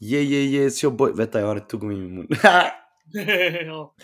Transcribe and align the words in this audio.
Yeah 0.00 0.24
yeah 0.24 0.44
yeah, 0.44 0.66
it's 0.66 0.84
your 0.84 0.96
boy. 0.96 1.12
Vänta 1.12 1.40
jag 1.40 1.46
har 1.46 1.56
ett 1.56 1.68
tuggummi 1.68 1.94
i 1.94 1.98
min 1.98 2.14
mun. 2.14 2.26
ja. 3.66 3.94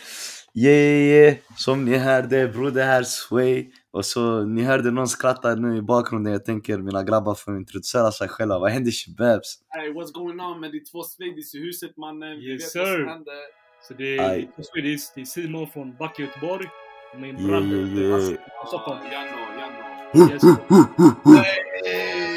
yeah 0.55 0.77
yeah 0.77 1.03
yeah, 1.03 1.37
som 1.57 1.85
ni 1.85 1.97
hörde, 1.97 2.49
broder 2.49 2.85
här 2.85 3.03
Sway. 3.03 3.71
Och 3.93 4.05
så 4.05 4.45
ni 4.45 4.63
hörde 4.63 4.91
någon 4.91 5.09
skratta 5.09 5.55
nu 5.55 5.77
i 5.77 5.83
bakgrunden. 5.83 6.33
Jag 6.33 6.45
tänker 6.45 6.79
mina 6.79 7.03
grabbar 7.03 7.35
får 7.35 7.57
introducera 7.57 8.13
sig 8.13 8.29
själva. 8.29 8.59
Vad 8.59 8.71
händer 8.71 8.91
shababs? 8.91 9.59
Hey, 9.69 9.93
what's 9.93 10.13
going 10.13 10.41
on 10.41 10.61
med 10.61 10.73
de 10.73 10.81
två 10.81 11.03
Swedish 11.03 11.55
i 11.55 11.59
huset 11.59 11.97
mannen? 11.97 12.39
Yes, 12.39 12.63
vet 12.63 12.71
sir. 12.71 13.09
Så 13.89 13.95
det 13.95 14.19
är, 14.19 14.43
på 14.43 14.63
Swedish, 14.63 15.13
det 15.15 15.21
är 15.21 15.25
Simon 15.25 15.67
från 15.71 15.97
Backa 15.97 16.23
Göteborg. 16.23 16.69
Och 17.13 17.21
min 17.21 17.37
Yeah 17.37 17.47
bror 17.47 17.63
yeah 17.63 18.21
yeah. 18.21 18.41
Ah, 18.63 18.67
Stockholm. 18.67 19.01
Janno, 19.13 19.39
Janno. 19.61 20.33
Yes. 20.33 20.43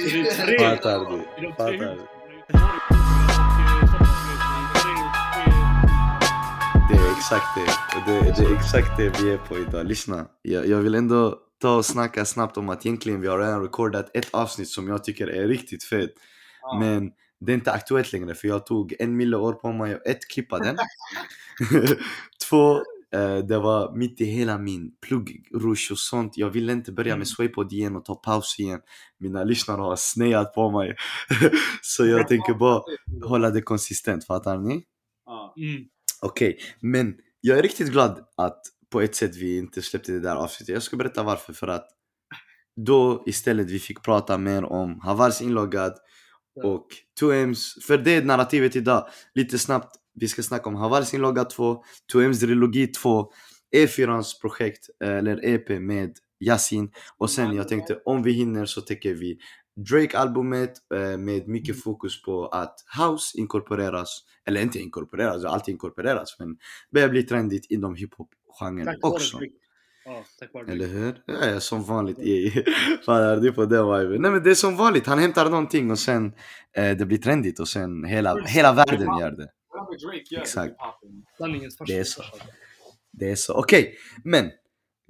Så 0.04 0.18
det 0.18 0.20
är 0.20 0.46
tre. 0.46 0.58
Fattar 0.60 1.00
du? 1.00 1.48
I 1.48 1.52
Fattar 1.52 1.96
du? 1.96 2.13
Exakt 7.24 7.56
det. 7.56 7.98
Och 7.98 8.06
det, 8.06 8.34
det 8.38 8.50
är 8.50 8.56
exakt 8.56 8.98
det 8.98 9.22
vi 9.22 9.32
är 9.32 9.38
på 9.38 9.58
idag. 9.58 9.86
Lyssna, 9.86 10.26
jag, 10.42 10.68
jag 10.68 10.78
vill 10.78 10.96
ändå 10.96 11.40
ta 11.62 11.76
och 11.76 11.86
snacka 11.86 12.26
snabbt 12.26 12.58
om 12.58 12.70
att 12.70 12.86
egentligen 12.86 13.22
vi 13.22 13.28
har 13.28 13.40
redan 13.40 13.62
recordat 13.62 14.16
ett 14.16 14.34
avsnitt 14.34 14.70
som 14.70 14.88
jag 14.88 15.04
tycker 15.04 15.28
är 15.28 15.48
riktigt 15.48 15.84
fett. 15.84 16.10
Ah. 16.62 16.80
Men 16.80 17.12
det 17.40 17.52
är 17.52 17.54
inte 17.54 17.72
aktuellt 17.72 18.14
längre 18.14 18.36
för 18.36 18.48
jag 18.48 18.66
tog 18.66 18.96
en 19.00 19.18
mille 19.18 19.38
år 19.38 19.54
på 19.54 19.72
mig 19.72 19.96
och 19.96 20.08
ett, 20.08 20.28
klippa 20.34 20.60
den. 20.60 20.78
Två, 22.50 22.76
eh, 23.14 23.38
det 23.38 23.60
var 23.60 23.96
mitt 23.96 24.22
i 24.22 24.26
hela 24.26 24.58
min 24.58 24.92
pluggrush 25.08 25.92
och 25.92 26.00
sånt. 26.00 26.38
Jag 26.38 26.50
ville 26.50 26.74
inte 26.74 26.92
börja 26.92 27.18
med 27.18 27.28
Swaypod 27.28 27.74
igen 27.74 27.96
och 27.96 28.06
ta 28.06 28.16
paus 28.16 28.60
igen. 28.60 28.80
Mina 29.20 29.44
lyssnare 29.44 29.82
har 29.82 29.96
snäat 29.96 30.54
på 30.54 30.72
mig. 30.72 30.96
Så 31.82 32.06
jag 32.06 32.28
tänker 32.28 32.54
bara 32.54 32.82
hålla 33.24 33.50
det 33.50 33.62
konsistent, 33.62 34.26
fattar 34.26 34.58
ni? 34.58 34.84
Ah. 35.26 35.54
Mm. 35.58 35.93
Okej, 36.22 36.60
men 36.80 37.16
jag 37.42 37.58
är 37.58 37.62
riktigt 37.62 37.92
glad 37.92 38.26
att 38.38 38.62
på 38.92 39.02
ett 39.02 39.16
sätt 39.16 39.36
vi 39.36 39.58
inte 39.58 39.82
släppte 39.82 40.12
det 40.12 40.20
där 40.20 40.36
avsnittet. 40.36 40.74
Jag 40.74 40.84
ska 40.84 40.98
berätta 40.98 41.24
varför. 41.24 41.54
För 41.54 41.68
att 41.68 41.88
då 42.76 43.24
istället 43.26 43.70
vi 43.70 43.80
fick 43.80 44.04
prata 44.04 44.38
mer 44.38 44.64
om 44.64 45.00
Havars 45.00 45.42
inloggad 45.42 45.94
och 46.64 46.88
2M's. 47.22 47.82
För 47.88 47.98
det 47.98 48.12
är 48.12 48.24
narrativet 48.24 48.76
idag. 48.76 49.08
Lite 49.36 49.60
snabbt, 49.60 49.96
vi 50.20 50.28
ska 50.28 50.44
snacka 50.44 50.70
om 50.70 50.76
Havars 50.76 51.14
inloggad 51.14 51.50
2, 51.50 51.84
2M's 52.14 52.40
trilogi 52.40 52.88
2, 52.88 53.32
E4ans 53.76 54.42
projekt, 54.42 54.90
eh, 55.04 55.18
eller 55.18 55.46
EP 55.46 55.80
med 55.80 56.18
Yasin. 56.40 56.92
Och 57.18 57.30
sen 57.30 57.56
jag 57.56 57.68
tänkte 57.68 58.02
om 58.06 58.24
vi 58.24 58.32
hinner 58.32 58.66
så 58.66 58.82
täcker 58.82 59.14
vi 59.14 59.38
Drake-albumet 59.76 60.74
eh, 60.94 61.18
med 61.18 61.48
mycket 61.48 61.84
fokus 61.84 62.22
på 62.24 62.48
att 62.48 62.76
house 63.00 63.38
inkorporeras, 63.38 64.20
eller 64.48 64.62
inte 64.62 64.80
inkorporeras, 64.80 65.46
allt 65.46 65.68
inkorporeras 65.68 66.40
men 66.40 66.58
börjar 66.94 67.10
bli 67.10 67.24
trendigt 67.24 67.72
inom 67.72 67.96
hiphop-genren 67.96 68.98
också. 69.02 69.40
Ja, 70.06 70.24
Eller 70.68 70.88
hur? 70.88 71.22
Ja, 71.26 71.60
som 71.60 71.84
vanligt. 71.84 72.18
Fan, 73.06 73.22
är 73.22 73.38
du 73.38 73.52
på 73.52 73.66
den 73.66 74.00
viben? 74.00 74.22
Nej 74.22 74.32
men 74.32 74.44
det 74.44 74.52
är 74.52 74.56
som 74.56 74.76
vanligt, 74.78 75.06
han 75.08 75.20
hämtar 75.20 75.50
någonting 75.50 75.92
och 75.92 76.00
sen 76.00 76.34
eh, 76.78 76.98
det 76.98 77.06
blir 77.06 77.18
trendigt 77.18 77.60
och 77.60 77.68
sen 77.68 78.04
hela, 78.04 78.44
hela 78.46 78.74
världen 78.74 79.08
gör 79.20 79.32
det. 79.32 79.48
Exakt. 80.42 80.76
det 81.88 82.00
är 82.00 82.04
så. 82.04 82.24
Det 83.12 83.32
är 83.32 83.36
så. 83.36 83.54
Okej, 83.54 83.96
men 84.24 84.52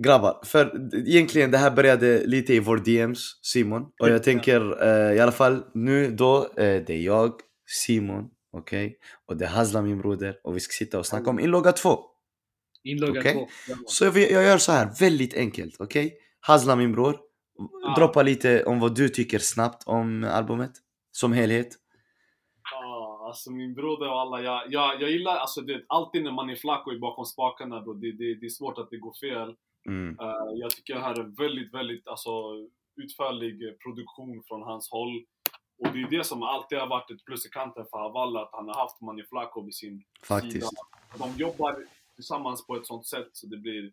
grabbar, 0.03 0.39
för 0.45 0.91
egentligen 1.07 1.51
det 1.51 1.57
här 1.57 1.71
började 1.71 2.27
lite 2.27 2.53
i 2.53 2.59
vår 2.59 2.77
DMs, 2.77 3.39
Simon. 3.41 3.81
Och 4.01 4.09
jag 4.09 4.23
tänker 4.23 4.83
eh, 4.83 5.15
i 5.17 5.19
alla 5.19 5.31
fall 5.31 5.63
nu 5.73 6.11
då, 6.11 6.37
eh, 6.43 6.83
det 6.85 6.89
är 6.89 7.01
jag, 7.01 7.33
Simon, 7.65 8.29
okej? 8.57 8.97
Och 9.27 9.37
det 9.37 9.45
är 9.45 9.49
Hazla 9.49 9.81
min 9.81 9.97
broder 10.01 10.35
och 10.43 10.55
vi 10.55 10.59
ska 10.59 10.71
sitta 10.71 10.99
och 10.99 11.05
snacka 11.05 11.29
om 11.29 11.39
inlogga 11.39 11.71
2. 11.71 11.99
Inloggad 12.83 13.17
Okej. 13.17 13.33
två. 13.33 13.47
Ja. 13.67 13.75
Så 13.85 14.05
jag, 14.05 14.17
jag 14.17 14.43
gör 14.43 14.57
så 14.57 14.71
här, 14.71 14.89
väldigt 14.99 15.33
enkelt, 15.33 15.75
okej? 15.79 16.17
Hazla 16.39 16.75
min 16.75 16.91
bror, 16.91 17.17
Ja. 17.85 17.95
droppa 17.97 18.23
lite 18.23 18.63
om 18.63 18.79
vad 18.79 18.95
du 18.95 19.09
tycker 19.09 19.39
snabbt 19.39 19.83
om 19.85 20.23
albumet, 20.23 20.71
som 21.11 21.33
helhet. 21.33 21.77
Alltså 23.33 23.51
min 23.51 23.73
broder 23.73 24.09
och 24.09 24.19
alla, 24.19 24.41
jag, 24.41 24.61
jag, 24.69 25.01
jag 25.01 25.11
gillar, 25.11 25.37
alltså 25.37 25.61
det, 25.61 25.85
alltid 25.87 26.23
när 26.23 26.31
man 26.31 26.49
är 26.49 26.55
flack 26.55 26.87
och 26.87 26.93
är 26.93 26.99
bakom 26.99 27.25
spakarna 27.25 27.81
bro, 27.81 27.93
det, 27.93 28.11
det, 28.11 28.35
det 28.39 28.45
är 28.45 28.49
svårt 28.49 28.77
att 28.77 28.89
det 28.89 28.97
går 28.97 29.13
fel. 29.13 29.55
Mm. 29.87 30.19
Eh, 30.19 30.49
jag 30.55 30.71
tycker 30.71 30.93
det 30.93 31.01
här 31.01 31.19
är 31.19 31.37
väldigt, 31.43 31.73
väldigt 31.73 32.07
alltså, 32.07 32.31
utförlig 33.03 33.67
eh, 33.67 33.73
produktion 33.73 34.43
från 34.47 34.61
hans 34.61 34.91
håll. 34.91 35.23
Och 35.77 35.93
det 35.93 36.01
är 36.01 36.17
det 36.17 36.23
som 36.23 36.43
alltid 36.43 36.77
har 36.77 36.87
varit 36.87 37.11
ett 37.11 37.25
plus 37.25 37.45
i 37.45 37.49
kanten 37.49 37.85
för 37.91 37.97
Havala, 37.97 38.41
att 38.41 38.49
han 38.51 38.67
har 38.67 38.75
haft 38.75 39.01
Mani 39.01 39.23
Flacco 39.23 39.65
vid 39.65 39.75
sin 39.75 40.03
Faktiskt. 40.27 40.53
sida. 40.53 40.81
De 41.17 41.37
jobbar 41.37 41.75
tillsammans 42.15 42.67
på 42.67 42.75
ett 42.75 42.87
sånt 42.87 43.07
sätt 43.07 43.29
så 43.31 43.47
det 43.47 43.57
blir 43.57 43.91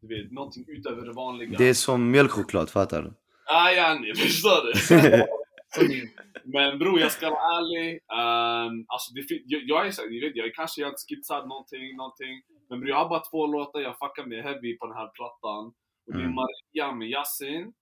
du 0.00 0.22
vet, 0.22 0.32
någonting 0.32 0.64
utöver 0.68 1.06
det 1.06 1.12
vanliga. 1.12 1.58
Det 1.58 1.68
är 1.68 1.74
som 1.74 2.10
mjölkchoklad, 2.10 2.70
fattar 2.70 3.02
du? 3.02 3.12
Ah, 3.46 3.70
ja, 3.70 3.94
ni 3.94 4.14
förstår 4.20 4.66
det. 4.66 5.26
Men 6.44 6.78
bror, 6.78 7.00
jag 7.00 7.12
ska 7.12 7.30
vara 7.30 7.58
ärlig. 7.58 7.92
Um, 7.92 8.84
alltså 8.88 9.14
det, 9.14 9.20
jag, 9.46 9.62
jag, 9.62 9.86
är, 9.86 9.94
jag, 9.98 10.20
vet, 10.20 10.36
jag 10.36 10.46
är 10.46 10.54
kanske 10.54 10.84
helt 10.84 11.04
skitsad 11.08 11.48
någonting, 11.48 11.96
någonting. 11.96 12.42
Men 12.70 12.80
bror, 12.80 12.90
jag 12.90 12.96
har 12.96 13.08
bara 13.08 13.20
två 13.20 13.46
låtar 13.46 13.80
jag 13.80 13.98
fuckar 13.98 14.26
med 14.26 14.44
heavy 14.44 14.76
på 14.78 14.86
den 14.86 14.96
här 14.96 15.08
plattan. 15.14 15.64
Och 16.06 16.12
det 16.12 16.18
är 16.18 16.22
Mm. 16.22 16.34
Maria 16.34 16.92
med 16.92 17.08
Yasin 17.08 17.72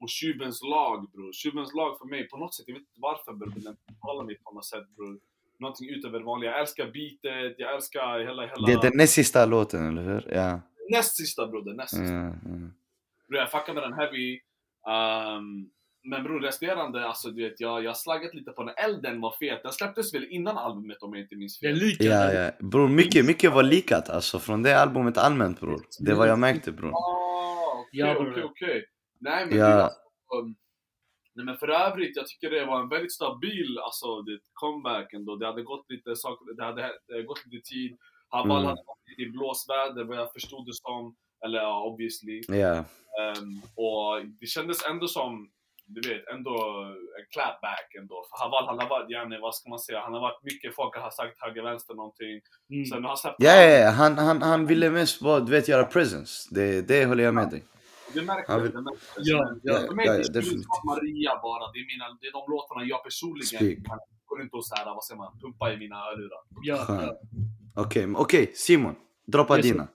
och 0.00 0.08
Tjuvens 0.08 0.62
lag 0.62 1.10
bror. 1.12 1.32
Tjuvens 1.32 1.74
lag 1.74 1.98
för 1.98 2.06
mig, 2.06 2.28
på 2.28 2.36
något 2.36 2.54
sätt, 2.54 2.64
jag 2.68 2.74
vet 2.74 2.80
inte 2.80 3.00
varför 3.00 3.32
bror, 3.32 3.52
men 3.54 3.64
den 3.64 3.76
talar 4.00 4.24
mig 4.24 4.38
på 4.44 4.52
något 4.52 4.64
sätt 4.66 4.88
bror. 4.96 5.18
Någonting 5.58 5.88
utöver 5.88 6.18
det 6.18 6.24
vanliga. 6.24 6.50
Jag 6.50 6.60
älskar 6.60 6.84
beatet, 6.90 7.54
jag 7.58 7.74
älskar 7.74 8.18
hela, 8.18 8.42
hela... 8.46 8.66
Det 8.66 8.72
är 8.72 8.82
den 8.82 8.96
näst 8.96 9.12
sista 9.14 9.46
låten, 9.46 9.86
eller 9.88 10.02
hur? 10.02 10.32
Ja. 10.34 10.60
Näst 10.90 11.16
sista 11.16 11.46
broder, 11.46 11.74
näst 11.74 11.90
sista. 11.96 12.14
ja, 12.14 12.24
ja. 12.24 12.70
Bror 13.28 13.40
jag 13.40 13.50
fuckar 13.50 13.74
med 13.74 13.82
den 13.82 13.92
heavy. 13.92 14.40
Um, 14.86 15.70
men 16.04 16.22
bror 16.24 16.40
resterande, 16.40 17.06
alltså 17.06 17.30
du 17.30 17.42
vet 17.48 17.60
jag, 17.60 17.84
jag 17.84 17.96
slaggat 17.96 18.34
lite 18.34 18.50
på 18.50 18.62
den. 18.64 18.74
Elden 18.76 19.20
var 19.20 19.34
fet. 19.38 19.62
Den 19.62 19.72
släpptes 19.72 20.14
väl 20.14 20.24
innan 20.24 20.58
albumet 20.58 21.02
om 21.02 21.14
jag 21.14 21.22
inte 21.22 21.36
minns 21.36 21.60
fel. 21.60 21.74
lika. 21.74 22.04
Ja, 22.04 22.32
ja. 22.32 22.50
Bror, 22.60 22.88
mycket, 22.88 23.24
mycket 23.26 23.52
var 23.52 23.62
likat 23.62 24.10
alltså 24.10 24.38
från 24.38 24.62
det 24.62 24.80
albumet 24.80 25.18
allmänt 25.18 25.60
bror. 25.60 25.80
Det 26.00 26.14
var 26.14 26.26
jag 26.26 26.38
märkte 26.38 26.72
bror. 26.72 26.90
Ah, 26.94 27.84
okej 27.86 28.16
okej 28.16 28.44
okej. 28.44 28.84
Nej 29.20 29.46
men 29.46 29.58
Ja. 29.58 29.66
alltså, 29.66 29.98
um, 30.40 30.56
Nej 31.36 31.46
men 31.46 31.56
för 31.56 31.68
övrigt, 31.68 32.16
jag 32.16 32.26
tycker 32.26 32.50
det 32.50 32.64
var 32.64 32.80
en 32.80 32.88
väldigt 32.88 33.12
stabil 33.12 33.78
alltså, 33.84 34.22
det, 34.22 34.38
comeback 34.52 35.12
ändå. 35.12 35.36
Det 35.36 35.46
hade 35.46 35.62
gått 35.62 35.86
lite, 35.88 36.16
saker, 36.16 36.56
det 36.56 36.64
hade, 36.64 36.82
det 36.82 37.12
hade 37.14 37.22
gått 37.22 37.46
lite 37.46 37.68
tid. 37.68 37.96
Haval 38.28 38.56
Mm. 38.56 38.68
hade 38.68 38.82
varit 38.86 39.18
i 39.18 39.30
blåsväder 39.30 40.04
vad 40.04 40.16
jag 40.16 40.32
förstod 40.32 40.66
det 40.66 40.74
som. 40.74 41.16
Eller 41.44 41.58
ja, 41.58 41.82
obviously. 41.84 42.40
Ja, 42.48 42.84
Ehm, 43.20 43.62
och 43.76 44.26
det 44.40 44.46
kändes 44.46 44.86
ändå 44.86 45.08
som, 45.08 45.50
du 45.86 46.00
vet, 46.08 46.28
ändå 46.34 46.54
en 47.18 47.26
clapback 47.32 47.88
ändå. 48.00 48.24
För 48.30 48.44
Haval, 48.44 48.66
han 48.66 48.78
har 48.78 48.88
varit, 48.88 49.10
yani, 49.10 49.38
vad 49.40 49.54
ska 49.54 49.68
man 49.70 49.78
säga, 49.78 50.00
han 50.00 50.12
har 50.14 50.20
varit 50.20 50.42
mycket, 50.42 50.74
folk 50.74 50.96
har 50.96 51.10
sagt 51.10 51.36
höger, 51.42 51.62
vänster 51.62 51.94
någonting. 51.94 52.40
Mm. 52.70 52.84
Sen 52.86 53.02
har 53.02 53.08
han 53.08 53.16
släppt 53.16 53.36
ja, 53.38 53.62
ja. 53.62 53.90
Han, 53.90 54.18
han, 54.18 54.42
han 54.42 54.66
ville 54.66 54.90
mest 54.90 55.20
bara, 55.20 55.40
du 55.40 55.52
vet, 55.52 55.68
göra 55.68 55.84
presence. 55.84 56.48
Det, 56.54 56.88
det 56.88 57.04
håller 57.06 57.24
jag 57.24 57.34
med 57.34 57.50
dig. 57.50 57.62
Det 58.14 58.22
märktes. 58.22 58.48
Han 58.48 58.62
vill- 58.62 58.72
det 58.72 58.82
märktes. 58.82 59.12
Ja, 59.16 59.52
ja, 59.62 59.74
för 59.88 59.94
mig, 59.94 60.06
ja, 60.06 60.12
det 60.12 60.18
ja, 60.18 60.24
är 60.24 60.32
definitivt. 60.32 60.34
Definitivt. 60.34 60.84
Maria 60.84 61.32
bara. 61.42 61.72
Det 61.72 61.78
är, 61.78 61.86
mina, 61.92 62.18
det 62.20 62.26
är 62.26 62.32
de 62.32 62.42
låtarna 62.52 62.84
jag 62.84 63.04
personligen 63.04 63.46
Speak. 63.60 63.86
kan 63.88 63.98
gå 64.26 64.36
runt 64.38 64.52
och 64.54 64.66
så 64.66 64.74
här, 64.76 64.84
vad 64.84 65.04
säger 65.04 65.18
man, 65.18 65.38
pumpa 65.42 65.72
i 65.72 65.76
mina 65.76 65.96
hörlurar. 65.96 66.40
Ja, 66.62 66.86
ja. 66.88 67.16
Okej, 67.82 68.06
men 68.06 68.16
okej. 68.16 68.52
Simon. 68.54 68.94
Droppa 69.26 69.56
Yes, 69.56 69.66
dina. 69.66 69.88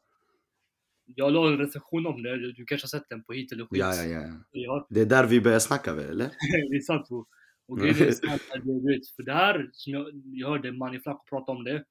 Jag 1.16 1.34
la 1.34 1.48
en 1.48 1.58
recension 1.58 2.08
om 2.08 2.24
det. 2.24 2.52
Du, 2.52 2.66
kanske 2.66 2.86
har 2.86 3.00
sett 3.00 3.10
den 3.10 3.24
på 3.24 3.34
Hit 3.34 3.52
eller 3.52 3.66
Skit. 3.66 3.80
Ja, 3.80 3.96
ja, 3.96 4.04
ja. 4.04 4.34
ja. 4.52 4.88
Det 4.90 5.02
är 5.02 5.06
där 5.06 5.26
vi 5.26 5.42
börjar 5.42 5.60
snacka 5.60 5.94
väl, 5.94 6.10
eller? 6.10 6.26
det 6.70 6.76
är 6.76 6.82
sant 6.82 7.08
bror. 7.08 7.26
Och 7.68 7.80
grejen 7.80 7.96
är 7.98 8.88
vet, 8.88 9.10
för 9.16 9.24
det 9.24 9.34
här 9.34 9.70
som 9.74 9.94
jag, 9.94 10.08
jag 10.34 10.50
hörde 10.50 10.72
Manny 10.72 11.00
Flacco 11.00 11.24
prata 11.30 11.52
om 11.52 11.64
det. 11.64 11.84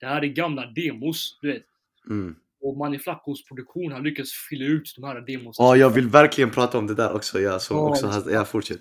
Det 0.00 0.06
här 0.06 0.24
är 0.24 0.26
gamla 0.26 0.66
demos, 0.66 1.38
du 1.42 1.52
vet. 1.52 1.64
Mm. 2.08 2.36
Och 2.60 2.76
Manny 2.76 2.98
Flaccos 2.98 3.44
produktion 3.44 3.92
har 3.92 4.00
lyckats 4.00 4.32
fylla 4.32 4.64
ut 4.64 4.94
de 4.96 5.04
här 5.04 5.20
demos. 5.20 5.56
Ja, 5.58 5.76
jag 5.76 5.90
vill 5.90 6.08
verkligen 6.08 6.50
prata 6.50 6.78
om 6.78 6.86
det 6.86 6.94
där 6.94 7.14
också. 7.14 7.40
Ja, 7.40 7.58
så 7.58 7.74
Ja, 7.74 7.88
också. 7.88 8.06
just 8.06 8.30
Ja, 8.30 8.44
fortsätt. 8.44 8.80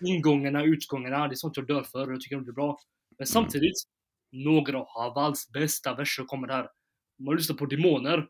Ingångarna, 0.00 0.64
utgångarna, 0.64 1.28
det 1.28 1.34
är 1.34 1.36
sånt 1.36 1.56
jag 1.56 1.66
dör 1.66 1.82
för 1.82 2.06
och 2.06 2.12
jag 2.12 2.20
tycker 2.20 2.36
de 2.36 2.48
är 2.48 2.52
bra. 2.52 2.78
Men 3.18 3.26
samtidigt, 3.26 3.76
några 4.32 4.78
av 4.78 4.86
Havals 4.88 5.50
bästa 5.52 5.94
verser 5.94 6.24
kommer 6.24 6.48
här. 6.48 6.68
Om 7.18 7.24
man 7.24 7.36
lyssnar 7.36 7.56
på 7.56 7.66
demoner. 7.66 8.26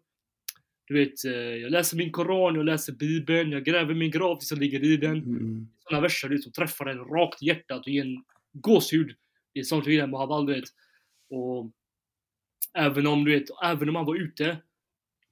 Du 0.88 0.94
vet, 0.94 1.24
eh, 1.24 1.32
jag 1.32 1.70
läser 1.72 1.96
min 1.96 2.12
koran, 2.12 2.54
jag 2.54 2.64
läser 2.64 2.92
bibeln, 2.92 3.52
jag 3.52 3.64
gräver 3.64 3.94
min 3.94 4.10
grav 4.10 4.36
tills 4.36 4.50
jag 4.50 4.60
ligger 4.60 4.84
i 4.84 4.96
den. 4.96 5.16
Mm. 5.16 5.68
Sådana 5.84 6.00
verser 6.02 6.28
du 6.28 6.38
som 6.38 6.52
träffar 6.52 6.86
en 6.86 6.98
rakt 6.98 7.42
i 7.42 7.46
hjärtat 7.46 7.80
och 7.86 7.88
ger 7.88 8.04
en 8.04 8.24
gåshud. 8.52 9.14
Det 9.54 9.60
är 9.60 9.64
sånt 9.64 9.86
med 9.86 10.10
Haval, 10.10 10.46
du 10.46 10.54
vet. 10.54 10.64
Och 11.30 11.70
även 12.74 13.06
om, 13.06 13.24
du 13.24 13.32
vet, 13.38 13.44
även 13.64 13.88
om 13.88 13.96
han 13.96 14.04
var 14.04 14.16
ute, 14.16 14.56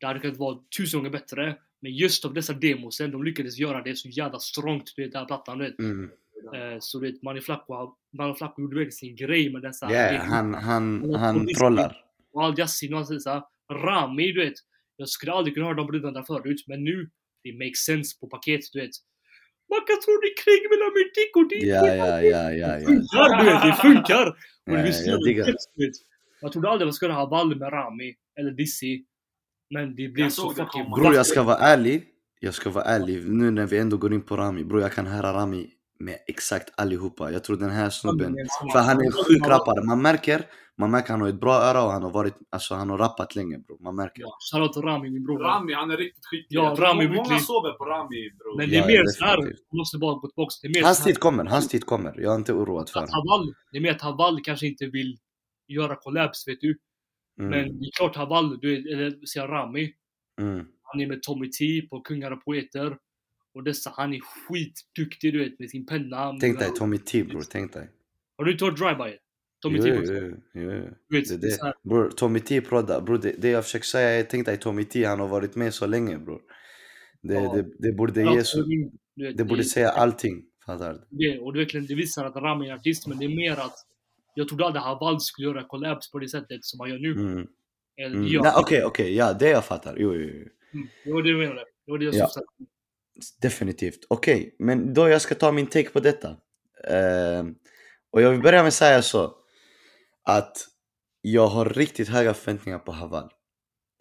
det 0.01 0.07
hade 0.07 0.21
kunnat 0.21 0.37
vara 0.37 0.59
tusen 0.79 0.99
gånger 1.01 1.11
bättre. 1.11 1.57
Men 1.81 1.93
just 1.95 2.25
av 2.25 2.35
dessa 2.35 2.53
demosen, 2.53 3.11
de 3.11 3.25
lyckades 3.25 3.59
göra 3.59 3.83
det 3.83 3.97
så 3.97 4.09
jävla 4.09 4.39
strongt, 4.39 4.93
du 4.97 5.03
vet, 5.03 5.13
den 5.13 5.19
här 5.19 5.27
plattan, 5.27 5.59
du 5.59 5.65
vet. 5.65 5.79
Mm. 5.79 6.11
Eh, 6.55 6.77
så 6.81 6.99
du 7.01 7.13
vet, 7.13 7.23
Mani 7.23 7.41
Flacco, 7.41 7.95
Mani 8.13 8.35
Flacco 8.35 8.63
gjorde 8.63 8.75
verkligen 8.77 8.93
sin 8.93 9.17
grej 9.17 9.53
med 9.53 9.63
dessa. 9.63 9.87
Det- 9.87 10.23
han, 10.29 10.55
han, 10.55 11.15
han 11.15 11.47
visst, 11.47 11.59
trollar. 11.59 12.05
Och 12.33 12.43
Al 12.43 12.59
Yassin 12.59 12.95
och 12.95 13.01
allt 13.01 13.23
sådär. 13.23 13.43
Rami, 13.73 14.33
du 14.33 14.45
vet. 14.45 14.55
Jag 14.97 15.09
skulle 15.09 15.33
aldrig 15.33 15.55
kunna 15.55 15.67
höra 15.67 15.77
de 15.77 15.87
bröderna 15.87 16.13
där 16.13 16.23
förut, 16.23 16.65
men 16.67 16.85
nu, 16.85 17.11
det 17.43 17.53
makes 17.53 17.79
sense 17.79 18.21
på 18.21 18.27
paket, 18.27 18.61
du 18.73 18.81
vet. 18.81 18.91
Man 19.71 19.81
kan 19.89 20.01
tro 20.05 20.13
det 20.23 20.29
är 20.33 20.37
krig 20.45 20.63
mellan 20.73 20.91
min 20.99 21.11
dick 21.19 21.33
och 21.37 21.49
din 21.49 21.69
Ja, 21.69 21.87
ja, 21.87 22.23
ja, 22.23 22.53
ja, 22.53 22.79
ja. 22.79 22.87
funkar, 22.87 23.39
du 23.39 23.45
vet, 23.51 23.63
det 23.63 23.75
funkar! 23.89 24.27
Och 24.71 24.77
det 24.77 24.89
Ja, 24.89 25.13
jag 25.13 25.21
diggar. 25.25 25.55
Jag 26.41 26.53
trodde 26.53 26.69
aldrig 26.69 26.87
man 26.87 26.93
skulle 26.93 27.13
ha 27.13 27.27
Wall 27.27 27.57
med 27.57 27.73
Rami, 27.73 28.15
eller 28.39 28.51
Dissi. 28.51 29.05
Men 29.71 29.95
det 29.95 30.09
blev 30.09 30.29
så 30.29 30.49
det 30.49 30.55
fucking. 30.55 30.91
Bror 30.91 31.15
jag 31.15 31.27
ska 31.27 31.43
vara 31.43 31.57
ärlig. 31.57 32.05
Jag 32.41 32.55
ska 32.55 32.71
vara 32.71 32.85
ärlig. 32.85 33.29
Nu 33.29 33.51
när 33.51 33.67
vi 33.67 33.79
ändå 33.79 33.97
går 33.97 34.15
in 34.15 34.23
på 34.23 34.37
Rami. 34.37 34.65
Bror 34.65 34.81
jag 34.81 34.93
kan 34.93 35.07
höra 35.07 35.33
Rami 35.33 35.71
med 35.99 36.19
exakt 36.27 36.73
allihopa. 36.77 37.33
Jag 37.33 37.45
tror 37.45 37.57
den 37.57 37.71
här 37.71 37.91
snubben. 37.91 38.37
För 38.73 38.79
han 38.79 39.01
är 39.01 39.05
en 39.05 39.13
sjuk 39.13 39.47
rappare. 39.47 39.85
Man 39.85 40.03
märker, 40.03 40.47
man 40.79 40.91
märker 40.91 41.11
han 41.11 41.21
har 41.21 41.29
ett 41.29 41.41
bra 41.41 41.55
öra 41.55 41.83
och 41.85 41.91
han 41.91 42.03
har 42.03 42.11
varit, 42.11 42.35
alltså 42.51 42.75
han 42.75 42.91
har 42.91 42.99
rappat 42.99 43.35
länge 43.37 43.59
bror. 43.59 43.79
Man 43.81 43.97
märker. 43.97 44.23
Ja, 44.23 44.37
shoutout 44.53 44.73
till 44.73 44.83
Rami, 44.83 45.11
min 45.11 45.25
bror. 45.25 45.39
Rami, 45.39 45.73
han 45.73 45.91
är 45.91 45.97
riktigt 45.97 46.27
skicklig. 46.27 46.59
Ja, 46.59 46.75
Rami, 46.79 47.05
Många 47.09 47.17
verkligen. 47.19 47.41
sover 47.41 47.73
på 47.73 47.85
Rami 47.85 48.31
bror. 48.39 48.57
Men 48.57 48.71
det 48.71 48.77
Ja, 48.77 48.83
är 48.83 48.87
mer 48.87 48.95
ja, 49.05 49.07
såhär, 49.07 49.37
definitivt. 49.37 49.67
man 49.73 49.79
måste 49.79 49.99
bara 49.99 50.15
gå 50.15 50.29
tillbaka. 50.29 50.51
Det 50.63 50.69
är 50.69 50.75
mer 50.75 50.83
Hans 50.83 51.05
tid 51.05 51.19
kommer, 51.19 51.45
hans 51.45 51.69
tid 51.69 51.87
kommer. 51.87 52.21
Jag 52.21 52.33
är 52.33 52.37
inte 52.39 52.53
oroad 52.53 52.89
för 52.91 53.01
att 53.01 53.11
honom. 53.11 53.55
Det 53.73 53.79
är 53.79 53.83
mer 53.83 53.91
att 53.91 54.03
Haval 54.03 54.41
kanske 54.45 54.67
inte 54.67 54.87
vill 54.87 55.17
göra 55.69 55.97
collabs, 55.97 56.49
vet 56.49 56.61
du. 56.61 56.79
Mm, 57.41 57.51
Men 57.51 57.81
det 57.81 57.87
är 57.87 57.91
klart 57.97 58.17
Haval, 58.17 58.59
du 58.61 58.93
eller 58.93 59.27
säger 59.27 59.49
Rami, 59.49 59.93
mm. 60.41 60.67
han 60.83 61.01
är 61.01 61.07
med 61.07 61.23
Tommy 61.23 61.51
T 61.51 61.83
på 61.91 62.01
Kungar 62.01 62.31
och 62.31 62.45
Poeter. 62.45 62.97
Och 63.55 63.63
dessa, 63.65 63.93
han 63.97 64.15
är 64.15 64.21
skitduktig 64.21 65.33
du 65.33 65.45
vet 65.45 65.59
med 65.59 65.71
sin 65.71 65.87
penna. 65.87 66.37
Tänk 66.41 66.59
dig 66.59 66.71
Tommy 66.75 66.99
T 66.99 67.25
bror, 67.25 67.45
tänk 67.51 67.73
dig. 67.73 67.91
Har 68.39 68.45
du 68.45 68.53
inte 68.53 68.65
hört 68.65 68.77
Dryby? 68.79 69.17
Tommy 69.65 69.79
Jo, 69.79 69.85
T 69.85 69.91
jo, 70.55 70.71
vet, 71.11 71.29
Det, 71.29 71.37
det 71.37 71.37
det. 71.37 71.75
Bror, 71.83 72.11
Tommy 72.11 72.41
T. 72.41 72.61
Bror, 72.61 73.19
det, 73.19 73.35
det 73.39 73.49
jag 73.51 73.65
försöker 73.65 73.85
säga 73.87 74.09
är, 74.11 74.23
tänk 74.23 74.47
dig 74.47 74.57
Tommy 74.57 74.85
T, 74.85 75.05
han 75.05 75.21
har 75.21 75.29
varit 75.29 75.55
med 75.57 75.75
så 75.75 75.87
länge 75.87 76.19
bror. 76.19 76.41
Det, 77.23 77.35
Ja. 77.35 77.53
det, 77.55 77.65
det 77.79 77.93
borde 77.93 78.21
ja, 78.21 78.35
ge 78.35 78.45
så, 78.45 78.63
du 78.63 79.27
vet, 79.27 79.37
det 79.37 79.45
borde 79.45 79.65
säga 79.65 79.89
allting. 79.91 80.45
Fattar 80.67 80.93
du? 80.93 81.01
det, 81.11 81.39
och 81.39 81.53
det, 81.53 81.59
verkligen, 81.59 81.87
det 81.87 81.95
visar 81.95 82.25
att 82.25 82.37
Rami 82.37 82.67
är 82.69 82.73
en 82.73 82.79
artist, 82.79 83.07
men 83.07 83.19
det 83.19 83.25
är 83.25 83.37
mer 83.37 83.53
att 83.53 83.75
jag 84.35 84.49
trodde 84.49 84.65
aldrig 84.65 84.83
Haval 84.83 85.21
skulle 85.21 85.49
göra 85.49 85.65
collabs 85.65 86.11
på 86.11 86.19
det 86.19 86.29
sättet 86.29 86.65
som 86.65 86.81
han 86.81 86.91
gör 86.91 86.99
nu. 86.99 87.13
Mm. 87.13 87.47
Eller, 87.97 88.17
Mm. 88.17 88.53
Okej, 88.57 88.85
okej, 88.85 89.15
ja 89.17 89.33
det 89.33 89.49
jag 89.49 89.65
fattar. 89.65 89.97
Jo, 89.99 90.15
jo, 90.15 90.21
jo. 90.21 90.49
mm, 90.75 90.89
det 91.05 91.13
var 91.13 91.23
det 91.23 91.31
jag 91.31 91.39
menade. 91.39 91.65
Det 91.87 91.91
var 91.93 91.99
det 91.99 92.05
jag 92.05 92.15
Ja. 92.15 92.29
på. 92.37 92.65
Definitivt. 93.43 93.99
Okej, 94.09 94.55
men 94.59 94.95
då 94.95 95.09
jag 95.09 95.21
ska 95.23 95.35
ta 95.35 95.53
min 95.53 95.67
take 95.67 95.89
på 95.91 96.01
detta. 96.01 96.37
Ehm, 96.89 97.55
och 98.11 98.23
jag 98.23 98.31
vill 98.31 98.43
börja 98.43 98.59
med 98.63 98.69
att 98.69 98.75
säga 98.75 99.03
så. 99.03 99.35
Att 100.25 100.57
jag 101.21 101.47
har 101.47 101.65
riktigt 101.65 102.09
höga 102.09 102.35
förväntningar 102.35 102.79
på 102.79 102.93
Haval. 102.93 103.31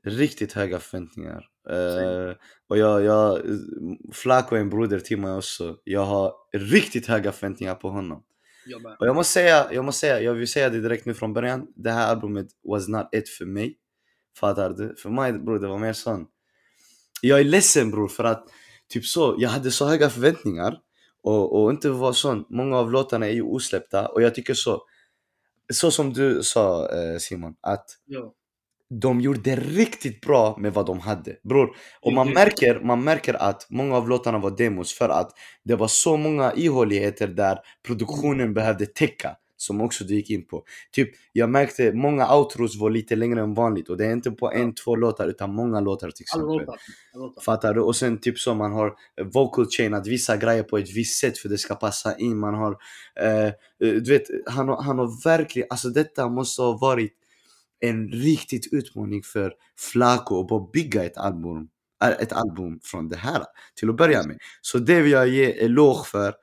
Riktigt 0.05 0.53
höga 0.53 0.79
förväntningar. 0.79 1.45
Uh, 1.69 2.35
och 2.67 2.77
jag, 2.77 3.03
jag, 3.03 3.41
Flaco 4.13 4.55
är 4.55 4.59
en 4.59 4.69
broder 4.69 4.99
till 4.99 5.17
mig 5.17 5.33
också. 5.33 5.77
Jag 5.83 6.05
har 6.05 6.33
riktigt 6.53 7.07
höga 7.07 7.31
förväntningar 7.31 7.75
på 7.75 7.89
honom. 7.89 8.23
Jag. 8.65 8.85
Och 8.99 9.07
jag 9.07 9.15
måste 9.15 9.33
säga, 9.33 9.73
jag 9.73 9.85
måste 9.85 9.99
säga, 9.99 10.21
jag 10.21 10.33
vill 10.33 10.47
säga 10.47 10.69
det 10.69 10.81
direkt 10.81 11.05
nu 11.05 11.13
från 11.13 11.33
början. 11.33 11.67
Det 11.75 11.91
här 11.91 12.07
albumet 12.07 12.47
was 12.63 12.87
not 12.87 13.09
it 13.11 13.29
för 13.29 13.45
mig. 13.45 13.77
Fattar 14.39 14.69
du? 14.69 14.95
För 14.95 15.09
mig 15.09 15.33
bror, 15.33 15.59
det 15.59 15.67
var 15.67 15.77
mer 15.77 15.93
sån. 15.93 16.25
Jag 17.21 17.39
är 17.39 17.43
ledsen 17.43 17.91
bror 17.91 18.07
för 18.07 18.23
att 18.23 18.47
typ 18.89 19.05
så, 19.05 19.35
jag 19.39 19.49
hade 19.49 19.71
så 19.71 19.85
höga 19.85 20.09
förväntningar. 20.09 20.77
Och, 21.23 21.63
och 21.63 21.71
inte 21.71 21.89
var 21.89 22.13
sån, 22.13 22.45
många 22.49 22.77
av 22.77 22.91
låtarna 22.91 23.27
är 23.27 23.31
ju 23.31 23.41
osläppta 23.41 24.07
och 24.07 24.21
jag 24.21 24.35
tycker 24.35 24.53
så. 24.53 24.83
Så 25.73 25.91
som 25.91 26.13
du 26.13 26.43
sa 26.43 26.89
eh, 26.89 27.17
Simon, 27.19 27.53
att 27.61 27.85
Ja. 28.05 28.33
de 29.01 29.21
gjorde 29.21 29.55
riktigt 29.55 30.21
bra 30.21 30.55
med 30.59 30.73
vad 30.73 30.85
de 30.85 30.99
hade. 30.99 31.35
Bror, 31.43 31.75
och 32.01 32.13
man 32.13 32.33
märker, 32.33 32.79
man 32.79 33.03
märker 33.03 33.33
att 33.33 33.67
många 33.69 33.97
av 33.97 34.09
låtarna 34.09 34.37
var 34.37 34.51
demos 34.57 34.93
för 34.93 35.09
att 35.09 35.31
det 35.63 35.75
var 35.75 35.87
så 35.87 36.17
många 36.17 36.53
ihåligheter 36.53 37.27
där 37.27 37.59
produktionen 37.87 38.53
behövde 38.53 38.85
täcka. 38.85 39.35
Som 39.63 39.81
också 39.81 40.03
du 40.03 40.15
gick 40.15 40.29
in 40.29 40.45
på. 40.45 40.63
Typ, 40.91 41.09
jag 41.31 41.49
märkte 41.49 41.93
många 41.93 42.35
outros 42.35 42.75
var 42.79 42.89
lite 42.89 43.15
längre 43.15 43.41
än 43.41 43.53
vanligt 43.53 43.89
och 43.89 43.97
det 43.97 44.05
är 44.05 44.11
inte 44.11 44.31
på 44.31 44.51
en, 44.51 44.75
två 44.75 44.95
låtar 44.95 45.27
utan 45.27 45.53
många 45.55 45.79
låtar 45.79 46.11
till 46.11 46.23
exempel. 46.23 46.47
låtar. 46.47 46.73
alla 47.13 47.23
låtar. 47.25 47.41
Fattar 47.41 47.73
du? 47.73 47.81
Och 47.81 47.95
sen 47.95 48.17
typ 48.17 48.39
så 48.39 48.53
man 48.53 48.71
har 48.71 48.87
eh, 49.17 49.25
vocal 49.25 49.65
chainat 49.69 50.07
vissa 50.07 50.37
grejer 50.37 50.63
på 50.63 50.77
ett 50.77 50.95
visst 50.95 51.19
sätt 51.19 51.37
för 51.37 51.49
det 51.49 51.57
ska 51.57 51.75
passa 51.75 52.17
in. 52.17 52.37
Man 52.39 52.53
har, 52.53 52.77
eh, 53.19 53.45
eh, 53.47 53.51
du 53.79 54.03
vet, 54.11 54.23
han, 54.45 54.67
har- 54.69 54.81
han 54.81 54.99
har 54.99 55.23
verkligen, 55.23 55.67
alltså 55.69 55.89
detta 55.89 56.29
måste 56.29 56.61
ha 56.61 56.77
varit 56.77 57.13
en 57.79 58.09
riktigt 58.11 58.73
utmaning 58.73 59.23
för 59.23 59.53
Flaco 59.79 60.41
att 60.41 60.47
bara 60.47 60.67
bygga 60.73 61.03
ett 61.05 61.17
album, 61.17 61.67
äh, 62.03 62.09
ett 62.09 62.33
album 62.33 62.79
från 62.83 63.09
det 63.09 63.17
här 63.17 63.43
till 63.75 63.89
att 63.89 63.95
börja 63.97 64.23
med. 64.23 64.37
Så 64.61 64.77
det 64.79 65.01
vill 65.01 65.11
jag 65.11 65.27
ge 65.27 65.51
eloge 65.65 66.03
för 66.05 66.33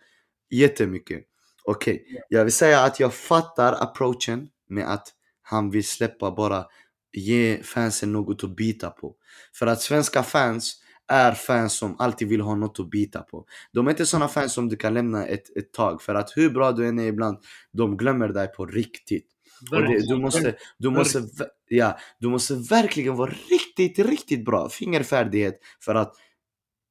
jättemycket. 0.51 1.25
Okej, 1.71 2.25
jag 2.29 2.45
vill 2.45 2.53
säga 2.53 2.81
att 2.81 3.01
jag 3.01 3.15
fattar 3.15 3.83
approachen 3.83 4.49
med 4.69 4.93
att 4.93 5.09
han 5.43 5.71
vill 5.71 5.85
släppa 5.85 6.31
bara 6.31 6.65
ge 7.13 7.63
fansen 7.63 8.13
något 8.13 8.45
att 8.45 8.57
bita 8.57 8.91
på. 8.91 9.15
För 9.55 9.67
att 9.67 9.81
svenska 9.81 10.23
fans 10.23 10.77
är 11.09 11.33
fans 11.33 11.73
som 11.73 11.97
alltid 11.99 12.29
vill 12.29 12.41
ha 12.41 12.55
något 12.55 12.81
att 12.81 12.91
bita 12.91 13.23
på. 13.23 13.45
De 13.73 13.87
är 13.87 13.91
inte 13.91 14.07
såna 14.07 14.29
fans 14.29 14.53
som 14.53 14.69
du 14.69 14.77
kan 14.77 14.95
lämna 14.95 15.27
ett, 15.27 15.57
ett 15.57 15.73
tag. 15.73 16.03
För 16.03 16.15
att 16.15 16.37
hur 16.37 16.51
bra 16.51 16.73
du 16.73 16.89
än 16.89 16.99
är 16.99 17.07
ibland, 17.07 17.39
de 17.73 17.97
glömmer 17.97 18.29
dig 18.29 18.49
på 18.49 18.67
riktigt. 18.67 19.27
Det, 19.71 20.07
du, 20.09 20.17
måste, 20.17 20.57
du, 20.79 20.91
måste, 20.91 21.23
ja, 21.69 21.99
du 22.19 22.29
måste 22.29 22.55
verkligen 22.55 23.17
vara 23.17 23.31
riktigt, 23.51 24.07
riktigt 24.07 24.45
bra 24.45 24.69
fingerfärdighet 24.69 25.59
för 25.85 25.95
att 25.95 26.15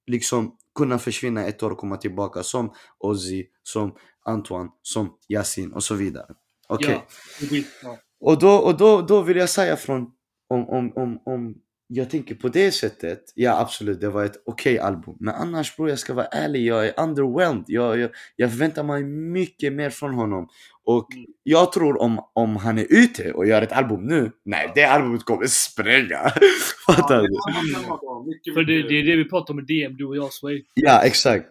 liksom 0.07 0.55
kunna 0.75 0.99
försvinna 0.99 1.45
ett 1.45 1.63
år 1.63 1.71
och 1.71 1.77
komma 1.77 1.97
tillbaka 1.97 2.43
som 2.43 2.73
Ozzy, 2.99 3.45
som 3.63 3.95
Antoine, 4.29 4.69
som 4.81 5.13
Yasin 5.29 5.71
och 5.73 5.83
så 5.83 5.95
vidare. 5.95 6.25
Okej. 6.67 7.05
Blir- 7.49 7.65
ja. 7.83 7.97
Och, 8.21 8.39
då, 8.39 8.49
och 8.55 8.77
då, 8.77 9.01
då 9.01 9.21
vill 9.21 9.37
jag 9.37 9.49
säga 9.49 9.75
från, 9.75 10.01
om, 10.49 10.69
om, 10.69 10.93
om, 10.95 11.21
om 11.25 11.55
jag 11.87 12.09
tänker 12.09 12.35
på 12.35 12.47
det 12.49 12.71
sättet, 12.71 13.19
ja 13.35 13.59
absolut 13.59 14.01
det 14.01 14.09
var 14.09 14.25
ett 14.25 14.41
okej 14.45 14.79
album. 14.79 15.15
Men 15.19 15.35
annars 15.35 15.75
bror 15.75 15.89
jag 15.89 15.99
ska 15.99 16.13
vara 16.13 16.25
ärlig, 16.25 16.65
jag 16.65 16.87
är 16.87 16.93
underwhelmed. 17.03 17.63
Jag, 17.67 17.99
jag, 17.99 18.09
jag 18.35 18.51
förväntar 18.51 18.83
mig 18.83 19.03
mycket 19.03 19.73
mer 19.73 19.89
från 19.89 20.13
honom. 20.13 20.47
Och 20.83 21.13
Mm. 21.13 21.25
jag 21.43 21.71
tror 21.71 22.01
om, 22.01 22.19
om 22.33 22.55
han 22.55 22.77
är 22.79 22.85
ute 22.89 23.31
och 23.31 23.47
gör 23.47 23.61
ett 23.61 23.71
album 23.71 24.03
nu, 24.07 24.31
nej 24.45 24.71
det 24.75 24.83
albumet 24.83 25.23
kommer 25.23 25.45
spränga. 25.47 26.19
Fattar 26.87 27.21
du? 27.21 28.53
För 28.53 28.63
det, 28.63 28.81
det 28.87 28.99
är 28.99 29.03
det 29.03 29.15
vi 29.15 29.29
pratar 29.29 29.53
om 29.53 29.55
med 29.55 29.65
DM, 29.67 29.95
du 29.97 30.05
och 30.05 30.17
jag 30.17 30.33
Sway. 30.33 30.63
Ja 30.73 31.01
exakt. 31.03 31.45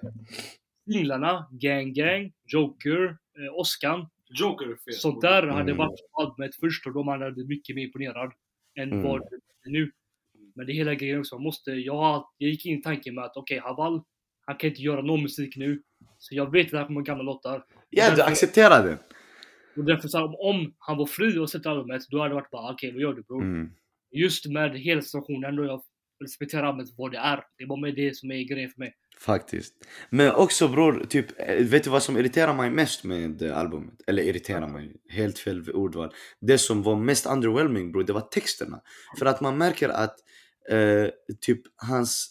Singlarna, 0.93 1.49
Gang 1.51 1.93
Gang, 1.93 2.33
Joker, 2.47 3.05
eh, 3.09 3.55
Oscan. 3.61 4.07
Joker 4.31 4.67
fel. 4.67 4.95
Sånt 4.95 5.21
där 5.21 5.43
hade 5.47 5.61
Mm. 5.73 5.77
varit 5.77 6.01
albumet 6.13 6.55
först 6.57 6.87
och 6.87 6.93
då 6.93 7.03
man 7.03 7.23
hade 7.23 7.45
mycket 7.45 7.77
mer 7.77 7.83
imponerad 7.85 8.33
än 8.79 8.93
Mm. 8.93 9.05
vad 9.05 9.21
det 9.21 9.27
är 9.67 9.71
nu. 9.71 9.91
Men 10.55 10.67
det 10.67 10.73
hela 10.73 10.95
grejen 10.95 11.21
också, 11.21 11.35
man 11.35 11.43
måste, 11.43 11.71
jag, 11.71 12.29
jag 12.39 12.51
gick 12.51 12.67
in 12.67 12.79
i 12.79 12.83
tanken 12.83 13.15
med 13.15 13.25
att 13.25 13.37
okej, 13.37 13.59
Haval, 13.59 14.03
han 14.47 14.57
kan 14.57 14.71
inte 14.71 14.83
göra 14.83 15.03
någon 15.03 15.23
musik 15.23 15.57
nu. 15.57 15.83
Så 16.19 16.35
jag 16.35 16.53
vet 16.53 16.67
att 16.67 16.71
det 16.71 16.79
här 16.79 16.87
kommer 16.87 17.01
gamla 17.01 17.23
låtar. 17.23 17.65
Ja 17.91 18.15
du 18.17 18.23
accepterar 18.23 18.85
det. 18.85 18.99
Och 19.77 19.85
därför 19.85 20.09
så 20.09 20.19
här, 20.19 20.43
om, 20.45 20.75
han 20.79 20.97
var 20.97 21.07
fri 21.07 21.39
och 21.39 21.51
släppte 21.51 21.71
albumet, 21.71 22.03
då 22.11 22.19
hade 22.19 22.31
det 22.31 22.35
varit 22.35 22.51
bara 22.51 22.73
okej, 22.73 22.93
vad 22.93 23.01
gör 23.03 23.15
du 23.15 23.23
bror? 23.23 23.43
Mm. 23.43 23.71
Just 24.11 24.47
med 24.47 24.77
hela 24.79 25.03
situationen, 25.03 25.57
då 25.57 25.65
jag 25.65 25.83
respekterar 26.21 26.63
albumet 26.63 26.89
för 26.89 26.97
vad 26.97 27.13
det 27.13 27.19
är. 27.19 27.45
Det 27.57 27.65
är 27.65 27.69
bara 27.69 27.81
med 27.81 27.95
det 27.95 28.17
som 28.17 28.31
är 28.31 28.43
grejen 28.43 28.71
för 28.71 28.79
mig. 28.79 28.95
Faktiskt. 29.19 29.75
Men 30.11 30.35
också 30.35 30.69
bror, 30.69 31.05
typ, 31.09 31.27
eh, 31.41 31.65
vet 31.65 31.85
du 31.85 31.91
vad 31.91 32.03
som 32.03 32.17
irriterar 32.17 32.55
mig 32.55 32.71
mest 32.71 33.05
med 33.05 33.43
eh, 33.43 33.59
albumet? 33.59 33.95
Eller 34.07 34.23
irriterar 34.23 34.69
mig, 34.69 34.97
helt 35.09 35.39
fel 35.39 35.71
ordval. 35.71 36.13
Det 36.41 36.59
som 36.59 36.83
var 36.83 36.97
mest 36.97 37.27
underwhelming 37.27 37.93
bror, 37.93 38.05
det 38.05 38.13
var 38.13 38.21
texterna. 38.21 38.81
För 39.19 39.27
att 39.27 39.41
man 39.41 39.59
märker 39.59 39.89
att 39.89 40.17
eh, 40.71 41.09
typ 41.41 41.61
hans 41.77 42.31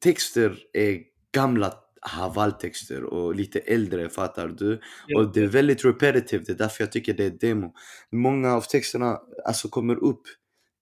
texter 0.00 0.58
är 0.72 1.00
gamla 1.32 1.74
Haval-texter 2.02 3.04
och 3.04 3.34
lite 3.34 3.58
äldre, 3.58 4.08
fattar 4.08 4.48
du? 4.48 4.80
Och 5.16 5.32
det 5.32 5.42
är 5.42 5.46
väldigt 5.46 5.84
repetitive, 5.84 6.44
det 6.46 6.52
är 6.52 6.56
därför 6.56 6.84
jag 6.84 6.92
tycker 6.92 7.14
det 7.14 7.24
är 7.24 7.30
demo. 7.30 7.74
Många 8.12 8.52
av 8.52 8.60
texterna 8.60 9.18
alltså 9.44 9.68
kommer 9.68 10.04
upp 10.04 10.22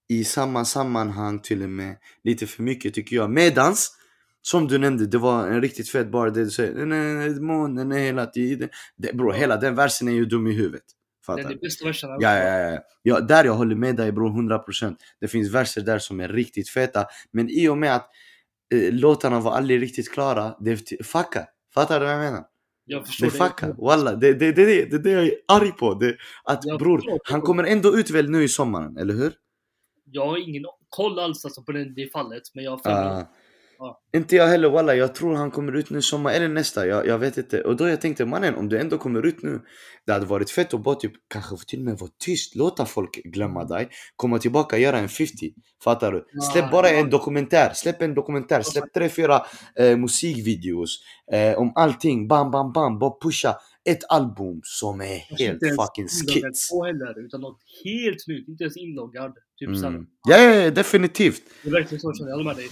i 0.09 0.25
samma 0.25 0.65
sammanhang 0.65 1.39
till 1.39 1.63
och 1.63 1.69
med 1.71 1.97
lite 2.25 2.47
för 2.47 2.63
mycket 2.63 2.95
tycker 2.95 3.17
jag. 3.17 3.31
Medans, 3.31 3.91
som 4.43 4.69
du 4.69 4.79
nämnde, 4.79 5.07
det 5.07 5.19
var 5.19 5.49
en 5.49 5.61
riktigt 5.63 5.89
fet 5.89 6.11
bar 6.11 6.31
där 6.31 6.45
du 6.45 6.51
säger 6.51 6.87
"Nej, 6.87 7.15
nej, 7.15 7.41
månen 7.41 7.93
är 7.93 7.99
hela 7.99 8.27
tiden. 8.27 8.69
Det, 8.97 9.13
bro, 9.17 9.33
hela 9.33 9.57
den 9.57 9.75
versen 9.75 10.09
är 10.09 10.13
ju 10.13 10.25
dum 10.25 10.47
i 10.47 10.53
huvudet. 10.53 10.83
Fattar 11.27 11.43
är 11.45 11.49
du? 11.49 11.57
bästa 11.57 11.85
versen. 11.87 12.11
Ja, 12.11 12.37
ja, 12.39 12.59
ja, 12.71 12.79
ja. 13.03 13.21
Där 13.21 13.45
jag 13.45 13.55
håller 13.55 13.75
med 13.77 13.97
dig 13.97 14.13
bror, 14.13 14.31
100%. 14.31 14.97
Det 15.21 15.29
finns 15.29 15.51
verser 15.51 15.81
där 15.81 15.99
som 15.99 16.21
är 16.21 16.29
riktigt 16.29 16.69
feta. 16.69 17.07
Men 17.33 17.51
i 17.51 17.69
och 17.69 17.79
med 17.79 17.95
att 17.97 18.09
eh, 18.75 18.93
låtarna 18.93 19.41
var 19.41 19.53
aldrig 19.53 19.83
riktigt 19.83 20.13
klara, 20.13 20.55
det 20.61 20.77
fucka. 21.05 21.47
Fattar 21.75 22.01
du 22.01 22.07
vad 22.07 22.15
jag 22.15 22.21
menar? 22.21 22.45
Jag 22.85 23.07
förstår 23.07 23.27
Det 23.27 23.31
fuckar, 23.33 23.73
walla. 23.87 24.15
Det 24.17 24.29
är 24.29 24.35
det, 24.35 24.53
det, 24.53 24.65
det, 24.65 24.85
det, 24.91 24.99
det 24.99 25.11
jag 25.11 25.25
är 25.27 25.33
arg 25.49 25.73
på. 25.73 25.95
Det, 25.95 26.17
att 26.45 26.61
Jag 26.65 26.79
bror, 26.79 27.03
han 27.25 27.41
kommer 27.41 27.65
ändå 27.65 27.99
ut 27.99 28.11
väl 28.11 28.31
nu 28.31 28.45
i 28.45 28.49
sommaren, 28.49 28.97
eller 28.97 29.15
hur? 29.15 29.33
Jag 30.13 30.27
har 30.27 30.49
ingen 30.49 30.63
koll 30.89 31.19
alls 31.19 31.45
alltså 31.45 31.63
på 31.63 31.73
det, 31.73 31.95
det 31.95 32.13
fallet, 32.13 32.43
men 32.55 32.65
jag 32.65 32.71
har 32.71 32.81
mig- 32.85 32.95
Ah. 33.23 33.33
Ja. 33.81 34.01
Inte 34.17 34.37
jag 34.37 34.47
heller 34.47 34.71
walla, 34.71 34.95
jag 34.95 35.15
tror 35.15 35.35
han 35.35 35.51
kommer 35.51 35.73
ut 35.77 35.91
nu 35.91 36.03
sommar 36.03 36.33
eller 36.33 36.49
nästa, 36.49 36.87
jag, 36.87 37.07
jag 37.07 37.19
vet 37.19 37.37
inte. 37.39 37.63
Och 37.63 37.77
då 37.77 37.89
jag 37.89 38.01
tänkte 38.01 38.25
mannen, 38.25 38.55
om 38.55 38.69
du 38.69 38.79
ändå 38.79 38.99
kommer 38.99 39.27
ut 39.27 39.43
nu, 39.43 39.61
det 40.07 40.13
hade 40.13 40.27
varit 40.27 40.51
fett 40.51 40.75
att 40.75 40.83
bara 40.83 40.95
typ 40.95 41.13
kanske 41.29 41.57
till 41.67 41.79
och 41.79 41.85
med 41.85 41.99
vara 41.99 42.11
tyst, 42.25 42.55
låta 42.55 42.85
folk 42.87 43.11
glömma 43.25 43.65
dig, 43.65 43.89
komma 44.17 44.39
tillbaka 44.39 44.79
göra 44.79 44.99
en 44.99 45.09
50. 45.09 45.53
Fattar 45.85 46.13
du? 46.13 46.27
Ja, 46.33 46.41
Släpp 46.43 46.71
bara 46.71 46.91
ja. 46.91 46.99
en 47.01 47.11
dokumentär, 47.11 47.73
släpp 47.75 48.03
en 48.03 48.15
dokumentär, 48.15 48.63
släpp 48.63 48.93
tre, 48.95 49.09
fyra 49.09 49.43
eh, 49.79 49.97
musikvideos 49.97 50.99
eh, 51.33 51.59
om 51.59 51.73
allting, 51.75 52.29
bam, 52.29 52.51
bam, 52.51 52.73
bam, 52.73 52.99
bara 52.99 53.13
pusha 53.23 53.57
ett 53.89 54.05
album 54.09 54.61
som 54.63 55.01
är 55.01 55.17
helt 55.17 55.61
fucking 55.61 56.09
skits. 56.09 56.71
heller, 56.73 57.25
utan 57.27 57.41
något 57.41 57.61
helt 57.85 58.27
nytt. 58.27 58.49
Inte 58.49 58.65
ens 58.65 58.77
inloggad. 58.77 59.35
Typ. 59.59 59.69
Mm. 59.69 60.07
Ja, 60.29 60.37
ja, 60.37 60.55
ja, 60.55 60.71
definitivt. 60.71 61.43
Det 61.63 61.69
är 61.69 61.73
verkligen 61.73 62.01
så, 62.01 62.13
jag 62.19 62.31
håller 62.31 62.45
med 62.45 62.57
dig. 62.57 62.69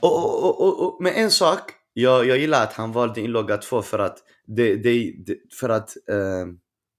Och, 0.00 0.44
och, 0.44 0.60
och, 0.60 0.86
och, 0.86 1.02
med 1.02 1.12
en 1.16 1.30
sak, 1.30 1.72
jag, 1.92 2.26
jag 2.26 2.38
gillar 2.38 2.62
att 2.62 2.72
han 2.72 2.92
valde 2.92 3.20
inlogga 3.20 3.56
2 3.56 3.82
för 3.82 3.98
att 3.98 4.18
det, 4.46 4.76
det, 4.76 5.14
för 5.60 5.68
att 5.68 5.96
eh, 6.10 6.46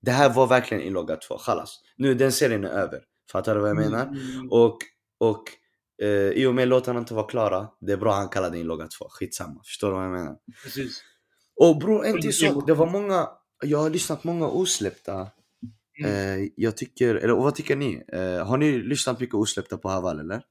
det 0.02 0.12
här 0.12 0.34
var 0.34 0.48
verkligen 0.48 0.84
inlogga 0.84 1.16
2, 1.16 1.38
chalas. 1.38 1.80
Nu 1.98 2.14
den 2.14 2.32
serien 2.32 2.64
är 2.64 2.70
över. 2.70 3.00
Fattar 3.32 3.56
du 3.56 3.62
vad 3.62 3.70
jag 3.70 3.78
menar? 3.78 4.06
Mm. 4.06 4.52
Och, 4.52 4.78
och 5.20 5.44
eh, 6.02 6.10
i 6.10 6.46
och 6.46 6.56
med 6.56 6.68
låtarna 6.68 7.00
inte 7.00 7.14
var 7.14 7.30
klara, 7.30 7.68
det 7.82 7.92
är 7.92 7.98
bra 7.98 8.14
han 8.14 8.30
kallade 8.30 8.60
inlogga 8.60 8.88
2, 8.88 9.06
skitsamma. 9.10 9.62
Förstår 9.66 9.88
du 9.88 9.94
vad 9.94 10.04
jag 10.04 10.12
menar? 10.12 10.36
Precis. 10.64 11.04
Och 11.64 11.78
bror, 11.80 12.06
en 12.06 12.22
till 12.22 12.34
sak, 12.34 12.68
det 12.68 12.74
var 12.74 12.90
många, 12.92 13.30
jag 13.64 13.78
har 13.78 13.90
lyssnat 13.90 14.24
många 14.24 14.48
osläppta. 14.48 15.28
Mm. 16.00 16.12
Eh, 16.44 16.50
jag 16.56 16.78
tycker, 16.78 17.16
eller 17.16 17.34
vad 17.34 17.56
tycker 17.56 17.76
ni? 17.76 18.04
Eh, 18.08 18.48
har 18.48 18.58
ni 18.58 18.72
lyssnat 18.80 19.20
mycket 19.20 19.36
osläppta 19.36 19.78
på 19.78 19.90
Haval 19.90 20.20
eller? 20.20 20.42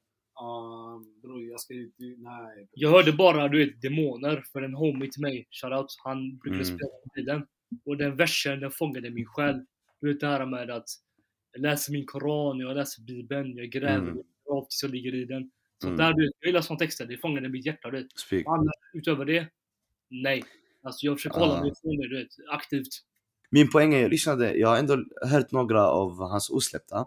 Bror, 1.22 1.42
jag 1.42 1.60
ska 1.60 1.74
inte... 1.74 1.94
Nej. 2.18 2.68
Jag 2.72 2.90
hörde 2.90 3.12
bara 3.12 3.48
du 3.48 3.66
vet 3.66 3.82
demoner 3.82 4.44
för 4.52 4.62
en 4.62 4.74
homie 4.74 5.10
till 5.10 5.22
mig, 5.22 5.48
shoutout, 5.50 5.96
han 6.04 6.38
brukade 6.38 6.54
Mm. 6.64 6.64
spela 6.64 6.90
på 7.04 7.10
tiden. 7.14 7.46
Och 7.86 7.96
den 7.96 8.16
versen 8.16 8.60
den 8.60 8.70
fångade 8.70 9.10
min 9.10 9.26
själ. 9.26 9.64
Du 10.00 10.08
vet 10.12 10.20
det 10.20 10.26
här 10.26 10.46
med 10.46 10.70
att 10.70 10.88
jag 11.52 11.62
läser 11.62 11.92
min 11.92 12.06
koran, 12.06 12.58
jag 12.58 12.76
läser 12.76 13.02
bibeln, 13.02 13.56
jag 13.56 13.66
gräver 13.68 13.96
Mm. 13.96 14.14
tills 14.68 14.82
jag 14.82 14.90
ligger 14.90 15.14
i 15.14 15.24
den. 15.24 15.50
Så 15.82 15.86
Mm. 15.86 15.98
där 15.98 16.12
du 16.12 16.22
vet, 16.26 16.32
jag 16.40 16.46
gillar 16.48 16.60
såna 16.60 16.78
texter, 16.78 17.06
det 17.06 17.18
fångade 17.18 17.48
mitt 17.48 17.66
hjärta 17.66 17.90
du 17.90 18.02
vet. 18.02 18.18
Speak. 18.18 18.46
Annars 18.46 18.74
utöver 18.94 19.24
det, 19.24 19.46
nej. 20.10 20.44
Alltså 20.82 21.06
jag 21.06 21.16
försöker 21.16 21.38
hålla 21.38 21.60
mig 21.60 21.72
ifrån 21.72 21.96
det 21.96 22.08
du 22.08 22.18
vet, 22.18 22.28
aktivt. 22.52 22.88
Min 23.50 23.70
poäng 23.70 23.94
är, 23.94 24.00
jag 24.00 24.10
lyssnade, 24.10 24.54
jag 24.54 24.68
har 24.68 24.76
ändå 24.76 25.04
hört 25.30 25.52
några 25.52 25.88
av 25.88 26.30
hans 26.30 26.50
osläppta. 26.50 27.06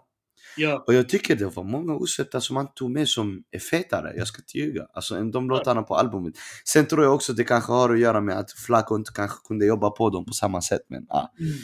Ja, 0.56 0.84
Och 0.86 0.94
jag 0.94 1.08
tycker 1.08 1.36
det 1.36 1.44
var 1.46 1.64
många 1.64 1.94
osläppta 1.94 2.40
som 2.40 2.56
han 2.56 2.68
tog 2.74 2.90
med 2.90 3.08
som 3.08 3.44
är 3.50 3.58
fetare, 3.58 4.12
jag 4.16 4.26
ska 4.28 4.42
inte 4.42 4.58
ljuga. 4.58 4.86
Alltså 4.92 5.16
än 5.16 5.30
de 5.30 5.48
låtarna 5.48 5.82
på 5.82 5.96
albumet. 5.96 6.34
Sen 6.64 6.86
tror 6.86 7.04
jag 7.04 7.14
också 7.14 7.32
det 7.32 7.44
kanske 7.44 7.72
har 7.72 7.90
att 7.90 8.00
göra 8.00 8.20
med 8.20 8.38
att 8.38 8.52
Flaco 8.52 8.96
inte 8.96 9.12
kanske 9.14 9.38
kunde 9.48 9.66
jobba 9.66 9.90
på 9.90 10.10
dem 10.10 10.24
på 10.24 10.32
samma 10.32 10.62
sätt 10.62 10.82
men 10.88 11.06
ah, 11.08 11.26
mm, 11.38 11.52
mm. 11.52 11.58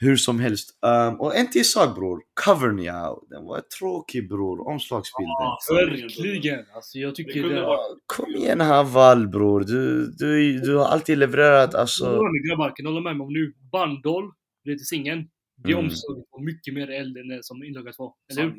Hur 0.00 0.16
som 0.16 0.40
helst. 0.40 0.78
Um, 1.10 1.20
och 1.20 1.36
en 1.36 1.50
till 1.50 1.64
sak 1.70 1.94
bror, 1.94 2.22
covern 2.44 2.78
ja, 2.82 3.22
den 3.30 3.44
var 3.44 3.60
tråkig 3.60 4.28
bror, 4.28 4.68
omslagsbilden. 4.68 5.30
Ah, 5.30 5.58
verkligen. 5.74 6.64
Alltså 6.74 6.98
jag 6.98 7.14
tycker 7.14 7.42
Det 7.42 7.54
det... 7.54 7.62
vara- 7.62 7.78
Kom 8.06 8.30
igen 8.34 8.60
Haval 8.60 9.28
bror, 9.28 9.60
du, 9.60 10.06
du, 10.18 10.60
du 10.60 10.76
har 10.76 10.84
alltid 10.84 11.18
levererat 11.18 11.74
alltså. 11.74 12.04
Grabbar, 12.48 12.76
kan 12.76 12.86
hålla 12.86 13.00
med 13.00 13.16
mig 13.16 13.24
om 13.24 13.32
nu? 13.32 13.52
Bandol, 13.72 14.32
du 14.64 14.72
vet 14.72 14.86
singeln. 14.86 15.28
Det 15.64 15.72
Mm. 15.72 15.84
omslaget 15.84 16.24
var 16.30 16.44
mycket 16.44 16.74
mer 16.74 16.90
eld 16.90 17.16
än 17.16 17.28
det 17.28 17.44
som 17.44 17.62
inloggat 17.64 17.94
var. 17.98 18.14
Eller 18.32 18.42
hur? 18.42 18.54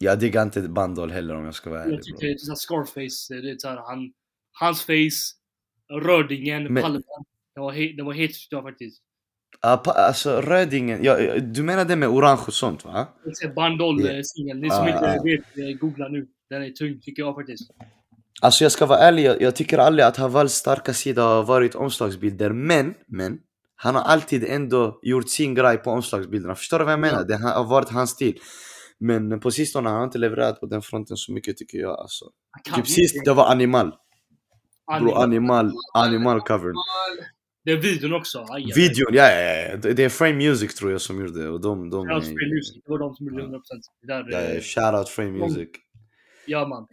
Jag 0.00 0.18
diggar 0.18 0.42
inte 0.42 0.60
Bandol 0.62 1.10
heller 1.10 1.34
om 1.36 1.44
jag 1.44 1.54
ska 1.54 1.70
vara 1.70 1.82
ärlig 1.82 1.94
Jag 1.96 2.02
tycker 2.02 2.26
det 2.26 2.32
är 2.32 2.36
såhär 2.38 2.56
Scarface, 2.56 3.34
det 3.42 3.50
är 3.50 3.56
såhär 3.58 3.76
han, 3.76 4.12
hans 4.60 4.82
face, 4.82 5.34
Rödingen, 5.92 6.72
Men- 6.72 6.82
Palmen. 6.82 7.02
Det 7.54 7.60
var, 7.60 7.72
he, 7.72 7.92
det 7.96 8.02
var 8.02 8.12
helt 8.12 8.34
jag 8.50 8.62
faktiskt. 8.62 9.02
Alltså 9.60 10.40
Rödingen, 10.40 11.04
ja, 11.04 11.18
ja, 11.18 11.38
du 11.38 11.62
menar 11.62 11.84
det 11.84 11.96
med 11.96 12.08
orange 12.08 12.42
och 12.46 12.54
sånt 12.54 12.84
va? 12.84 13.06
Jag 13.24 13.36
ser 13.36 13.48
Bandol 13.48 14.00
Ja. 14.00 14.10
yeah. 14.10 14.22
singeln, 14.22 14.60
ni 14.60 14.70
som 14.70 14.88
inte 14.88 15.20
vet, 15.24 15.58
eh, 15.58 15.78
googla 15.80 16.08
nu. 16.08 16.26
Den 16.50 16.62
är 16.62 16.70
tung 16.70 17.00
tycker 17.00 17.22
jag 17.22 17.34
faktiskt. 17.34 17.70
Alltså 18.42 18.64
jag 18.64 18.72
ska 18.72 18.86
vara 18.86 18.98
ärlig, 18.98 19.24
jag, 19.24 19.42
jag 19.42 19.56
tycker 19.56 19.78
aldrig 19.78 20.06
att 20.06 20.16
Havals 20.16 20.52
starka 20.52 20.94
sida 20.94 21.22
har 21.22 21.42
varit 21.42 21.74
omslagsbilder, 21.74 22.50
men, 22.50 22.94
men 23.06 23.38
han 23.76 23.94
har 23.94 24.02
alltid 24.02 24.44
ändå 24.44 24.98
gjort 25.02 25.30
sin 25.30 25.54
grej 25.54 25.76
på 25.76 25.90
omslagsbilderna. 25.90 26.54
Förstår 26.54 26.78
du 26.78 26.84
vad 26.84 26.92
jag 26.92 27.00
menar? 27.00 27.24
Det 27.24 27.36
har 27.36 27.64
varit 27.64 27.88
hans 27.88 28.10
stil. 28.10 28.38
Men 29.00 29.40
på 29.40 29.50
sistone 29.50 29.88
har 29.88 29.96
han 29.96 30.04
inte 30.04 30.18
levererat 30.18 30.60
på 30.60 30.66
den 30.66 30.82
fronten 30.82 31.16
så 31.16 31.32
mycket 31.32 31.56
tycker 31.56 31.78
jag 31.78 31.98
alltså. 32.00 32.24
Typ 32.76 32.88
sist 32.88 33.24
det 33.24 33.32
var 33.32 33.46
Animal. 33.50 33.92
Bro, 35.00 35.12
Animal. 35.12 35.22
Animal, 35.22 35.72
Animal 35.94 36.40
covern. 36.40 36.74
Det 37.64 37.72
är 37.72 37.76
videon 37.76 38.12
också. 38.12 38.46
Aj. 38.50 38.72
Videon, 38.76 39.14
ja, 39.14 39.30
ja, 39.30 39.54
ja. 39.54 39.76
Det 39.76 40.04
är 40.04 40.08
Frame 40.08 40.34
Music 40.34 40.74
tror 40.74 40.90
jag 40.92 41.00
som 41.00 41.20
gjorde 41.20 41.42
det 41.42 41.48
och 41.48 41.60
de, 41.60 41.90
de 41.90 42.06
Free 42.06 42.16
är... 42.16 42.54
Music, 42.54 42.74
det 42.84 42.90
var 42.90 42.98
de 42.98 43.14
som 43.14 43.26
gjorde 43.26 43.42
100%. 43.42 43.60
Det 44.00 44.06
där, 44.06 44.26
Ja, 44.30 44.38
eh, 44.38 44.54
ja, 44.54 44.60
shoutout 44.60 45.08
Frame 45.08 45.30
Music. 45.30 45.68
ja 46.46 46.66
man. 46.66 46.86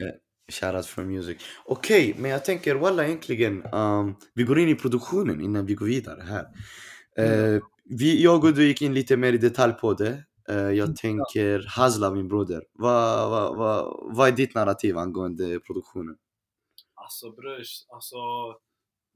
Shoutout 0.52 0.86
Frame 0.86 1.10
Music. 1.10 1.38
Okej, 1.66 2.16
men 2.18 2.32
jag 2.32 2.46
tänker 2.46 2.76
walla 2.76 3.06
egentligen, 3.06 3.66
um, 3.74 4.16
vi 4.34 4.44
går 4.44 4.60
in 4.60 4.70
i 4.70 4.76
produktionen 4.76 5.42
innan 5.42 5.66
vi 5.66 5.74
går 5.74 5.86
vidare 5.86 6.22
här. 6.22 6.48
Eh, 7.18 7.62
vi, 7.86 8.24
jag 8.24 8.44
och 8.44 8.54
du 8.54 8.68
gick 8.68 8.82
in 8.82 8.94
lite 8.94 9.18
mer 9.18 9.34
i 9.34 9.38
detalj 9.38 9.74
på 9.74 9.94
det. 9.94 10.24
Eh, 10.50 10.56
jag 10.56 10.96
tänker 10.96 11.66
Hazla, 11.68 12.12
min 12.12 12.28
broder. 12.28 12.64
Vad 12.74 13.30
vad 13.30 13.58
vad 13.58 14.00
vad 14.16 14.28
är 14.28 14.32
ditt 14.32 14.56
narrativ 14.56 14.98
angående 14.98 15.60
produktionen? 15.60 16.16
Alltså 16.96 17.32
brors, 17.32 17.86
alltså 17.90 18.18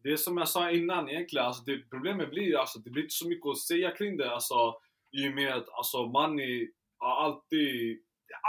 det 0.06 0.12
är 0.12 0.18
som 0.18 0.38
jag 0.38 0.48
sa 0.48 0.72
innan 0.72 1.10
egentligen, 1.10 1.46
alltså 1.46 1.64
det, 1.64 1.90
problemet 1.90 2.30
blir 2.30 2.58
alltså 2.58 2.80
det 2.80 2.90
blir 2.90 3.04
inte 3.04 3.14
så 3.14 3.28
mycket 3.28 3.50
att 3.50 3.60
säga 3.60 3.92
kring 3.92 4.18
det 4.18 4.32
alltså 4.32 4.74
i 5.12 5.30
och 5.30 5.34
med 5.34 5.54
att 5.54 5.70
alltså 5.70 6.06
Money 6.06 6.70
har 6.98 7.16
alltid, 7.26 8.00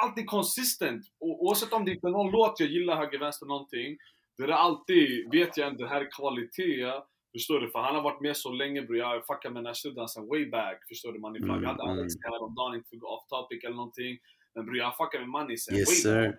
alltid 0.03 0.27
consistent 0.27 1.03
och 1.21 1.45
oavsett 1.45 1.73
om 1.73 1.85
det 1.85 1.91
inte 1.91 2.07
är 2.07 2.11
någon 2.11 2.31
låt 2.31 2.61
jag 2.61 2.69
gillar 2.69 2.97
höger, 2.97 3.19
vänster 3.19 3.47
någonting 3.47 3.97
det 4.39 4.45
är 4.45 4.49
alltid, 4.49 5.31
vet 5.31 5.57
jag 5.57 5.69
inte, 5.69 5.83
det 5.83 5.89
här 5.89 6.01
är 6.01 6.11
kvalitet 6.11 6.93
Förstår 7.33 7.61
du? 7.61 7.71
För 7.71 7.79
han 7.79 7.95
har 7.95 8.03
varit 8.03 8.21
med 8.21 8.37
så 8.37 8.53
länge 8.53 8.83
bror, 8.83 8.99
jag 8.99 9.27
fuckar 9.27 9.51
med 9.51 9.61
den 9.61 9.67
här 9.67 10.07
sen 10.07 10.29
way 10.29 10.51
back 10.51 10.79
Förstår 10.89 11.13
du? 11.13 11.19
Money 11.19 11.43
Mm, 11.43 11.63
jag 11.63 11.69
hade 11.69 11.83
mm. 11.83 11.99
Alex 11.99 12.15
häromdagen, 12.23 12.75
inte 12.75 12.89
för 12.89 13.05
off 13.15 13.27
topic 13.29 13.65
eller 13.65 13.77
någonting 13.77 14.19
Men 14.55 14.67
bror 14.67 14.77
jag 14.77 14.97
fuckar 14.97 15.19
med 15.19 15.29
Money 15.29 15.57
sen 15.57 15.77
Yes 15.77 16.05
way 16.05 16.27
back. 16.27 16.35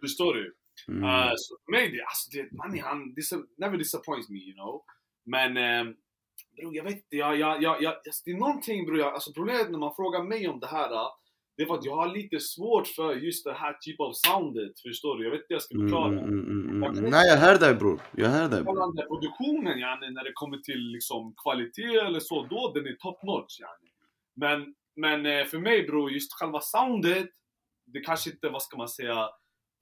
Förstår 0.00 0.34
du? 0.34 0.54
Mm. 0.88 1.04
Uh, 1.04 1.32
så 1.36 1.56
för 1.64 1.72
mig, 1.72 1.90
det, 1.92 2.02
alltså, 2.02 2.30
det, 2.32 2.52
man, 2.52 2.78
han 2.78 3.14
dis- 3.14 3.46
never 3.58 3.78
disappoints 3.78 4.28
me, 4.30 4.38
you 4.38 4.54
know. 4.54 4.82
Men 5.24 5.50
um, 5.56 5.96
bror, 6.56 6.76
jag 6.76 6.84
vet 6.84 6.94
inte, 6.94 7.16
jag, 7.16 7.36
jag, 7.38 7.62
jag, 7.62 7.82
jag, 7.82 7.94
alltså, 7.94 8.22
det 8.24 8.30
är 8.30 8.38
någonting 8.38 8.86
bror, 8.86 8.98
jag, 8.98 9.14
alltså 9.14 9.32
problemet 9.32 9.70
när 9.70 9.78
man 9.78 9.94
frågar 9.94 10.22
mig 10.22 10.48
om 10.48 10.60
det 10.60 10.66
här, 10.66 10.92
uh, 10.92 11.08
det 11.56 11.62
är 11.62 11.66
för 11.66 11.74
att 11.74 11.84
jag 11.84 11.96
har 11.96 12.08
lite 12.08 12.40
svårt 12.40 12.86
för 12.86 13.14
just 13.14 13.44
det 13.44 13.52
här 13.52 13.72
typen 13.72 14.06
av 14.06 14.12
soundet, 14.12 14.80
förstår 14.80 15.16
du? 15.18 15.24
Jag 15.24 15.30
vet 15.30 15.40
inte 15.40 15.46
hur 15.48 15.54
jag 15.54 15.62
ska 15.62 15.74
Mm, 15.74 15.86
förklara. 15.88 16.08
mm, 16.08 16.24
mm, 16.24 16.70
mm, 16.70 16.82
mm. 16.98 17.10
Nej 17.10 17.26
jag 17.28 17.36
hör 17.36 17.58
dig 17.58 17.74
bror, 17.74 18.00
jag 18.12 18.28
hör 18.28 18.48
dig 18.48 18.62
bror. 18.62 19.06
Produktionen 19.08 19.78
yani, 19.78 20.10
när 20.10 20.24
det 20.24 20.32
kommer 20.34 20.58
till 20.58 20.80
liksom, 20.80 21.34
kvalitet 21.42 21.96
eller 22.06 22.20
så, 22.20 22.46
då 22.50 22.72
den 22.74 22.86
är 22.86 22.96
top 22.98 23.22
notch 23.22 23.60
yani. 23.60 23.88
Men, 24.34 24.74
men 24.96 25.26
eh, 25.26 25.44
för 25.44 25.58
mig 25.58 25.82
bror, 25.86 26.10
just 26.12 26.32
själva 26.40 26.60
soundet, 26.60 27.28
det 27.86 28.00
kanske 28.00 28.30
inte, 28.30 28.48
vad 28.48 28.62
ska 28.62 28.76
man 28.76 28.88
säga, 28.88 29.28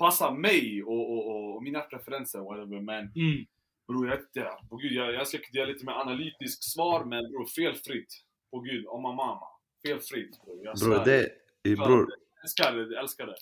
passar 0.05 0.31
mig 0.49 0.83
och, 0.83 1.13
och, 1.13 1.23
och, 1.31 1.57
och 1.57 1.63
mina 1.63 1.81
preferenser 1.81 2.39
whatever. 2.39 2.81
Men 2.91 3.03
Mm. 3.25 3.45
bror, 3.89 4.09
jag 4.09 4.19
inte. 4.21 4.51
På 4.71 4.77
gud, 4.77 4.93
jag, 4.93 5.15
jag 5.15 5.27
ska 5.29 5.39
ge 5.53 5.67
lite 5.67 5.87
mer 5.87 5.93
analytisk 5.93 6.59
svar, 6.73 7.05
men 7.05 7.23
bror, 7.31 7.47
felfritt. 7.47 8.13
På 8.51 8.61
gud, 8.61 8.87
om 8.87 9.03
mamma. 9.03 9.47
Felfritt 9.87 10.33
bror. 10.45 10.61
Jag 10.65 10.75
Bror 10.79 11.05
det, 11.05 11.29
bror 11.77 12.07
Jag 12.37 12.45
älskar 12.45 12.73
det, 12.77 12.95
jag 12.95 13.03
älskar 13.03 13.27
det. 13.27 13.37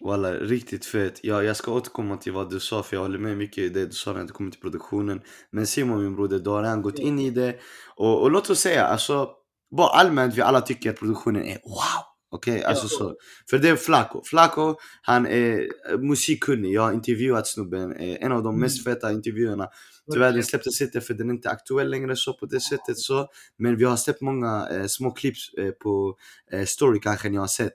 Walla, 0.00 0.32
riktigt 0.32 0.86
fett. 0.86 1.20
Ja, 1.22 1.42
jag 1.42 1.56
ska 1.56 1.72
återkomma 1.72 2.16
till 2.16 2.32
vad 2.32 2.50
du 2.50 2.60
sa 2.60 2.82
för 2.82 2.96
jag 2.96 3.02
håller 3.02 3.18
med 3.18 3.36
mycket 3.36 3.58
i 3.58 3.68
det 3.68 3.86
du 3.86 3.92
sa 3.92 4.12
när 4.12 4.24
det 4.24 4.32
kommer 4.32 4.50
till 4.50 4.60
produktionen. 4.60 5.20
Men 5.50 5.66
Simon 5.66 6.02
min 6.02 6.16
broder, 6.16 6.38
du 6.38 6.50
har 6.50 6.62
redan 6.62 6.82
gått 6.82 6.98
in 6.98 7.18
i 7.18 7.30
det. 7.30 7.60
Och, 7.96 8.22
och 8.22 8.30
låt 8.30 8.50
oss 8.50 8.60
säga, 8.60 8.84
alltså, 8.84 9.30
bara 9.76 9.88
allmänt 9.88 10.34
vi 10.34 10.40
alla 10.40 10.60
tycker 10.60 10.90
att 10.90 10.98
produktionen 10.98 11.42
är 11.42 11.58
wow! 11.64 12.15
Okej, 12.36 12.64
alltså 12.64 12.88
så. 12.88 13.16
För 13.50 13.58
det 13.58 13.68
är 13.68 13.76
Flaco. 13.76 14.22
Flaco, 14.24 14.74
han 15.02 15.26
är 15.26 15.68
eh, 15.90 15.98
musikkunnig. 15.98 16.72
Jag 16.72 16.82
har 16.82 16.92
intervjuat 16.92 17.46
snubben, 17.46 17.92
eh, 17.92 18.16
en 18.24 18.32
av 18.32 18.42
de 18.42 18.60
mest 18.60 18.84
feta 18.84 19.12
intervjuerna. 19.12 19.68
Tyvärr 20.12 20.32
den 20.32 20.42
släpptes 20.44 20.80
inte 20.80 21.00
för 21.00 21.14
den 21.14 21.30
är 21.30 21.34
inte 21.34 21.50
aktuell 21.50 21.90
längre 21.90 22.16
så 22.16 22.32
på 22.32 22.46
det 22.46 22.60
sättet 22.60 22.98
så. 22.98 23.28
Men 23.58 23.76
vi 23.76 23.84
har 23.84 23.96
släppt 23.96 24.20
många 24.20 24.68
eh, 24.70 24.86
små 24.86 25.10
clips 25.10 25.54
eh, 25.54 25.70
på 25.70 26.16
eh, 26.52 26.64
story 26.64 27.00
kanske 27.00 27.28
ni 27.28 27.36
har 27.36 27.46
sett. 27.46 27.72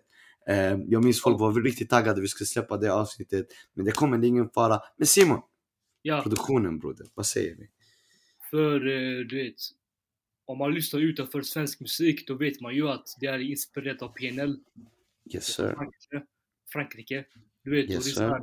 Eh, 0.49 0.77
jag 0.87 1.03
minns 1.03 1.21
folk 1.21 1.39
var 1.39 1.63
riktigt 1.63 1.89
taggade 1.89 2.21
vi 2.21 2.27
skulle 2.27 2.47
släppa 2.47 2.77
det 2.77 2.93
avsnittet. 2.93 3.47
Men 3.75 3.85
det 3.85 3.91
kommer, 3.91 4.17
det 4.17 4.27
är 4.27 4.29
ingen 4.29 4.49
fara. 4.49 4.79
Men 4.97 5.07
Simon, 5.07 5.39
Ja, 6.01 6.21
produktionen 6.21 6.79
broder, 6.79 7.05
vad 7.13 7.25
säger 7.25 7.55
vi? 7.55 7.67
för 8.49 8.75
eh, 8.75 9.25
du 9.29 9.43
vet, 9.43 9.55
om 10.45 10.57
man 10.57 10.73
lyssnar 10.73 10.99
utanför 10.99 11.41
svensk 11.41 11.79
musik, 11.79 12.27
då 12.27 12.33
vet 12.33 12.61
man 12.61 12.75
ju 12.75 12.89
att 12.89 13.17
det 13.19 13.27
är 13.27 13.39
inspirerat 13.39 14.01
av 14.01 14.07
PNL. 14.07 14.59
Yes 15.33 15.45
sir. 15.45 15.73
Frankrike. 15.75 16.25
Frankrike. 16.73 17.25
Du 17.63 17.71
vet, 17.71 17.89
Yes, 17.89 18.15
sir. 18.15 18.41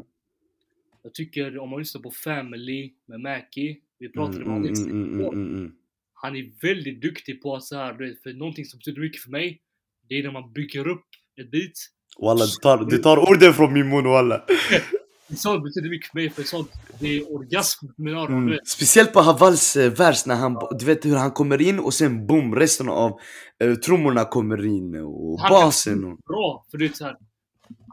Jag 1.02 1.14
tycker 1.14 1.58
om 1.58 1.70
man 1.70 1.78
lyssnar 1.78 2.02
på 2.02 2.10
Family 2.10 2.92
med 3.06 3.20
Mackie, 3.20 3.76
vi 3.98 4.06
Mm, 4.06 4.12
pratade 4.12 4.44
mm, 4.44 4.48
om 4.48 4.62
Alex 4.62 4.80
mm, 4.80 4.90
mm, 4.90 5.20
mm, 5.20 5.56
mm. 5.56 5.72
Han 6.14 6.36
är 6.36 6.52
väldigt 6.62 7.00
duktig 7.00 7.42
på 7.42 7.56
att 7.56 7.64
så 7.64 7.76
här, 7.76 7.92
du 7.92 8.08
vet, 8.08 8.22
för 8.22 8.32
någonting 8.32 8.64
som 8.64 8.78
betyder 8.78 9.00
mycket 9.00 9.22
för 9.22 9.30
mig, 9.30 9.60
det 10.08 10.18
är 10.18 10.22
när 10.22 10.32
man 10.32 10.52
bygger 10.52 10.88
upp 10.88 11.06
ett 11.40 11.50
beat. 11.50 11.72
Walla, 12.18 12.44
du 12.44 12.52
tar, 12.62 12.84
du 12.90 12.98
tar 12.98 13.30
orden 13.30 13.54
från 13.54 13.72
min 13.72 13.88
mun 13.88 14.04
walla. 14.04 14.44
Sånt 15.36 15.64
betyder 15.64 15.90
mycket 15.90 16.10
för 16.10 16.18
mig, 16.18 16.30
för 16.30 16.42
sånt, 16.42 16.72
det 17.00 17.16
är 17.16 17.34
orgasm 17.34 17.86
på 17.86 18.02
mina 18.02 18.18
öron. 18.18 18.46
Mm. 18.48 18.58
Speciellt 18.64 19.12
på 19.12 19.20
Havals 19.20 19.76
eh, 19.76 19.92
vers 19.92 20.26
när 20.26 20.34
han, 20.34 20.58
du 20.78 20.84
vet 20.84 21.04
hur 21.04 21.16
han 21.16 21.30
kommer 21.30 21.60
in 21.60 21.78
och 21.78 21.94
sen 21.94 22.26
boom, 22.26 22.54
resten 22.54 22.88
av 22.88 23.20
eh, 23.62 23.74
trummorna 23.74 24.24
kommer 24.24 24.66
in 24.66 24.96
och 24.96 25.40
Han 25.40 25.50
basen 25.50 26.04
och... 26.04 26.18
Bra, 26.18 26.66
för 26.70 26.78
det 26.78 26.84
är 26.84 26.88
så 26.88 27.04
här. 27.04 27.16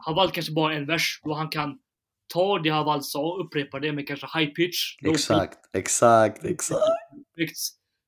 Haval 0.06 0.30
kanske 0.30 0.52
bara 0.52 0.74
en 0.74 0.86
vers, 0.86 1.20
då 1.24 1.34
han 1.34 1.48
kan 1.48 1.78
ta 2.34 2.58
det 2.58 2.70
Haval 2.70 3.02
sa, 3.02 3.36
upprepa 3.44 3.80
det 3.80 3.92
med 3.92 4.08
kanske 4.08 4.38
high 4.38 4.50
pitch, 4.52 4.96
low 5.02 5.12
pitch, 5.12 5.20
Exakt, 5.20 5.58
exakt, 5.72 6.44
exakt. 6.44 6.82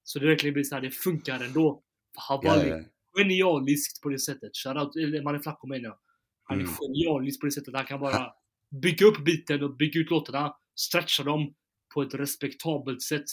Så 0.05 0.19
det 0.19 0.27
verkligen 0.27 0.55
blir 0.55 0.65
så 0.65 0.75
här, 0.75 0.83
det 0.83 0.91
funkar 0.91 1.41
ändå. 1.45 1.83
Haval 2.17 2.69
ja. 2.69 2.75
är 2.75 2.85
genialiskt 3.17 4.03
på 4.03 4.09
det 4.09 4.19
sättet. 4.19 4.51
Shoutout, 4.65 4.97
eller 4.97 5.23
man 5.23 5.35
är 5.35 5.39
Flacco 5.39 5.67
menar 5.67 5.85
jag. 5.85 5.97
Han 6.45 6.59
är 6.59 6.63
Mm. 6.63 6.75
genialisk 6.75 7.41
på 7.41 7.47
det 7.47 7.53
sättet. 7.53 7.75
Han 7.75 7.85
kan 7.85 8.01
bara 8.01 8.33
bygga 8.71 9.07
upp 9.07 9.25
biten 9.25 9.63
och 9.63 9.77
bygga 9.77 10.01
ut 10.01 10.11
låtarna, 10.11 10.55
stretcha 10.75 11.23
dem 11.23 11.55
på 11.95 12.03
ett 12.03 12.15
respektabelt 12.15 13.03
sätt. 13.03 13.25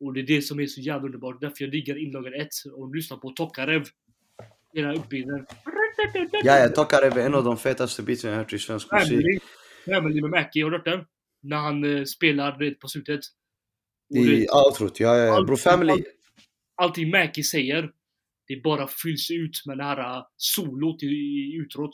Och 0.00 0.14
det 0.14 0.20
är 0.20 0.26
det 0.26 0.42
som 0.42 0.60
är 0.60 0.66
så 0.66 0.80
jävla 0.80 1.06
underbart. 1.06 1.40
Därför 1.40 1.64
jag 1.64 1.72
diggar 1.72 2.02
inlagan 2.02 2.34
1 2.34 2.48
och 2.72 2.94
lyssnar 2.94 3.16
på 3.16 3.30
Tokarev. 3.30 3.84
Era 4.76 4.94
uppbyggnader. 4.94 5.46
Ja, 6.32 6.58
jag 6.58 6.74
tackar 6.74 7.02
är 7.02 7.18
en 7.18 7.34
av 7.34 7.44
de 7.44 7.56
fetaste 7.56 8.02
beatsen 8.02 8.30
jag 8.30 8.38
hört 8.38 8.52
i 8.52 8.58
svensk 8.58 8.92
musik. 8.92 9.42
Family. 9.86 10.20
Med 10.22 10.30
Mackie, 10.30 10.64
har 10.64 10.70
du 10.70 10.76
hört 10.76 10.84
den? 10.84 11.04
När 11.42 11.56
han 11.56 11.84
eh, 11.84 12.04
spelar 12.04 12.58
det 12.58 12.70
på 12.80 12.88
slutet. 12.88 13.20
I 14.14 14.46
outrot, 14.48 15.00
ja, 15.00 15.16
ja, 15.16 15.24
ja. 15.24 15.44
Bro, 15.44 15.56
family. 15.56 16.04
allting 16.74 17.10
Mackie 17.10 17.44
säger, 17.44 17.92
det 18.46 18.62
bara 18.62 18.88
fylls 18.88 19.30
ut 19.30 19.62
med 19.66 19.78
det 19.78 19.84
här 19.84 20.16
eh, 20.18 20.22
solot 20.36 21.02
i, 21.02 21.06
i 21.06 21.56
utrot. 21.56 21.90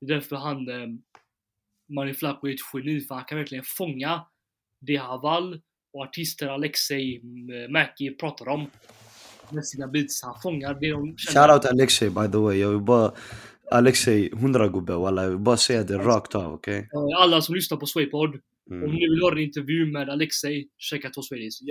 Det 0.00 0.12
är 0.12 0.14
därför 0.14 0.36
han, 0.36 0.68
Manny 1.88 2.14
Flacco 2.14 2.48
är 2.48 2.52
ett 2.54 2.60
geni, 2.74 3.00
för 3.00 3.14
han 3.14 3.24
kan 3.24 3.38
verkligen 3.38 3.64
fånga 3.66 4.20
det 4.86 4.96
Haval 4.96 5.60
och 5.92 6.02
artister 6.02 6.46
Alexei 6.48 7.20
Mackie 7.70 8.10
pratar 8.14 8.48
om 8.48 8.70
med 9.50 9.66
sina 9.66 9.88
beats. 9.88 10.22
Han 10.24 10.34
fångar 10.42 10.74
det 10.80 10.90
de 10.90 11.16
Shoutout 11.16 11.64
Alexei 11.64 12.10
by 12.10 12.28
the 12.32 12.38
way, 12.38 12.58
jag 12.58 12.70
vill 12.70 12.80
bara... 12.80 13.12
Alexei, 13.70 14.30
100 14.32 14.68
gubbe 14.68 14.92
walla, 14.94 15.22
jag 15.22 15.30
vill 15.30 15.38
bara 15.38 15.56
säga 15.56 15.82
det 15.82 15.98
rakt 15.98 16.34
av, 16.34 16.52
okej? 16.54 16.78
Eh, 16.78 17.22
Alla 17.22 17.40
som 17.42 17.54
lyssnar 17.54 17.78
på 17.78 17.86
Swaypod, 17.86 18.28
om 18.70 18.76
Mm. 18.76 18.90
ni 18.90 19.08
vill 19.08 19.22
höra 19.22 19.32
en 19.32 19.38
intervju 19.44 19.92
med 19.92 20.08
Alexei, 20.08 20.68
checka 20.78 21.10
två 21.10 21.22
Swedish. 21.22 21.62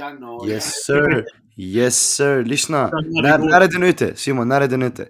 Yes 0.49 0.85
sir, 0.85 1.25
yes 1.57 2.15
sir. 2.15 2.43
Lyssna. 2.45 2.89
När, 2.91 3.37
när 3.37 3.61
är 3.61 3.67
den 3.67 3.83
ute? 3.83 4.15
Simon, 4.15 4.47
när 4.47 4.61
är 4.61 4.67
den 4.67 4.81
ute? 4.83 5.01
Eh, 5.03 5.07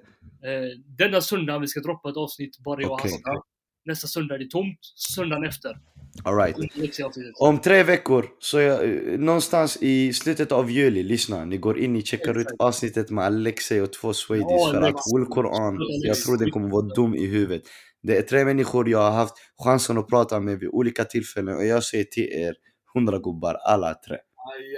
denna 0.97 1.21
söndag 1.21 1.59
vi 1.59 1.67
ska 1.67 1.79
droppa 1.79 2.09
ett 2.09 2.17
avsnitt, 2.17 2.59
bara 2.65 2.81
jag 2.81 2.91
och 2.91 2.99
Okej. 2.99 3.11
Hassan. 3.11 3.41
Nästa 3.87 4.07
söndag 4.07 4.35
är 4.35 4.39
det 4.39 4.49
tomt. 4.49 4.79
Söndagen 5.15 5.43
efter. 5.43 5.77
Alright. 6.23 6.55
Alexei-avsnittet. 6.77 7.33
Om 7.39 7.59
tre 7.59 7.83
veckor, 7.83 8.25
så 8.39 8.59
jag, 8.59 8.83
eh, 8.83 9.19
någonstans 9.19 9.77
i 9.81 10.13
slutet 10.13 10.51
av 10.51 10.71
juli, 10.71 11.03
lyssna, 11.03 11.45
ni 11.45 11.57
går 11.57 11.79
in, 11.79 11.93
ni 11.93 12.01
checkar 12.01 12.37
ut 12.39 12.47
avsnittet 12.59 13.09
med 13.09 13.25
Alexei 13.25 13.79
och 13.81 13.93
två 13.93 14.13
Swedish 14.13 14.45
Ja, 14.49 14.71
för 14.71 14.81
att. 14.81 14.95
Will 15.15 15.47
Alex. 15.61 16.05
jag 16.07 16.15
tror 16.17 16.37
den 16.37 16.51
kommer 16.51 16.69
vara 16.69 16.85
dum 16.95 17.15
i 17.15 17.25
huvudet. 17.25 17.61
Det 18.03 18.17
är 18.17 18.21
tre 18.21 18.45
människor 18.45 18.89
jag 18.89 18.99
har 18.99 19.11
haft 19.11 19.33
chansen 19.63 19.97
att 19.97 20.07
prata 20.07 20.39
med 20.39 20.59
vid 20.59 20.69
olika 20.69 21.03
tillfällen 21.05 21.55
och 21.55 21.65
jag 21.65 21.83
säger 21.83 22.03
till 22.03 22.23
er, 22.23 22.53
100 22.95 23.19
gubbar, 23.19 23.53
alla 23.65 23.93
tre. 23.93 24.17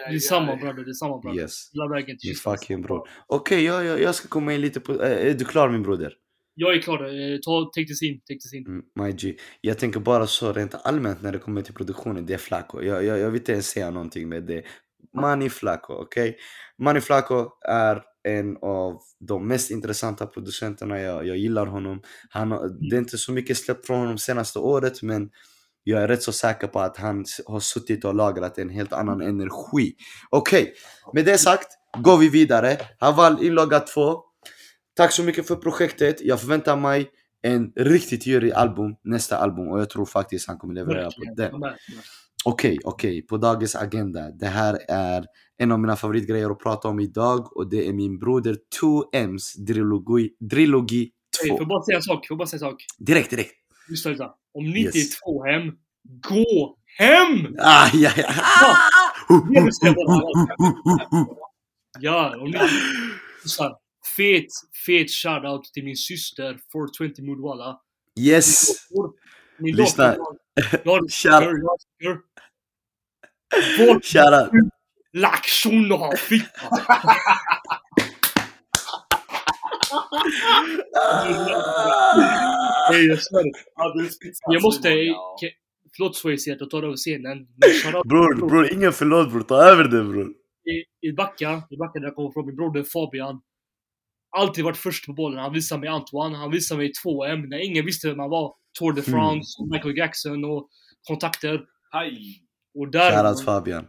Det 0.10 0.16
är 0.16 0.20
samma 0.20 0.56
bröder, 0.56 0.84
det 0.84 0.92
är 0.92 0.94
samma 0.94 1.20
bröder. 1.20 1.40
Yes. 1.42 1.70
Hela 1.74 1.88
vägen 1.88 2.18
till 2.18 2.38
fucking 2.38 2.82
bror. 2.82 3.08
Okej, 3.28 3.64
jag, 3.64 3.86
jag, 3.86 4.02
jag 4.02 4.16
ska 4.16 4.28
komma 4.28 4.54
in 4.54 4.62
lite 4.62 4.80
på... 4.80 5.04
eh, 5.04 5.28
Är 5.28 5.34
du 5.34 5.46
klar 5.46 5.70
min 5.70 5.84
broder? 5.84 6.14
Jag 6.62 6.76
är 6.76 6.82
klar. 6.82 7.04
Eh, 7.04 7.38
ta, 7.46 7.72
take 7.76 7.88
this 7.88 8.02
in, 8.02 8.20
take 8.20 8.40
this 8.40 8.54
in. 8.54 8.66
Mm, 8.68 8.84
my 8.96 9.12
G. 9.12 9.36
Jag 9.62 9.78
tänker 9.78 10.00
bara 10.00 10.28
så 10.28 10.54
rent 10.54 10.76
allmänt 10.84 11.22
när 11.22 11.32
det 11.32 11.40
kommer 11.40 11.62
till 11.62 11.74
produktionen, 11.74 12.26
det 12.26 12.34
är 12.34 12.38
Flaco. 12.38 12.82
Jag, 12.82 13.06
jag, 13.06 13.20
jag 13.20 13.32
vill 13.32 13.42
inte 13.42 13.52
ens 13.52 13.68
säga 13.68 13.92
någonting 13.92 14.30
med 14.30 14.44
det. 14.44 14.64
Manny 15.16 15.50
Flaco, 15.50 15.94
okej? 15.94 16.38
Manny 16.78 17.02
Flaco 17.02 17.50
är 17.68 18.02
en 18.24 18.58
av 18.62 19.02
de 19.20 19.48
mest 19.48 19.72
intressanta 19.72 20.26
producenterna, 20.26 21.00
jag, 21.00 21.28
jag 21.28 21.38
gillar 21.38 21.66
honom. 21.66 22.02
Han, 22.30 22.50
det 22.90 22.96
är 22.96 23.00
inte 23.00 23.18
så 23.18 23.32
mycket 23.32 23.58
släppt 23.58 23.86
från 23.86 24.00
honom 24.00 24.18
senaste 24.18 24.60
året, 24.60 25.02
men 25.02 25.30
jag 25.84 26.04
är 26.04 26.08
rätt 26.08 26.24
så 26.24 26.32
säker 26.32 26.68
på 26.68 26.80
att 26.80 26.98
han 26.98 27.26
har 27.46 27.60
suttit 27.60 28.06
och 28.06 28.16
lagrat 28.16 28.58
en 28.58 28.70
helt 28.70 28.94
annan 28.94 29.22
energi. 29.22 29.96
Okej, 30.30 30.74
med 31.14 31.26
det 31.26 31.38
sagt 31.38 31.68
går 31.98 32.18
vi 32.18 32.30
vidare. 32.30 32.78
Haval 33.00 33.44
inlogga 33.44 33.80
2. 33.80 34.29
Tack 35.00 35.12
så 35.14 35.24
mycket 35.24 35.48
för 35.48 35.56
projektet. 35.56 36.22
Jag 36.22 36.42
förväntar 36.42 36.78
mig 36.78 37.10
en 37.42 37.72
riktigt 37.76 38.28
djurig 38.28 38.52
album, 38.52 38.96
nästa 39.04 39.38
album 39.38 39.68
och 39.68 39.80
jag 39.80 39.90
tror 39.90 40.06
faktiskt 40.06 40.48
han 40.48 40.58
kommer 40.58 40.74
leverera 40.74 41.06
på 41.12 41.34
den. 41.36 41.52
Okej, 42.46 42.78
okej, 42.84 43.22
på 43.22 43.38
dagens 43.38 43.76
agenda. 43.76 44.32
Det 44.32 44.46
här 44.48 44.80
är 44.88 45.26
en 45.58 45.72
av 45.72 45.80
mina 45.80 45.96
favoritgrejer 45.96 46.50
att 46.50 46.60
prata 46.60 46.88
om 46.88 47.00
idag 47.00 47.58
och 47.58 47.70
det 47.70 47.88
är 47.88 47.94
min 47.94 48.20
broder 48.20 48.58
2M's 48.82 49.58
Drillogi, 49.68 50.30
Drillogi 50.40 51.12
Hey, 51.42 51.50
2. 51.50 51.58
får 51.58 51.66
bara 51.66 51.84
säga 51.84 51.96
en 51.98 52.02
sak? 52.04 52.28
Får 52.28 52.36
bara 52.36 52.48
säga 52.48 52.58
en 52.66 52.72
sak? 52.72 52.86
Direkt, 52.98 53.30
direkt. 53.30 53.52
Lyssna, 53.90 54.12
lyssna. 54.12 54.32
Om 54.54 54.64
ni 54.66 54.80
inte 54.86 54.98
Yes. 54.98 55.14
är 55.14 55.20
två 55.24 55.44
hem, 55.44 55.64
gå 56.30 56.78
hem! 56.98 57.56
Ah, 57.60 57.90
ja, 57.94 58.12
ja. 58.18 58.34
Det 59.84 59.94
bara- 59.94 60.28
Ja, 62.00 62.36
om 62.42 62.52
ni... 62.52 62.58
Fet, 64.18 64.48
fet 64.86 65.12
shoutout 65.12 65.74
till 65.74 65.84
min 65.84 65.96
syster 65.96 66.60
420 66.72 67.22
Moodwalla. 67.22 67.80
Yes! 68.20 68.68
Min 69.58 69.76
Lyssna. 69.76 70.04
har 70.86 70.86
har 70.86 71.10
Shoutout! 74.02 74.72
lack 75.14 75.46
shuno 75.48 76.12
fitta! 76.18 76.62
Jag 84.48 84.64
måste... 84.64 84.90
Förlåt 85.96 86.16
Swayze 86.16 86.54
att 86.54 86.60
jag 86.60 86.70
tar 86.70 86.84
över 86.84 86.96
scenen. 86.96 87.48
Bror, 88.06 88.48
bror, 88.48 88.74
ingen 88.74 88.94
förlåt 88.94 89.32
bror. 89.32 89.42
Ta 89.42 89.64
över 89.64 89.84
det 89.84 90.04
bror. 90.04 90.34
i, 90.66 91.08
i 91.08 91.14
Backa, 91.14 91.64
i 91.70 91.78
Backa 91.78 92.00
där 92.00 92.08
jag 92.08 92.16
kommer 92.16 92.32
från, 92.32 92.46
min 92.46 92.56
broder 92.56 92.84
Fabian. 92.84 93.42
Alltid 94.38 94.64
varit 94.64 94.78
först 94.78 95.06
på 95.06 95.14
bollen. 95.14 95.40
Han 95.40 95.54
visade 95.54 95.82
mig 95.82 95.90
Antoine, 95.90 96.36
han 96.36 96.52
visade 96.52 96.78
mig 96.78 96.92
2M 97.06 97.48
när 97.48 97.58
ingen 97.66 97.86
visste 97.86 98.08
vem 98.10 98.20
han 98.20 98.30
var. 98.30 98.54
Tour 98.80 98.94
de 98.94 99.02
Mm. 99.02 99.12
France, 99.20 99.64
Michael 99.72 99.98
Jackson 99.98 100.46
och 100.46 100.70
kontakter. 101.08 101.62
Aj. 101.92 102.18
Och 102.74 102.92
där... 102.92 103.12
Shoutout 103.12 103.46
Fabian. 103.46 103.88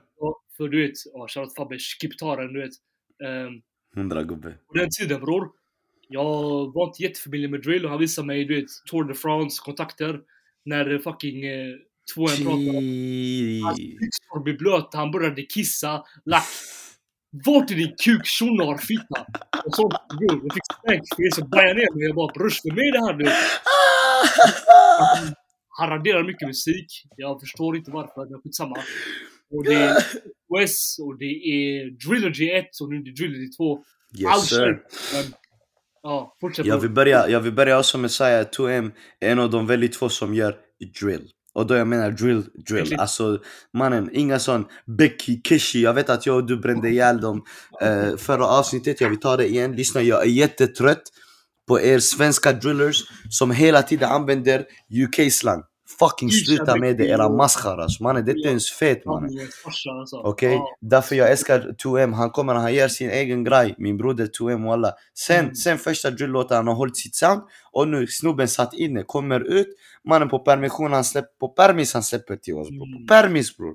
För 0.56 0.68
du 0.68 0.86
vet, 0.86 0.96
ja, 1.14 1.26
shoutout 1.28 1.56
Fabbe, 1.56 1.78
skiptaren 1.78 2.52
du 2.52 2.60
vet. 2.60 2.72
Um, 3.46 3.62
100 3.96 4.22
gubbe. 4.22 4.54
på 4.68 4.74
den 4.74 4.88
tiden 5.00 5.20
bror. 5.20 5.48
Jag 6.08 6.24
var 6.74 6.86
inte 6.86 7.02
jättefamilj 7.02 7.48
med 7.48 7.62
drill 7.62 7.84
och 7.84 7.90
han 7.90 8.00
visade 8.00 8.26
mig 8.26 8.44
du 8.44 8.60
vet, 8.60 8.68
Tour 8.90 9.04
de 9.04 9.14
France, 9.14 9.62
kontakter. 9.64 10.20
När 10.64 10.98
fucking 10.98 11.44
eh, 11.44 11.74
2M 12.16 12.44
pratade 12.44 12.78
om 12.78 13.64
Hans 13.64 13.78
byxor 13.78 14.42
blev 14.44 14.58
blöta, 14.58 14.98
han 14.98 15.10
började 15.10 15.42
kissa, 15.42 16.04
lack. 16.24 16.44
Vart 17.32 17.70
är 17.70 17.74
din 17.74 17.94
kuk 18.04 18.26
tjonar 18.26 18.78
fitta? 18.78 19.26
Och 19.64 19.74
så, 19.74 19.88
bror, 19.88 20.40
jag 20.42 20.54
fick 20.54 20.62
det 21.16 21.34
så 21.34 21.44
bajade 21.44 21.74
ner 21.74 21.94
mig. 21.94 22.06
Jag 22.06 22.14
bara 22.14 22.32
brors 22.32 22.62
för 22.62 22.70
mig 22.70 22.90
det 22.90 22.98
här 22.98 23.14
nu. 23.14 23.24
Han 25.78 25.90
raderar 25.90 26.24
mycket 26.24 26.48
musik. 26.48 26.86
Jag 27.16 27.40
förstår 27.40 27.76
inte 27.76 27.90
varför, 27.90 28.26
men 28.30 28.40
skitsamma. 28.42 28.76
Och 29.50 29.64
det 29.64 29.74
är 29.84 29.96
OS 30.48 30.96
och 31.02 31.18
det 31.18 31.24
är 31.24 31.90
Drillogy 31.90 32.50
1 32.50 32.66
och 32.82 32.90
nu 32.90 32.96
är 32.96 33.04
det 33.04 33.12
Drillogy 33.12 33.48
2. 33.56 33.74
All 33.74 33.82
Yes 34.18 34.48
sir. 34.48 34.82
Men, 35.14 35.24
ja, 36.02 36.36
fortsätt 36.40 36.66
Jag 36.66 36.78
vill 36.78 36.90
börja, 36.90 37.28
jag 37.28 37.40
vill 37.40 37.52
börja 37.52 37.78
också 37.78 37.98
med 37.98 38.06
att 38.06 38.12
säga 38.12 38.40
att 38.40 38.56
2M 38.56 38.92
är 39.20 39.32
en 39.32 39.38
av 39.38 39.50
de 39.50 39.66
väldigt 39.66 39.96
få 39.96 40.08
som 40.08 40.34
gör 40.34 40.56
drill. 41.00 41.30
Och 41.54 41.66
då 41.66 41.74
jag 41.74 41.88
menar 41.88 42.10
drill, 42.10 42.42
drill. 42.68 43.00
Alltså 43.00 43.38
mannen, 43.78 44.10
inga 44.12 44.38
sån 44.38 44.64
Becky, 44.98 45.40
Kishi. 45.48 45.82
Jag 45.82 45.94
vet 45.94 46.10
att 46.10 46.26
jag 46.26 46.36
och 46.36 46.46
du 46.46 46.56
brände 46.56 46.88
ihjäl 46.88 47.20
dem 47.20 47.42
eh, 47.80 48.16
förra 48.16 48.46
avsnittet. 48.46 49.00
Jag 49.00 49.08
vill 49.08 49.20
ta 49.20 49.36
det 49.36 49.48
igen. 49.48 49.72
Lyssna, 49.72 50.02
jag 50.02 50.22
är 50.22 50.30
jättetrött 50.30 51.02
på 51.68 51.80
er 51.80 51.98
svenska 51.98 52.52
drillers 52.52 53.02
som 53.30 53.50
hela 53.50 53.82
tiden 53.82 54.10
använder 54.10 54.64
UK-slang. 55.04 55.62
Fucking 55.98 56.30
sluta 56.30 56.76
med 56.76 56.96
det, 56.96 57.06
era 57.06 57.28
maskaras 57.28 58.00
mannen. 58.00 58.24
Det 58.24 58.30
är 58.32 58.36
inte 58.36 58.48
ens 58.48 58.70
fet 58.70 59.04
mannen. 59.04 59.30
Alltså. 60.00 60.16
Okej? 60.16 60.60
Därför 60.80 61.16
jag 61.16 61.30
älskar 61.30 61.74
2M, 61.84 62.12
han 62.14 62.30
kommer 62.30 62.54
han 62.54 62.74
gör 62.74 62.88
sin 62.88 63.10
egen 63.10 63.44
grej, 63.44 63.74
min 63.78 63.96
broder 63.96 64.26
2M 64.26 64.64
walla. 64.66 64.92
Sen, 65.18 65.40
Mm. 65.44 65.54
sen 65.54 65.78
första 65.78 66.10
drill-låten 66.10 66.56
han 66.56 66.66
har 66.66 66.74
hållit 66.74 66.96
sitt 66.96 67.14
sound 67.14 67.42
och 67.72 67.88
nu 67.88 68.06
snubben 68.06 68.48
satt 68.48 68.74
inne, 68.74 69.02
kommer 69.02 69.40
ut, 69.40 69.66
mannen 70.08 70.28
på 70.28 70.38
permission 70.38 70.92
han 70.92 71.04
släpper, 71.04 71.38
på 71.40 71.48
permis 71.48 71.94
han 71.94 72.02
släpper 72.02 72.36
till 72.36 72.54
oss 72.54 72.68
bror. 72.68 72.78
På 72.78 72.84
Mm. 72.96 73.06
permis 73.06 73.56
bror. 73.56 73.74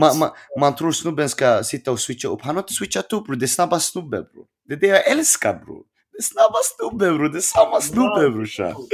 Man, 0.00 0.18
man, 0.18 0.30
man 0.60 0.74
tror 0.76 0.92
snubben 0.92 1.28
ska 1.28 1.64
sitta 1.64 1.90
och 1.92 2.00
switcha 2.00 2.28
upp, 2.28 2.42
han 2.42 2.54
har 2.56 2.62
inte 2.62 2.72
switchat 2.74 3.12
upp 3.12 3.24
bror, 3.26 3.36
det 3.36 3.44
är 3.44 3.48
snabba 3.48 3.80
snubben 3.80 4.24
bror. 4.32 4.44
Det 4.68 4.74
är 4.74 4.78
det 4.78 4.86
jag 4.86 5.06
älskar 5.10 5.54
bror. 5.54 5.82
Det 6.12 6.18
är 6.18 6.22
snabba 6.22 6.58
snubben 6.76 7.16
bror, 7.18 7.28
det 7.28 7.38
är 7.38 7.40
samma 7.40 7.80
snubbe 7.80 8.30
brorsan. 8.30 8.74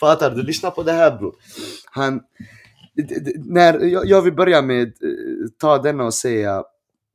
Fattar 0.00 0.30
du? 0.30 0.42
Lyssna 0.42 0.70
på 0.70 0.82
det 0.82 0.92
här 0.92 1.18
bror. 1.18 1.34
Han... 1.84 2.20
När, 3.36 3.80
jag, 3.80 4.06
jag 4.06 4.22
vill 4.22 4.32
börja 4.32 4.62
med 4.62 4.86
eh, 4.86 5.48
ta 5.58 5.78
denna 5.78 6.04
och 6.04 6.14
säga 6.14 6.64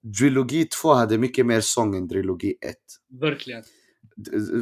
Drilogi 0.03 0.65
2 0.65 0.93
hade 0.93 1.17
mycket 1.17 1.45
mer 1.45 1.61
sång 1.61 1.95
än 1.95 2.07
Drilogi 2.07 2.55
1. 2.61 2.75
Verkligen. 3.21 3.63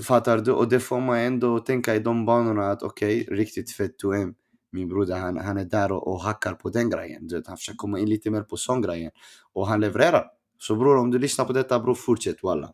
Fattar 0.03 0.37
du? 0.37 0.51
Och 0.51 0.69
det 0.69 0.79
får 0.79 0.99
man 0.99 1.19
ändå 1.19 1.59
tänka 1.59 1.95
i 1.95 1.99
de 1.99 2.25
banorna 2.25 2.71
att 2.71 2.83
okej, 2.83 3.27
riktigt 3.31 3.71
fett 3.71 4.03
2M. 4.03 4.33
Min 4.71 4.89
broder 4.89 5.17
han, 5.17 5.37
han 5.37 5.57
är 5.57 5.65
där 5.65 5.91
och, 5.91 6.07
och 6.07 6.21
hackar 6.21 6.53
på 6.53 6.69
den 6.69 6.89
grejen. 6.89 7.27
Du 7.27 7.35
vet, 7.35 7.47
han 7.47 7.57
försöker 7.57 7.77
komma 7.77 7.99
in 7.99 8.09
lite 8.09 8.29
mer 8.29 8.41
på 8.41 8.57
sånggrejen. 8.57 9.11
Och 9.53 9.67
han 9.67 9.81
levererar. 9.81 10.25
Så 10.59 10.75
bror 10.75 10.97
om 10.97 11.11
du 11.11 11.19
lyssnar 11.19 11.45
på 11.45 11.53
detta 11.53 11.79
bror, 11.79 11.95
fortsätt 11.95 12.43
walla. 12.43 12.73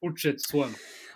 Fortsätt 0.00 0.40
så. 0.40 0.66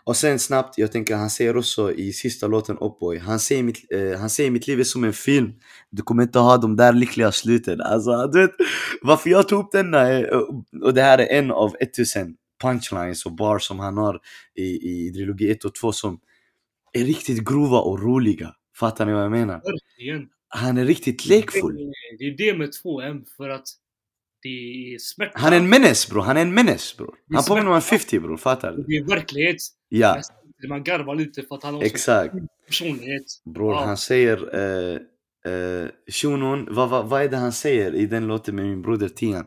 Och 0.05 0.17
sen 0.17 0.39
snabbt, 0.39 0.79
jag 0.79 0.93
tänker 0.93 1.17
han 1.17 1.31
säger 1.31 1.57
också 1.57 1.93
i 1.93 2.13
sista 2.13 2.47
låten 2.47 2.79
Upboy, 2.79 3.19
han 3.19 3.39
säger 3.39 3.63
mitt, 3.63 3.93
eh, 3.93 4.19
han 4.21 4.31
säger 4.31 4.51
mitt 4.51 4.67
liv 4.67 4.81
är 4.81 4.85
som 4.85 5.05
en 5.05 5.13
film. 5.13 5.53
Du 5.91 6.03
kommer 6.03 6.23
inte 6.23 6.39
ha 6.39 6.57
de 6.57 6.77
där 6.77 6.93
lyckliga 6.93 7.33
sluten. 7.33 7.81
Alltså 7.81 8.27
du 8.27 8.41
vet, 8.41 8.51
varför 9.03 9.31
jag 9.31 9.49
tog 9.49 9.65
upp 9.65 9.73
denna, 9.73 9.99
är- 10.01 10.31
och 10.83 10.95
det 10.95 11.03
här 11.03 11.19
är 11.19 11.39
en 11.39 11.51
av 11.51 11.77
1000 11.81 12.37
punchlines 12.63 13.27
och 13.27 13.33
bars 13.33 13.63
som 13.67 13.79
han 13.79 13.97
har 13.97 14.21
i, 14.55 14.63
i 14.63 15.13
trilogi 15.13 15.51
1 15.51 15.65
och 15.65 15.75
2 15.75 15.93
som 15.93 16.21
är 16.93 17.05
riktigt 17.05 17.45
grova 17.49 17.79
och 17.81 18.03
roliga. 18.03 18.55
Fattar 18.77 19.07
ni 19.07 19.13
vad 19.13 19.23
jag 19.25 19.31
menar? 19.31 19.55
Verkligen. 19.65 20.29
Han 20.49 20.79
är 20.79 20.85
riktigt 20.85 21.27
lekfull. 21.27 21.77
Det 22.19 22.25
är 22.25 22.37
det 22.37 22.59
med 22.59 22.69
2M 22.85 23.25
för 23.37 23.49
att 23.49 23.67
det 24.43 24.49
är 24.95 24.99
smärta. 24.99 25.33
Han 25.35 25.53
är 25.53 25.57
en 25.57 25.69
menace 25.69 26.11
bror, 26.11 26.23
han 26.23 26.37
är 26.37 26.41
en 26.43 26.55
menace 26.55 26.95
bror. 26.99 27.15
Han 27.35 27.45
påminner 27.45 27.69
om 27.69 27.75
en 27.75 27.81
smärta. 27.83 28.03
50 28.05 28.21
bror, 28.21 28.37
fattar 28.37 28.73
du? 28.73 28.83
Det 28.83 28.97
är 28.97 29.05
verklighet. 29.17 29.57
Ja, 29.89 30.21
Man 30.69 30.85
garvar 30.85 31.15
lite 31.15 31.43
för 31.43 31.55
att 31.55 31.63
han 31.63 31.75
har 31.75 31.83
exakt. 31.83 32.35
personlighet. 32.67 33.25
Bror, 33.55 33.73
Ja. 33.75 33.85
han 33.85 33.97
säger 33.97 34.55
eh, 34.55 34.95
eh, 35.53 35.89
shunon, 36.13 36.67
vad, 36.71 36.89
vad, 36.91 37.09
vad 37.09 37.23
är 37.23 37.29
det 37.29 37.37
han 37.37 37.53
säger 37.53 37.95
i 37.95 38.07
den 38.07 38.27
låten 38.27 38.57
med 38.57 38.65
min 38.65 38.83
broder 38.83 39.09
Tian? 39.09 39.45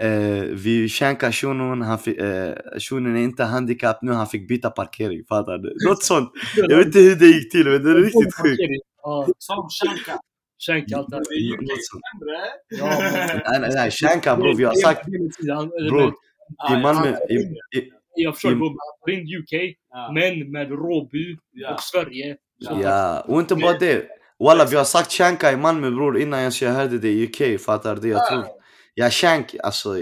Eh, 0.00 0.42
vi 0.42 0.88
shankar 0.88 1.32
shunon, 1.32 1.82
han 1.82 1.98
fick, 1.98 2.18
eh, 2.18 2.54
shunon 2.78 3.16
är 3.16 3.20
inte 3.20 3.44
handikapp 3.44 4.02
nu, 4.02 4.12
han 4.12 4.26
fick 4.26 4.48
byta 4.48 4.70
parkering, 4.70 5.24
fattar 5.28 5.58
du? 5.58 5.88
Något 5.88 6.02
sånt. 6.02 6.30
Jag 6.56 6.76
vet 6.76 6.86
inte 6.86 6.98
hur 6.98 7.16
det 7.16 7.26
gick 7.26 7.52
till 7.52 7.64
men 7.64 7.82
det 7.84 7.90
är 7.90 7.94
riktigt 7.94 8.34
sjukt. 8.34 8.60
Som 9.38 9.68
Shanka. 9.68 10.20
Skänk 10.66 10.92
allt 10.92 11.10
det 11.10 11.16
här. 11.16 11.24
Det 11.28 11.34
är 11.34 11.40
ju 11.40 11.56
sämre. 11.58 12.38
Ja, 12.68 12.86
Nej 13.50 13.60
nej 13.60 13.70
nej, 13.74 13.90
shanka 13.90 14.36
bror, 14.36 14.54
vi 14.56 14.64
har 14.64 14.74
sagt 14.74 15.06
bror, 15.90 16.14
i 16.70 16.82
Malmö, 16.82 17.16
i, 17.30 17.34
i, 17.78 17.90
Jag 18.14 18.34
förstår 18.34 18.52
i- 18.52 18.54
bror, 18.56 18.70
man 18.70 19.14
in 19.14 19.38
UK, 19.38 19.76
ja, 19.90 20.12
men 20.14 20.52
med 20.52 20.70
Råby 20.70 21.36
ja. 21.52 21.74
och 21.74 21.80
Sverige. 21.80 22.36
Ja, 22.58 23.20
och 23.20 23.40
inte 23.40 23.54
bara 23.54 23.78
det. 23.78 24.06
Walla 24.38 24.64
vi 24.64 24.76
har 24.76 24.84
sagt 24.84 25.12
shanka 25.12 25.52
i 25.52 25.56
Malmö 25.56 25.90
bror 25.90 26.18
innan 26.18 26.40
ens 26.40 26.62
jag 26.62 26.70
hörde 26.70 26.98
det 26.98 27.08
i 27.10 27.24
UK, 27.24 27.60
fattar 27.60 27.96
du? 27.96 28.08
Jag 28.08 28.26
tror 28.28 28.44
Ja, 28.94 29.10
shank, 29.10 29.56
alltså, 29.62 29.96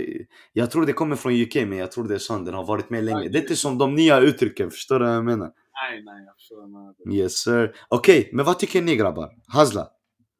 jag 0.53 0.70
tror 0.70 0.87
det 0.87 0.92
kommer 0.92 1.16
från 1.16 1.33
UK 1.42 1.55
men 1.55 1.79
jag 1.79 1.92
tror 1.92 2.09
det 2.09 2.14
är 2.14 2.18
sånt, 2.18 2.46
den 2.46 2.55
har 2.55 2.64
varit 2.66 2.90
med 2.90 3.05
länge. 3.05 3.29
Det 3.29 3.38
är 3.38 3.42
inte 3.42 3.57
som 3.57 3.79
de 3.79 3.94
nya 3.94 4.18
uttrycken, 4.20 4.70
förstår 4.70 4.99
du 4.99 5.05
vad 5.05 5.14
jag 5.14 5.25
menar? 5.25 5.51
Nej, 5.90 6.03
nej, 6.05 6.25
jag 6.27 6.35
förstår 6.37 6.73
vad. 7.07 7.14
Yes 7.14 7.33
sir. 7.38 7.75
Okej, 7.88 8.31
men 8.33 8.44
vad 8.44 8.59
tycker 8.59 8.83
ni 8.83 8.96
grabbar? 8.96 9.31
Hazla? 9.53 9.88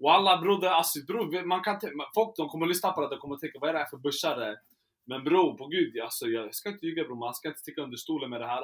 Walla 0.01 0.39
broder, 0.39 0.69
alltså 0.69 0.99
bror, 1.07 1.45
man 1.45 1.63
kan 1.63 1.81
folk 2.15 2.37
de 2.37 2.49
kommer 2.49 2.67
lyssna 2.67 2.93
på 2.93 3.01
det 3.01 3.15
och 3.17 3.21
kommer 3.21 3.37
tänka 3.37 3.59
vad 3.61 3.69
är 3.71 3.73
det 3.75 3.79
här 3.79 3.87
för 3.87 3.97
börsare? 3.97 4.57
Men 5.07 5.25
bror, 5.25 5.55
på 5.57 5.67
gud, 5.67 6.01
alltså, 6.01 6.27
jag 6.27 6.55
ska 6.55 6.69
inte 6.69 6.87
ljuga 6.87 7.05
bror, 7.05 7.17
man 7.17 7.35
ska 7.35 7.49
inte 7.49 7.61
sticka 7.61 7.83
under 7.83 7.97
stolen 7.97 8.31
med 8.31 8.41
det 8.41 8.47
här. 8.47 8.63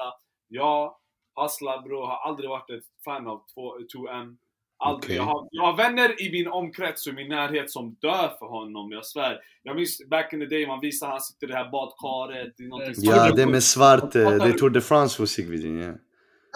Jag, 0.49 0.97
Hasla 1.35 1.83
bror, 1.83 2.07
har 2.07 2.29
aldrig 2.29 2.51
varit 2.51 2.71
ett 2.71 2.85
fan 3.05 3.27
av 3.27 3.45
2- 3.57 3.87
2M. 3.95 4.37
Aldrig. 4.79 5.05
Okej. 5.05 5.17
Jag, 5.17 5.23
har, 5.23 5.49
jag 5.51 5.63
har 5.63 5.77
vänner 5.77 6.23
i 6.23 6.33
min 6.33 6.49
omkrets 6.49 7.07
och 7.07 7.13
i 7.13 7.17
min 7.17 7.29
närhet 7.29 7.71
som 7.71 7.97
dör 8.01 8.37
för 8.39 8.47
honom, 8.47 8.93
jag 8.93 9.07
svär. 9.07 9.41
Jag 9.63 9.77
minns 9.77 10.09
back 10.11 10.33
in 10.33 10.41
the 10.41 10.47
day, 10.47 10.67
man 10.67 10.81
visar 10.81 11.09
han 11.09 11.21
sitter 11.21 11.47
i 11.47 11.51
det 11.51 11.57
här 11.57 11.71
badkaret, 11.71 12.55
det 12.57 12.65
är 12.65 12.69
någonting 12.69 12.95
Ja, 12.99 13.33
det 13.33 13.43
är 13.43 13.47
med 13.47 13.63
svart, 13.63 14.15
eh, 14.17 14.31
det 14.31 14.49
är 14.49 14.53
Tour 14.53 14.71
de 14.71 14.81
France 14.81 15.23
musikvideon, 15.23 15.79
ja. 15.79 15.93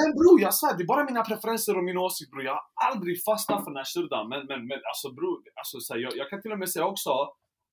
Men 0.00 0.12
bror, 0.18 0.40
jag 0.40 0.54
svär, 0.54 0.76
det 0.76 0.82
är 0.82 0.86
bara 0.86 1.04
mina 1.04 1.22
preferenser 1.22 1.76
och 1.78 1.84
min 1.84 1.98
åsikt 1.98 2.30
bror. 2.30 2.44
Jag 2.44 2.52
har 2.52 2.90
aldrig 2.90 3.24
fastnat 3.24 3.64
för 3.64 3.70
den 3.70 3.76
här 3.76 3.84
shurdan. 3.94 4.28
Men, 4.28 4.46
men, 4.46 4.66
men 4.66 4.80
alltså 4.90 5.12
bror, 5.18 5.38
alltså, 5.60 5.80
så 5.80 5.94
här, 5.94 6.00
jag, 6.00 6.12
jag 6.16 6.30
kan 6.30 6.42
till 6.42 6.52
och 6.52 6.58
med 6.58 6.70
säga 6.70 6.86
också 6.86 7.10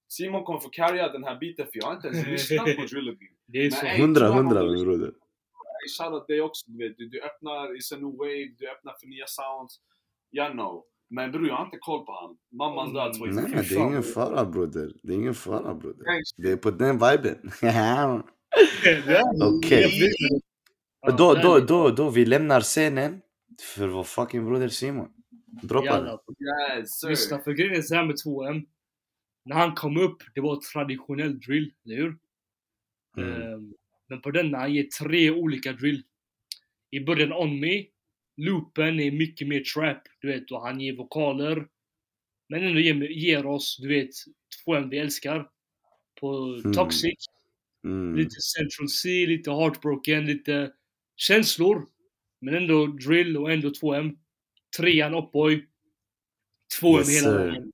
Simon 0.07 0.43
kommer 0.43 0.59
få 0.59 0.69
carrya 0.69 1.11
den 1.11 1.23
här 1.23 1.39
biten 1.39 1.65
för 1.65 1.77
jag 1.79 1.85
har 1.85 1.95
inte 1.95 2.07
ens 2.07 2.27
lyssnat 2.27 2.75
på 2.75 2.81
Drillaby. 2.91 3.25
Det 3.53 3.65
är 3.65 3.69
så. 3.69 3.85
Hundra, 4.01 4.27
hundra 4.27 4.63
min 4.63 4.83
broder. 4.85 5.11
Shoutout 5.97 6.27
dig 6.27 6.41
också, 6.41 6.71
du 6.71 6.77
vet. 6.77 6.97
Du, 6.97 7.09
du 7.09 7.21
öppnar 7.21 7.75
i 7.77 7.79
a 7.95 7.97
new 7.97 8.17
wave, 8.17 8.49
du 8.57 8.71
öppnar 8.71 8.93
för 8.99 9.07
nya 9.07 9.27
sounds. 9.27 9.79
Jag 10.29 10.51
know. 10.51 10.83
Men 11.09 11.31
bror, 11.31 11.47
jag 11.47 11.55
har 11.55 11.65
inte 11.65 11.77
koll 11.77 12.05
på 12.05 12.11
han. 12.11 12.37
Mammas 12.57 12.93
död 12.93 13.15
Mm. 13.15 13.35
Nej, 13.35 13.65
det 13.69 13.75
är 13.75 13.87
ingen 13.87 14.03
fara 14.03 14.45
broder. 14.45 14.91
Det 15.03 15.13
är 15.13 15.15
ingen 15.15 15.33
fara 15.33 15.75
broder. 15.75 16.05
Det 16.37 16.51
är 16.51 16.57
på 16.57 16.71
den 16.71 16.95
viben. 16.95 17.37
Okej. 19.41 19.83
Ja, 19.99 20.41
Då, 21.17 21.33
då, 21.33 21.59
då, 21.59 21.89
då, 21.89 22.09
vi 22.09 22.25
lämnar 22.25 22.61
scenen 22.61 23.21
för 23.75 23.87
vår 23.87 24.03
fucking 24.03 24.45
broder 24.45 24.67
Simon. 24.69 25.09
Droppa 25.63 26.01
det. 26.01 27.09
Lyssna, 27.09 27.39
för 27.39 27.51
grejen 27.51 27.75
är 27.75 27.81
så 27.81 27.95
här 27.95 28.05
med 28.05 28.15
2M. 28.15 28.65
När 29.45 29.55
han 29.55 29.75
kom 29.75 29.97
upp, 29.97 30.17
det 30.35 30.41
var 30.41 30.59
traditionell 30.73 31.39
drill, 31.39 31.73
eller 31.85 31.95
hur? 31.95 32.17
Mm. 33.17 33.41
Ehm, 33.41 33.73
Men 34.09 34.21
på 34.21 34.31
denna, 34.31 34.57
han 34.57 34.73
ger 34.73 34.83
tre 34.83 35.31
olika 35.31 35.73
drill. 35.73 36.03
I 36.91 36.99
början 36.99 37.33
On 37.33 37.59
Me, 37.59 37.85
loopen 38.37 38.99
är 38.99 39.11
mycket 39.11 39.47
mer 39.47 39.59
trap, 39.59 40.01
du 40.21 40.27
vet, 40.27 40.51
och 40.51 40.61
han 40.61 40.79
ger 40.79 40.95
vokaler. 40.97 41.67
Men 42.49 42.63
ändå 42.63 42.79
ger, 42.79 42.93
ger 42.95 43.45
oss, 43.45 43.77
du 43.81 43.87
vet, 43.87 44.09
2M 44.65 44.89
vi 44.89 44.97
älskar. 44.97 45.49
På 46.19 46.55
Mm. 46.63 46.73
Toxic, 46.73 47.25
Mm. 47.83 48.15
lite 48.15 48.41
Central 48.41 48.89
C, 48.89 49.25
lite 49.27 49.51
Heartbroken, 49.51 50.25
lite 50.25 50.71
känslor. 51.17 51.85
Men 52.41 52.55
ändå 52.55 52.85
drill 52.87 53.37
och 53.37 53.51
ändå 53.51 53.69
2M. 53.69 54.17
Trean 54.77 55.13
Upboy. 55.13 55.65
2M 56.81 56.97
Yes, 56.97 57.23
hela 57.23 57.37
vägen. 57.37 57.71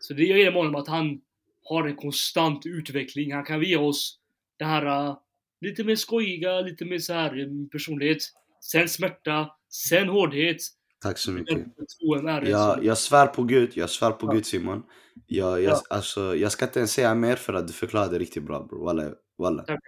Så 0.00 0.14
det 0.14 0.24
jag 0.24 0.38
ger 0.38 0.52
honom 0.52 0.74
att 0.74 0.88
han 0.88 1.20
har 1.64 1.88
en 1.88 1.96
konstant 1.96 2.66
utveckling. 2.66 3.32
Han 3.32 3.44
kan 3.44 3.62
ge 3.62 3.76
oss 3.76 4.18
det 4.58 4.64
här 4.64 5.08
uh, 5.08 5.16
lite 5.60 5.84
mer 5.84 5.96
skojiga, 5.96 6.60
lite 6.60 6.84
mer 6.84 6.98
så 6.98 7.12
här 7.12 7.38
um, 7.38 7.68
personlighet. 7.68 8.18
Sen 8.60 8.88
smärta, 8.88 9.50
sen 9.68 10.08
hårdhet. 10.08 10.56
Tack 11.00 11.18
så 11.18 11.30
mycket. 11.30 11.56
2M 11.56 12.30
är 12.30 12.40
det 12.40 12.50
Jag, 12.50 12.84
jag 12.84 12.98
svär 12.98 13.26
på 13.26 13.42
Gud, 13.42 13.70
jag 13.74 13.90
svär 13.90 14.10
på 14.10 14.26
Ja. 14.26 14.32
Gud 14.32 14.46
Simon. 14.46 14.82
Jag, 15.26 15.62
jag, 15.62 15.72
Ja. 15.72 15.82
alltså, 15.90 16.36
jag 16.36 16.52
ska 16.52 16.64
inte 16.64 16.78
ens 16.78 16.92
säga 16.92 17.14
mer 17.14 17.36
för 17.36 17.54
att 17.54 17.66
du 17.66 17.72
förklarade 17.72 18.18
riktigt 18.18 18.42
bra 18.42 18.62
bror. 18.62 18.84
Walla, 18.84 19.10
walla. 19.38 19.62
Tack. 19.62 19.80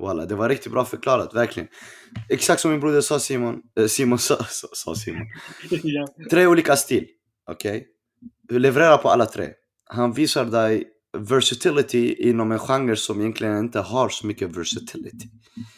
Walla, 0.00 0.26
det 0.26 0.34
var 0.34 0.48
riktigt 0.48 0.72
bra 0.72 0.84
förklarat, 0.84 1.34
verkligen. 1.34 1.68
Exakt 2.28 2.60
som 2.60 2.70
min 2.70 2.80
broder 2.80 3.00
sa 3.00 3.18
Simon, 3.18 3.62
eh, 3.80 3.86
Simon 3.86 4.18
sa, 4.18 4.44
sa, 4.44 4.68
sa 4.72 4.94
Simon. 4.94 5.26
ja. 5.82 6.06
Tre 6.30 6.46
olika 6.46 6.76
stil, 6.76 7.06
okej? 7.50 7.86
Du 8.48 8.58
levererar 8.58 8.96
på 8.98 9.08
alla 9.08 9.26
tre. 9.26 9.48
Han 9.86 10.12
visar 10.12 10.44
dig 10.44 10.84
versatility 11.18 12.14
inom 12.14 12.52
en 12.52 12.58
genre 12.58 12.96
som 12.96 13.20
egentligen 13.20 13.58
inte 13.58 13.80
har 13.80 14.08
så 14.08 14.26
mycket 14.26 14.56
versatility. 14.56 15.28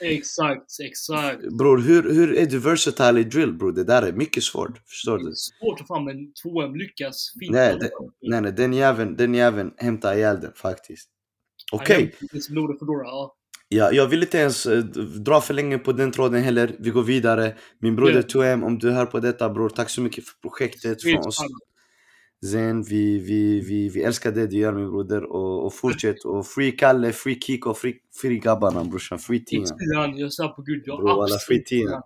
Exakt, 0.00 0.66
exakt. 0.85 1.40
Bror, 1.58 1.78
hur, 1.78 2.14
hur 2.14 2.35
är 2.35 2.46
du 2.46 2.58
versatile 2.58 3.20
i 3.20 3.24
drill 3.24 3.52
bror? 3.52 3.72
Det 3.72 3.85
där 3.85 4.02
är 4.02 4.12
mycket 4.12 4.42
svårt, 4.42 4.78
förstår 4.88 5.18
Det 5.18 5.24
du? 5.24 5.30
är 5.30 5.35
svårt 5.35 5.80
att 5.80 5.87
fan 5.87 6.04
men 6.04 6.16
2M 6.16 6.76
lyckas 6.76 7.32
fint. 7.40 7.52
Nej, 7.52 7.76
det- 7.80 7.90
Nej 8.22 8.40
nej, 8.40 8.52
den 8.52 8.72
jäveln, 8.72 9.16
den 9.16 9.35
jäveln 9.35 9.72
hämtar 9.76 10.14
ihjäl 10.14 10.40
den 10.40 10.52
faktiskt. 10.54 11.08
Okej, 11.72 12.14
Foodora, 12.48 13.30
ja. 13.76 13.85
ja, 13.85 13.92
jag 13.92 14.06
vill 14.06 14.22
inte 14.22 14.38
ens 14.38 14.66
eh, 14.66 14.78
dra 15.24 15.40
för 15.40 15.54
länge 15.54 15.78
på 15.78 15.92
den 15.92 16.12
tråden 16.12 16.42
heller. 16.42 16.76
Vi 16.78 16.90
går 16.90 17.02
vidare. 17.02 17.54
Min 17.78 17.96
broder 17.96 18.24
Ja. 18.28 18.40
2M, 18.40 18.64
om 18.64 18.78
du 18.78 18.90
hör 18.90 19.06
på 19.06 19.20
detta 19.20 19.50
bror, 19.50 19.68
tack 19.68 19.90
så 19.90 20.00
mycket 20.00 20.24
för 20.24 20.48
projektet 20.48 21.02
från 21.02 21.18
oss. 21.18 21.38
Zen, 22.46 22.82
vi, 22.82 23.18
vi, 23.18 23.61
vi, 23.61 23.88
vi 23.88 24.02
älskar 24.02 24.32
det 24.32 24.46
du 24.46 24.56
gör 24.56 24.72
min 24.72 24.90
broder 24.90 25.24
och, 25.24 25.66
och 25.66 25.74
fortsätt 25.74 26.24
och 26.24 26.46
free 26.46 26.72
Kalle, 26.72 27.12
free 27.12 27.40
Kiko, 27.40 27.74
free, 27.74 27.94
free 28.20 28.38
grabbarna 28.38 28.85
brorsan, 28.85 29.18
free 29.18 29.44
Tina. 29.44 29.66
Jag 30.16 30.32
svär 30.32 30.48
på 30.48 30.62
gud. 30.62 30.82
Jag 30.87 30.98
Bro, 30.98 31.22
alla 31.22 31.38
free 31.38 31.64
Tina. 31.64 32.02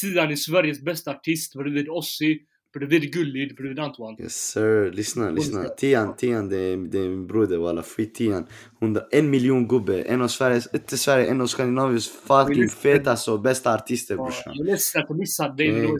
Tian 0.00 0.30
är 0.30 0.36
Sveriges 0.36 0.80
bästa 0.80 1.10
artist. 1.10 1.54
Bredvid 1.54 1.88
Ossi, 1.88 2.38
För 2.78 2.86
det 2.86 2.98
blir 2.98 3.10
Gulli, 3.10 3.46
det 3.46 3.54
blir 3.54 3.80
Antoine. 3.80 4.16
Yes 4.20 4.50
sir, 4.50 4.90
lyssna, 4.92 5.30
lyssna. 5.30 5.64
Tian, 5.64 6.16
Tian 6.16 6.48
det 6.48 6.56
är, 6.56 6.76
det 6.76 6.98
är 6.98 7.08
min 7.08 7.26
broder 7.26 7.56
walla, 7.58 7.82
skit 7.82 8.14
Tian. 8.14 8.46
Hundra, 8.80 9.02
en 9.10 9.30
miljon 9.30 9.68
gubbe, 9.68 10.02
en 10.02 10.22
av 10.22 10.28
Sveriges, 10.28 10.74
inte 10.74 10.98
Sverige, 10.98 11.26
en 11.30 11.40
av 11.40 11.46
Skandinaviens 11.46 12.08
fucking 12.08 12.68
fetaste 12.68 13.30
och 13.30 13.40
bästa 13.40 13.74
artister 13.74 14.16
brorsan. 14.16 14.52
Jag 14.56 14.66
är 14.66 14.70
ledsen 14.70 15.02
att 15.02 15.08
jag 15.08 15.18
missade 15.18 15.56
dig. 15.56 15.82
då- 15.82 15.98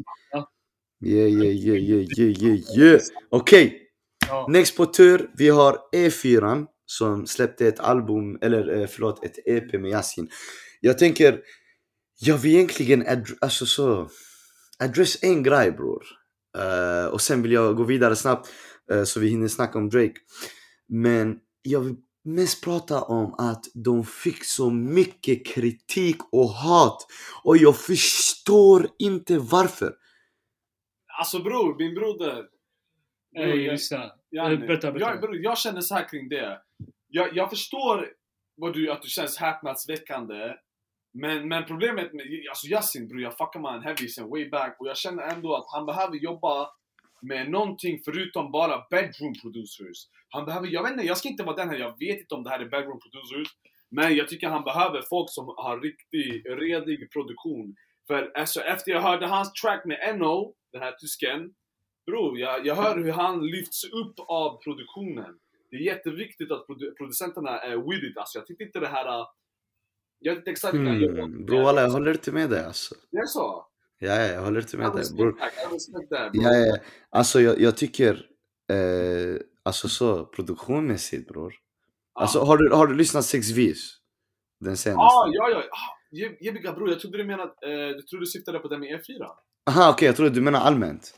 Yeah 1.06 1.28
yeah 1.28 1.44
yeah 1.56 1.78
yeah 1.78 2.06
yeah 2.18 2.42
yeah 2.42 2.78
yeah. 2.78 3.00
Okej, 3.30 3.82
Ja. 4.28 4.46
next 4.50 4.76
på 4.76 4.86
tur, 4.86 5.30
vi 5.38 5.48
har 5.48 5.76
E4 5.96 6.66
som 6.86 7.26
släppte 7.26 7.68
ett 7.68 7.80
album, 7.80 8.38
eller 8.42 8.80
eh, 8.80 8.86
förlåt, 8.86 9.24
ett 9.24 9.38
EP 9.46 9.72
med 9.80 9.90
Yasin. 9.90 10.28
Jag 10.80 10.98
tänker, 10.98 11.40
jag 12.20 12.38
vill 12.38 12.54
egentligen 12.54 13.04
alltså 13.40 13.66
så, 13.66 14.08
address 14.78 15.18
en 15.22 15.42
grej 15.42 15.72
bror. 15.72 16.02
Eh, 16.58 17.06
och 17.12 17.20
sen 17.20 17.42
vill 17.42 17.52
jag 17.52 17.76
gå 17.76 17.82
vidare 17.84 18.16
snabbt 18.16 18.48
eh, 18.92 19.04
så 19.04 19.20
vi 19.20 19.28
hinner 19.28 19.48
snacka 19.48 19.78
om 19.78 19.88
Drake. 19.88 20.14
Men 20.88 21.38
jag 21.62 21.80
vill 21.80 21.96
mest 22.24 22.64
prata 22.64 23.02
om 23.02 23.34
att 23.38 23.64
de 23.74 24.04
fick 24.04 24.44
så 24.44 24.70
mycket 24.70 25.46
kritik 25.46 26.16
och 26.32 26.48
hat. 26.48 27.06
Och 27.44 27.56
jag 27.56 27.76
förstår 27.76 28.88
inte 28.98 29.38
varför. 29.38 29.94
Alltså 31.18 31.38
bror, 31.42 31.76
min 31.78 31.94
broder. 31.94 32.34
Bror, 33.34 33.44
Ey, 33.44 33.64
jag- 34.30 34.52
Eh, 34.52 34.58
berätta, 34.66 34.92
berätta. 34.92 35.10
Jag, 35.10 35.20
bror, 35.20 35.36
jag 35.36 35.58
känner 35.58 35.80
så 35.80 35.94
här 35.94 36.08
kring 36.08 36.28
det. 36.28 36.60
Jag, 37.08 37.36
jag 37.36 37.50
förstår 37.50 38.08
vad 38.56 38.72
du, 38.72 38.90
att 38.92 39.02
du 39.02 39.08
känns 39.08 39.36
häpnadsväckande. 39.36 40.52
Men, 41.20 41.48
men 41.48 41.64
problemet 41.64 42.12
med 42.12 42.26
alltså 42.48 42.66
Yasin 42.66 43.08
bror, 43.08 43.20
jag 43.20 43.36
fuckar 43.36 43.60
med 43.60 43.82
heavy 43.82 44.08
sen 44.08 44.30
way 44.30 44.48
back 44.48 44.76
och 44.78 44.88
jag 44.88 44.96
känner 44.96 45.22
ändå 45.22 45.56
att 45.56 45.66
han 45.74 45.86
behöver 45.86 46.16
jobba 46.16 46.70
med 47.22 47.50
någonting 47.50 48.00
förutom 48.04 48.52
bara 48.52 48.86
bedroom 48.90 49.34
producers. 49.42 49.98
Han 50.28 50.44
behöver, 50.44 50.66
jag 50.66 50.82
vet 50.82 50.92
inte, 50.92 51.06
jag 51.06 51.18
ska 51.18 51.28
inte 51.28 51.42
vara 51.42 51.56
den 51.56 51.68
här, 51.68 51.76
jag 51.76 51.98
vet 51.98 52.20
inte 52.20 52.34
om 52.34 52.44
det 52.44 52.50
här 52.50 52.60
är 52.60 52.68
bedroom 52.68 53.00
producers. 53.00 53.48
Men 53.90 54.16
jag 54.16 54.28
tycker 54.28 54.48
han 54.48 54.64
behöver 54.64 55.02
folk 55.02 55.30
som 55.30 55.46
har 55.46 55.80
riktig, 55.80 56.42
redig 56.46 57.12
produktion. 57.12 57.76
För 58.06 58.32
alltså, 58.34 58.60
efter 58.60 58.92
jag 58.92 59.00
hörde 59.00 59.26
hans 59.26 59.52
track 59.52 59.84
med 59.84 60.18
NO, 60.18 60.54
den 60.72 60.82
här 60.82 60.92
tysken. 60.92 61.54
Bror, 62.06 62.38
jag, 62.38 62.66
jag 62.66 62.74
hör 62.74 62.96
hur 62.96 63.12
han 63.12 63.46
lyfts 63.46 63.84
upp 63.84 64.14
av 64.28 64.62
produktionen. 64.62 65.38
Det 65.70 65.76
är 65.76 65.80
jätteviktigt 65.80 66.50
att 66.52 66.66
produ- 66.66 66.94
producenterna 66.96 67.58
är 67.58 67.76
with 67.76 68.04
it. 68.04 68.16
Alltså, 68.16 68.38
jag 68.38 68.46
tyckte 68.46 68.64
inte 68.64 68.80
det 68.80 68.88
här... 68.88 69.26
Jag 70.20 70.32
vet 70.32 70.38
inte 70.38 70.50
exakt 70.50 70.74
vad 70.74 70.86
jag 70.86 71.00
gör. 71.00 71.44
Bro 71.46 71.62
walla 71.62 71.80
jag 71.82 71.90
håller 71.90 72.10
inte 72.10 72.32
med 72.32 72.50
dig 72.50 72.64
alltså. 72.64 72.94
Det 73.10 73.18
är 73.18 73.26
så? 73.26 73.64
Ja, 73.98 74.14
ja, 74.14 74.26
jag 74.26 74.40
håller 74.42 74.60
inte 74.60 74.76
med 74.76 74.86
Jag 74.86 74.96
dig 74.96 75.04
bror. 75.16 75.34
jag. 76.10 76.30
Ja, 76.32 76.54
ja. 76.56 76.76
Alltså 77.10 77.40
jag, 77.40 77.60
jag 77.60 77.76
tycker, 77.76 78.14
eh, 78.72 79.40
alltså 79.62 79.88
så 79.88 80.24
produktionmässigt 80.24 81.28
bror. 81.28 81.54
Alltså 82.14 82.38
har 82.40 82.56
du, 82.58 82.70
har 82.74 82.86
du 82.86 82.94
lyssnat 82.94 83.24
Sex 83.24 83.50
Vis? 83.50 83.94
Den 84.60 84.76
senaste? 84.76 85.00
Ah, 85.00 85.30
ja, 85.32 85.48
ja. 85.50 85.58
Ah, 85.58 85.98
Je- 86.10 86.36
Jebiga 86.40 86.72
bror, 86.72 86.88
jag 86.90 87.00
trodde 87.00 87.18
du 87.18 87.24
menade, 87.24 87.42
eh, 87.62 87.96
du 87.96 88.02
trodde 88.02 88.22
du 88.22 88.26
syftade 88.26 88.58
på 88.58 88.68
den 88.68 88.80
med 88.80 88.88
E4? 88.88 89.26
Aha 89.70 89.90
okej, 89.92 90.06
jag 90.06 90.16
trodde 90.16 90.30
du 90.30 90.40
menar 90.40 90.60
allmänt. 90.60 91.14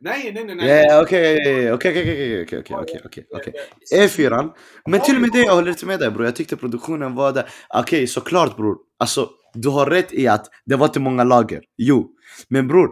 Nej, 0.00 0.32
nej, 0.34 0.54
nej. 0.54 1.00
Okej, 1.00 1.72
okej, 1.72 1.72
okej, 1.72 2.42
okej, 2.42 2.58
okej, 2.58 3.00
okej, 3.04 3.24
okej. 3.32 3.52
E4. 3.94 4.50
Men 4.86 5.00
till 5.00 5.14
och 5.14 5.20
med 5.20 5.30
det, 5.32 5.38
jag 5.38 5.54
håller 5.54 5.70
inte 5.70 5.86
med 5.86 6.00
dig 6.00 6.10
bror. 6.10 6.24
Jag 6.24 6.36
tyckte 6.36 6.56
produktionen 6.56 7.14
var 7.14 7.32
där. 7.32 7.48
Okej, 7.68 7.80
okay, 7.80 8.06
såklart 8.06 8.56
bror. 8.56 8.76
Alltså, 8.98 9.30
du 9.54 9.68
har 9.68 9.86
rätt 9.86 10.12
i 10.12 10.28
att 10.28 10.50
det 10.66 10.76
var 10.76 10.86
inte 10.86 11.00
många 11.00 11.24
lager. 11.24 11.62
Jo. 11.76 12.10
Men 12.48 12.68
bror, 12.68 12.90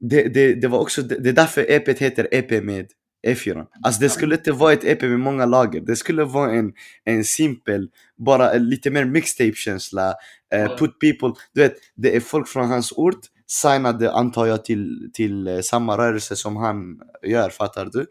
det, 0.00 0.28
det, 0.28 0.54
det 0.54 0.68
var 0.68 0.78
också, 0.78 1.02
det, 1.02 1.18
det 1.18 1.28
är 1.28 1.32
därför 1.32 1.70
EPet 1.70 1.98
heter 1.98 2.28
EP 2.30 2.64
med 2.64 2.86
E4. 3.26 3.66
Alltså 3.82 4.00
det 4.00 4.08
skulle 4.08 4.34
inte 4.34 4.52
vara 4.52 4.72
ett 4.72 4.84
EP 4.84 5.02
med 5.02 5.20
många 5.20 5.46
lager. 5.46 5.80
Det 5.80 5.96
skulle 5.96 6.24
vara 6.24 6.52
en, 6.52 6.72
en 7.04 7.24
simpel, 7.24 7.88
bara 8.26 8.52
lite 8.52 8.90
mer 8.90 9.04
mixtape-känsla. 9.04 10.14
Uh, 10.54 10.76
put 10.76 10.98
people, 11.00 11.40
du 11.54 11.60
vet, 11.60 11.74
det 11.94 12.16
är 12.16 12.20
folk 12.20 12.48
från 12.48 12.68
hans 12.68 12.92
ort 12.92 13.20
signade 13.52 14.12
antar 14.12 14.46
jag 14.46 14.64
till, 14.64 15.10
till 15.14 15.46
eh, 15.48 15.60
samma 15.60 15.98
rörelse 15.98 16.36
som 16.36 16.56
han 16.56 17.00
gör, 17.22 17.50
fattar 17.50 17.86
du? 17.92 18.06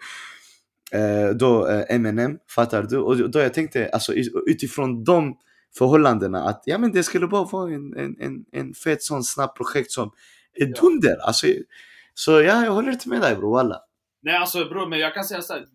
Eh, 0.98 1.30
då 1.30 1.68
eh, 1.68 1.96
Eminem, 1.96 2.38
fattar 2.50 2.84
du? 2.84 2.98
Och 2.98 3.30
då 3.32 3.40
jag 3.40 3.54
tänkte, 3.54 3.90
alltså 3.94 4.14
utifrån 4.48 5.04
de 5.04 5.38
förhållandena 5.78 6.44
att 6.44 6.64
ja 6.66 6.78
men 6.78 6.92
det 6.92 7.04
skulle 7.04 7.28
bara 7.28 7.44
vara 7.44 7.74
en, 7.74 7.98
en, 7.98 8.16
en, 8.20 8.46
en 8.52 8.74
fet 8.74 9.04
sån 9.04 9.24
snabb 9.24 9.56
projekt 9.56 9.92
som 9.92 10.12
är 10.54 10.66
Ja. 10.68 10.82
dunder. 10.82 11.18
Alltså, 11.28 11.48
så 12.14 12.32
ja, 12.32 12.66
jag 12.66 12.72
håller 12.72 12.92
inte 12.92 13.10
med 13.10 13.22
dig 13.22 13.36
bror 13.36 13.52
walla. 13.52 13.80
Nej 14.24 14.36
alltså 14.36 14.66
bror, 14.66 14.88
men 14.90 15.00
jag 15.00 15.14
kan 15.14 15.24
säga 15.24 15.42
såhär, 15.42 15.66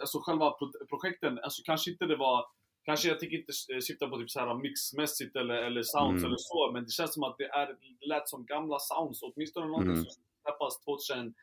alltså 0.00 0.18
själva 0.22 0.50
pro- 0.50 0.86
projekten, 0.88 1.38
alltså 1.42 1.62
kanske 1.64 1.90
inte 1.90 2.04
det 2.06 2.16
var 2.16 2.44
Kanske 2.86 3.08
jag 3.08 3.20
tänker 3.20 3.36
inte 3.36 3.52
eh, 3.74 3.80
syfta 3.80 4.06
på 4.08 4.16
typ 4.18 4.30
så 4.30 4.40
här 4.40 4.54
mixmässigt 4.54 5.36
eller, 5.36 5.54
eller 5.54 5.82
sounds 5.82 6.18
Mm. 6.20 6.24
eller 6.24 6.36
så, 6.38 6.70
men 6.72 6.84
det 6.84 6.90
känns 6.90 7.14
som 7.14 7.22
att 7.22 7.36
det 7.38 7.44
är 7.60 7.66
det 7.66 8.06
lät 8.14 8.28
som 8.28 8.46
gamla 8.46 8.78
sounds, 8.78 9.18
åtminstone 9.22 9.66
någonting 9.66 9.92
Mm. 9.92 10.04
som 10.04 10.22
släppas 10.44 10.80
2000, 10.84 11.34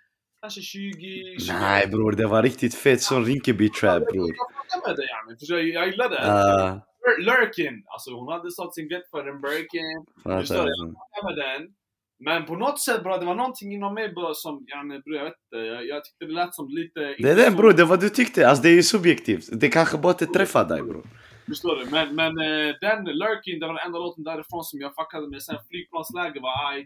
kanske 0.42 0.62
20, 0.62 1.40
20 1.40 1.54
Nej 1.54 1.88
bror, 1.88 2.12
det 2.12 2.28
var 2.28 2.44
riktigt 2.44 2.76
fet 2.76 3.02
sån 3.02 3.26
Rinkeby 3.26 3.70
trap 3.70 4.04
bror. 4.12 4.32
Jag 4.38 4.48
fattar 4.56 4.88
med 4.88 4.96
det 4.98 5.08
yani, 5.14 5.32
för 5.40 5.54
jag, 5.56 5.64
jag 5.78 5.86
gillar 5.92 6.10
det. 6.10 6.22
Uh, 6.28 6.80
Lur- 7.06 7.22
Lurkin, 7.26 7.84
alltså 7.88 8.12
hon 8.14 8.28
hade 8.34 8.52
sålt 8.52 8.74
sin 8.76 8.88
gött 8.90 9.10
för 9.12 9.28
en 9.28 9.42
Birkin, 9.42 10.06
Förstår 10.24 10.56
fattar 10.58 10.66
du? 10.66 10.86
du? 10.86 10.94
jag 11.16 11.26
med 11.26 11.36
den. 11.46 11.74
Men 12.20 12.46
på 12.46 12.56
något 12.56 12.80
sätt 12.82 13.04
bra, 13.04 13.18
det 13.18 13.26
var 13.26 13.36
någonting 13.36 13.74
inom 13.74 13.94
mig 13.94 14.14
bara 14.14 14.34
som, 14.34 14.66
yani, 14.68 15.00
bror 15.00 15.16
jag 15.16 15.24
vet 15.24 15.34
inte, 15.46 15.58
jag, 15.66 15.86
jag 15.88 16.04
tyckte 16.06 16.26
det 16.26 16.32
lät 16.32 16.56
som 16.56 16.68
lite... 16.70 17.00
Det 17.00 17.30
är 17.32 17.36
det 17.36 17.52
bror, 17.58 17.74
det 17.74 17.86
var 17.86 17.98
du 17.98 18.10
tyckte. 18.10 18.48
Alltså 18.50 18.64
det 18.64 18.70
är 18.70 18.74
ju 18.74 18.84
subjektivt. 18.84 19.50
Det 19.52 19.70
kanske 19.70 19.98
bara 19.98 20.12
inte 20.12 20.26
träffar 20.26 20.66
dig 20.66 20.82
bror. 20.82 21.04
Förstår 21.48 21.76
du? 21.76 21.86
Men, 21.92 22.16
men 22.16 22.38
eh, 22.38 22.76
den, 22.82 23.06
Lurkin, 23.06 23.60
det 23.60 23.68
var 23.68 23.74
den 23.74 23.86
enda 23.86 24.00
låten 24.00 24.24
därifrån 24.24 24.64
som 24.64 24.80
jag 24.80 24.96
fuckade 24.96 25.28
med. 25.28 25.44
Sen 25.44 25.58
flygplansläge 25.70 26.40
var 26.40 26.72
aj. 26.72 26.82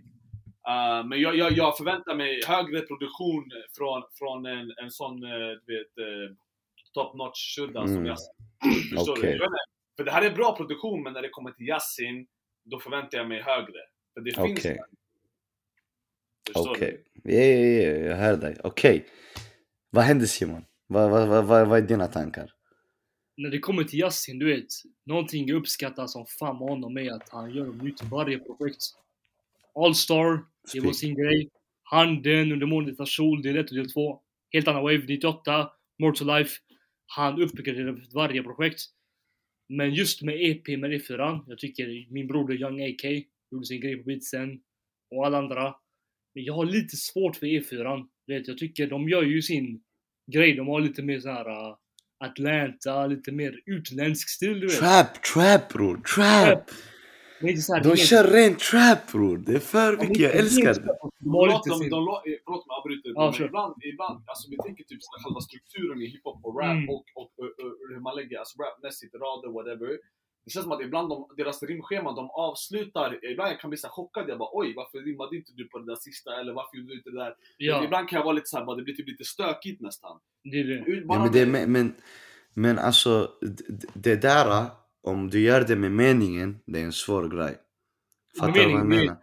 Uh, 0.68 1.08
men 1.08 1.22
jag, 1.22 1.36
jag, 1.36 1.52
jag 1.52 1.78
förväntar 1.78 2.16
mig 2.16 2.42
högre 2.48 2.82
produktion 2.82 3.52
från, 3.78 4.04
från 4.14 4.46
en, 4.46 4.74
en 4.84 4.92
sån, 4.92 5.24
eh, 5.24 5.50
du 5.66 5.78
vet, 5.78 5.94
top 6.94 7.16
notch 7.16 7.56
shudda 7.56 7.88
som 7.88 7.98
Mm. 7.98 8.06
Yasin. 8.06 8.34
Förstår 8.96 9.18
Okej. 9.18 9.38
du? 9.38 9.48
För 9.98 10.04
det 10.04 10.12
här 10.12 10.22
är 10.22 10.32
bra 10.32 10.56
produktion, 10.56 11.04
men 11.04 11.14
när 11.14 11.22
det 11.22 11.30
kommer 11.30 11.52
till 11.52 11.68
Yasin, 11.68 12.28
då 12.66 12.80
förväntar 12.80 13.18
jag 13.18 13.28
mig 13.28 13.42
högre. 13.42 13.80
För 14.14 14.22
det 14.22 14.32
finns 14.32 14.64
där. 14.64 14.78
Förstår 16.48 16.72
Okej. 16.72 17.04
Ja, 17.24 17.32
ja, 17.32 17.90
ja, 17.92 18.10
jag 18.10 18.16
hör 18.16 18.38
dig. 18.38 18.58
Okej. 18.64 19.06
Vad 19.90 20.04
hände 20.04 20.28
Simon? 20.28 20.66
Vad, 20.88 21.12
vad, 21.12 21.28
vad, 21.28 21.46
vad, 21.46 21.68
vad 21.68 21.78
är 21.78 21.88
dina 21.88 22.08
tankar? 22.08 22.54
När 23.38 23.50
det 23.50 23.60
kommer 23.60 23.84
till 23.84 24.00
Yasin, 24.00 24.40
du 24.40 24.46
vet. 24.46 24.68
Någonting 25.06 25.48
jag 25.48 25.58
uppskattar 25.58 26.08
som 26.08 26.26
fan 26.26 26.60
med 26.60 26.70
honom 26.70 26.98
är 26.98 27.12
att 27.12 27.30
han 27.30 27.56
gör 27.56 27.74
nytt 27.74 27.98
till 27.98 28.08
varje 28.08 28.40
projekt. 28.40 28.84
All-star, 29.76 30.46
det 30.74 30.80
var 30.80 30.94
sin 30.94 31.16
grej. 31.16 31.50
Handen 31.84 32.52
under 32.52 32.66
molnet 32.66 33.00
av 33.00 33.06
sol, 33.06 33.42
del 33.42 33.58
1 33.58 33.70
och 33.70 33.76
del 33.76 33.92
2. 33.92 34.22
Helt 34.54 34.68
annan 34.68 34.84
wave, 34.84 35.04
98. 35.08 35.72
More 36.00 36.16
to 36.16 36.26
life. 36.26 36.60
Han 37.06 37.42
uppgraderade 37.42 38.02
för 38.02 38.14
varje 38.14 38.44
projekt. 38.44 38.80
Men 39.70 39.94
just 39.94 40.22
med 40.22 40.36
EP 40.42 40.68
med 40.68 40.92
E4, 40.92 41.44
jag 41.48 41.58
tycker 41.58 42.12
min 42.14 42.28
broder 42.28 42.56
Young 42.56 42.82
AK 42.82 43.26
gjorde 43.52 43.66
sin 43.66 43.82
grej 43.82 43.98
på 43.98 44.04
beatsen. 44.04 44.62
Och 45.12 45.26
alla 45.26 45.38
andra. 45.38 45.76
Men 46.34 46.44
jag 46.44 46.54
har 46.54 46.66
lite 46.66 46.96
svårt 46.96 47.36
för 47.36 47.46
E4. 47.46 48.08
Du 48.28 48.38
vet, 48.38 48.48
jag 48.48 48.58
tycker 48.58 48.88
de 48.88 49.10
gör 49.10 49.24
ju 49.24 49.42
sin 49.42 49.84
grej. 50.32 50.54
De 50.54 50.68
har 50.68 50.82
lite 50.82 51.04
mer 51.04 51.20
så 51.20 51.30
här 51.30 51.50
uh, 51.50 51.78
Atlanta, 52.20 53.08
lite 53.08 53.32
mer 53.32 53.54
utländsk 53.66 54.30
stil 54.30 54.60
du 54.60 54.68
vet. 54.68 54.78
Trap, 54.80 55.24
trap 55.34 55.70
bror, 55.74 55.96
trap! 56.16 56.70
Så 57.66 57.74
här 57.74 57.84
De 57.84 57.96
kör 57.98 58.24
rent 58.38 58.60
trap 58.60 59.12
bror. 59.12 59.38
Det 59.38 59.56
är 59.56 59.60
för 59.60 59.98
mycket, 59.98 60.20
jag 60.20 60.36
älskar 60.36 60.74
det. 60.74 60.80
Eh, 60.92 60.96
förlåt 61.24 61.68
om 61.76 61.82
jag 61.92 62.62
avbryter, 62.78 63.10
Ja, 63.16 63.34
men 63.38 63.48
ibland, 63.48 63.74
ibland, 63.94 64.18
alltså 64.32 64.46
vi 64.52 64.58
tänker 64.66 64.84
typ 64.92 65.02
själva 65.24 65.42
strukturen 65.50 65.98
i 66.02 66.06
hiphop 66.14 66.40
och 66.48 66.54
rap 66.60 66.72
Mm. 66.78 66.90
och, 66.90 67.06
och, 67.20 67.30
och, 67.42 67.50
och 67.64 67.72
hur 67.90 68.00
man 68.08 68.14
lägger, 68.20 68.36
alltså 68.40 68.56
rapmässigt, 68.64 69.14
rader, 69.24 69.50
whatever. 69.58 69.92
Det 70.48 70.52
känns 70.52 70.64
som 70.64 70.72
att 70.72 70.82
ibland 70.82 71.10
de, 71.10 71.28
deras 71.38 71.64
rimschema, 71.64 72.12
de 72.14 72.30
avslutar, 72.32 73.20
ibland 73.32 73.52
jag 73.52 73.60
kan 73.60 73.70
bli 73.70 73.78
så 73.78 73.88
chockad, 73.90 74.30
jag 74.30 74.38
bara 74.38 74.50
oj, 74.52 74.74
varför 74.76 74.98
rimmade 75.00 75.36
inte 75.36 75.52
du 75.56 75.68
på 75.68 75.80
det 75.80 75.86
där 75.86 75.96
sista? 75.96 76.40
Eller 76.40 76.54
varför 76.54 76.78
gjorde 76.78 76.90
du 76.90 76.98
inte 76.98 77.10
det 77.10 77.18
där? 77.18 77.34
Ja, 77.58 77.84
Ibland 77.84 78.10
kan 78.10 78.18
jag 78.18 78.24
vara 78.24 78.34
lite 78.34 78.48
såhär, 78.48 78.76
det 78.76 78.84
blir 78.84 78.94
typ 78.96 79.08
lite 79.08 79.24
stökigt 79.24 79.82
nästan. 79.82 80.20
det 80.44 80.60
är 80.60 80.64
det. 80.64 81.06
Bara 81.06 81.18
Ja, 81.18 81.24
men, 81.24 81.32
det 81.34 81.40
är, 81.42 81.46
med- 81.46 81.64
me- 81.64 81.68
men, 81.68 81.94
men 82.54 82.80
alltså, 82.80 83.32
det 83.94 84.16
där, 84.16 84.66
om 85.04 85.30
du 85.30 85.40
gör 85.42 85.62
det 85.62 85.76
med 85.76 85.92
meningen, 85.92 86.60
det 86.66 86.80
är 86.80 86.84
en 86.84 86.92
svår 86.92 87.28
grej. 87.30 87.58
Fattar 88.40 88.54
du 88.54 88.60
vad 88.64 88.72
jag 88.72 88.86
menar? 88.88 89.18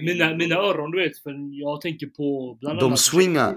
Mina, 0.00 0.36
mina 0.36 0.54
öron 0.56 0.90
du 0.90 0.98
vet, 1.02 1.18
för 1.18 1.34
jag 1.62 1.80
tänker 1.80 2.06
på 2.06 2.58
bland 2.60 2.78
De 2.78 2.84
annat 2.86 2.98
swingar. 2.98 3.56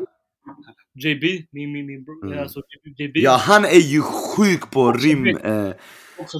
JB, 0.93 1.23
min, 1.51 1.71
min, 1.71 1.85
min 1.85 2.03
bro, 2.03 2.25
Mm. 2.25 2.39
alltså 2.39 2.61
JB. 2.97 3.11
Ja, 3.15 3.37
han 3.39 3.65
är 3.65 3.79
ju 3.93 4.01
sjuk 4.01 4.71
på 4.71 4.91
rim, 4.91 5.27
eh, 5.27 5.73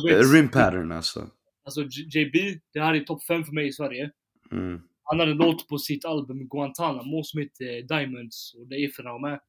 vet, 0.06 0.34
rim 0.34 0.50
pattern 0.50 0.91
alltså. 0.91 1.30
Alltså 1.65 1.82
JB, 2.15 2.60
det 2.74 2.80
här 2.80 2.94
är 2.94 3.00
topp 3.00 3.24
5 3.24 3.44
för 3.44 3.54
mig 3.54 3.68
i 3.68 3.74
Sverige. 3.74 4.12
Mm. 4.52 4.82
Han 5.04 5.20
hade 5.20 5.32
en 5.32 5.38
låt 5.38 5.68
på 5.68 5.78
sitt 5.78 6.06
album 6.06 6.48
Guantanamo 6.50 7.24
som 7.24 7.39
heter 7.39 7.82
Diamonds 7.88 8.54
och 8.56 8.68
det 8.68 8.76
är 8.76 8.89
för 8.89 9.22
med. 9.22 9.39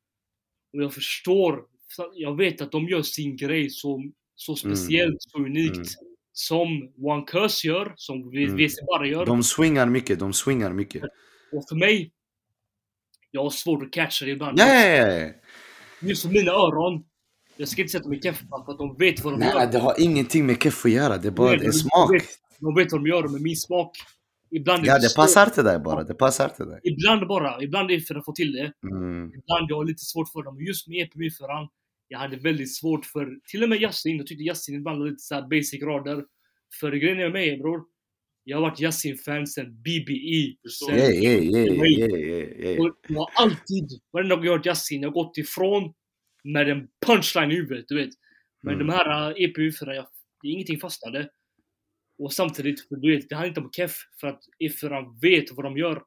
Och 0.73 0.83
jag 0.83 0.95
förstår, 0.95 1.65
jag 2.15 2.37
vet 2.37 2.61
att 2.61 2.73
de 2.73 2.89
gör 2.89 3.03
sin 3.03 3.37
grej 3.37 3.71
så, 3.71 4.05
så 4.35 4.57
speciellt, 4.57 5.17
så 5.19 5.39
unikt. 5.39 5.77
Mm. 5.77 5.87
Som 6.33 6.93
One 6.99 7.25
Curse 7.27 7.69
gör, 7.69 7.93
som 7.97 8.23
Mm. 8.23 8.57
WC 8.57 8.75
bara 8.87 9.07
gör. 9.07 9.27
De 9.27 9.43
swingar 9.43 9.87
mycket, 9.87 10.19
de 10.19 10.33
swingar 10.33 10.73
mycket. 10.73 11.03
Och 11.53 11.69
för 11.69 11.77
mig, 11.77 12.13
jag 13.37 13.43
har 13.43 13.51
svårt 13.51 13.83
att 13.83 13.93
catcha 13.93 14.25
det 14.25 14.31
ibland. 14.31 14.59
Ja. 14.61 15.31
Just 16.01 16.23
för 16.23 16.29
mina 16.29 16.51
öron, 16.53 17.05
jag 17.57 17.69
ska 17.69 17.83
inte 17.83 17.93
sätta 17.93 18.09
mig 18.09 18.19
i 18.19 18.23
keffa 18.23 18.65
för 18.65 18.73
att 18.73 18.79
de 18.79 18.97
vet 18.99 19.25
vad 19.25 19.33
de 19.33 19.39
Nej, 19.41 19.49
gör. 19.49 19.59
nej, 19.59 19.69
det 19.73 19.79
har 19.79 19.95
ingenting 19.99 20.47
med 20.47 20.63
keff 20.63 20.85
att 20.85 20.91
göra. 20.91 21.17
Det 21.19 21.29
är 21.29 21.33
bara 21.33 21.49
Nej, 21.49 21.59
det 21.59 21.65
är 21.65 21.67
de 21.67 21.73
smak. 21.73 22.15
vet- 22.15 22.29
De 22.61 22.75
vet 22.75 22.93
vad 22.93 23.01
de 23.01 23.07
gör 23.09 23.29
med 23.29 23.41
min 23.41 23.57
smak. 23.57 23.91
Ibland 24.51 24.87
Ja, 24.87 24.95
det 24.99 25.01
svårt. 25.09 25.17
passar 25.25 25.47
till 25.47 25.65
dig 25.65 25.79
bara. 25.79 26.03
Det 26.05 26.15
passar 26.15 26.49
till 26.49 26.67
dig. 26.67 26.81
Ibland 26.83 27.27
bara, 27.29 27.63
ibland 27.63 27.91
är 27.91 27.95
det 27.95 28.01
för 28.01 28.15
att 28.15 28.25
få 28.25 28.33
till 28.33 28.53
det. 28.53 28.73
Mm. 28.91 29.25
Ibland 29.27 29.71
jag 29.71 29.77
har 29.77 29.85
lite 29.85 30.05
svårt 30.05 30.29
för 30.33 30.43
dem. 30.43 30.61
Just 30.61 30.89
med 30.89 30.97
EP 31.03 31.31
förran, 31.39 31.69
jag 32.09 32.19
hade 32.19 32.37
väldigt 32.37 32.75
svårt 32.77 33.07
för, 33.07 33.27
till 33.51 33.63
och 33.63 33.69
med 33.69 33.81
Yasin, 33.83 34.17
jag 34.17 34.27
tyckte 34.27 34.43
Yasin 34.45 34.75
ibland 34.75 34.99
var 34.99 35.07
lite 35.07 35.23
så 35.23 35.35
här 35.35 35.43
basic 35.43 35.83
rader. 35.83 36.25
För 36.81 36.93
grejen 36.93 37.19
är 37.19 37.23
med 37.23 37.33
mig 37.33 37.59
bror, 37.59 37.81
jag 38.49 38.57
har 38.57 38.63
varit 38.63 38.81
Yasin-fan 38.81 39.47
sen 39.47 39.83
BBE. 39.83 40.57
Sen, 40.87 40.97
Yeah, 40.99 41.11
yeah, 41.15 41.45
yeah, 41.45 41.67
yeah, 41.67 42.11
yeah, 42.11 42.61
yeah. 42.61 42.81
och 42.81 42.97
jag 43.09 43.19
har 43.19 43.31
alltid, 43.35 43.89
varenda 44.13 44.35
gång 44.37 44.45
jag 44.45 44.53
har 44.53 44.59
hört 44.59 44.67
Yasin, 44.67 45.03
jag 45.03 45.09
har 45.09 45.15
gått 45.15 45.39
ifrån 45.39 45.95
med 46.45 46.69
en 46.69 46.89
punchline 47.07 47.51
i 47.53 47.55
huvudet, 47.55 47.85
du 47.89 47.97
vet. 47.97 48.11
Men 48.63 48.75
Mm. 48.75 48.87
de 48.87 48.93
här 48.93 49.31
uh, 49.31 49.35
EP 49.45 49.75
förra, 49.75 49.95
jag, 49.95 50.07
det 50.43 50.49
är 50.49 50.53
ingenting 50.53 50.79
fastnade. 50.81 51.29
Och 52.19 52.33
samtidigt, 52.33 52.89
för 52.89 52.97
du 52.97 53.17
vet, 53.17 53.29
det 53.29 53.35
handlar 53.35 53.49
inte 53.49 53.61
om 53.61 53.71
keff, 53.73 53.97
för 54.21 54.27
att 54.27 54.41
E4 54.65 55.21
vet 55.23 55.45
vad 55.53 55.65
de 55.65 55.77
gör. 55.79 56.03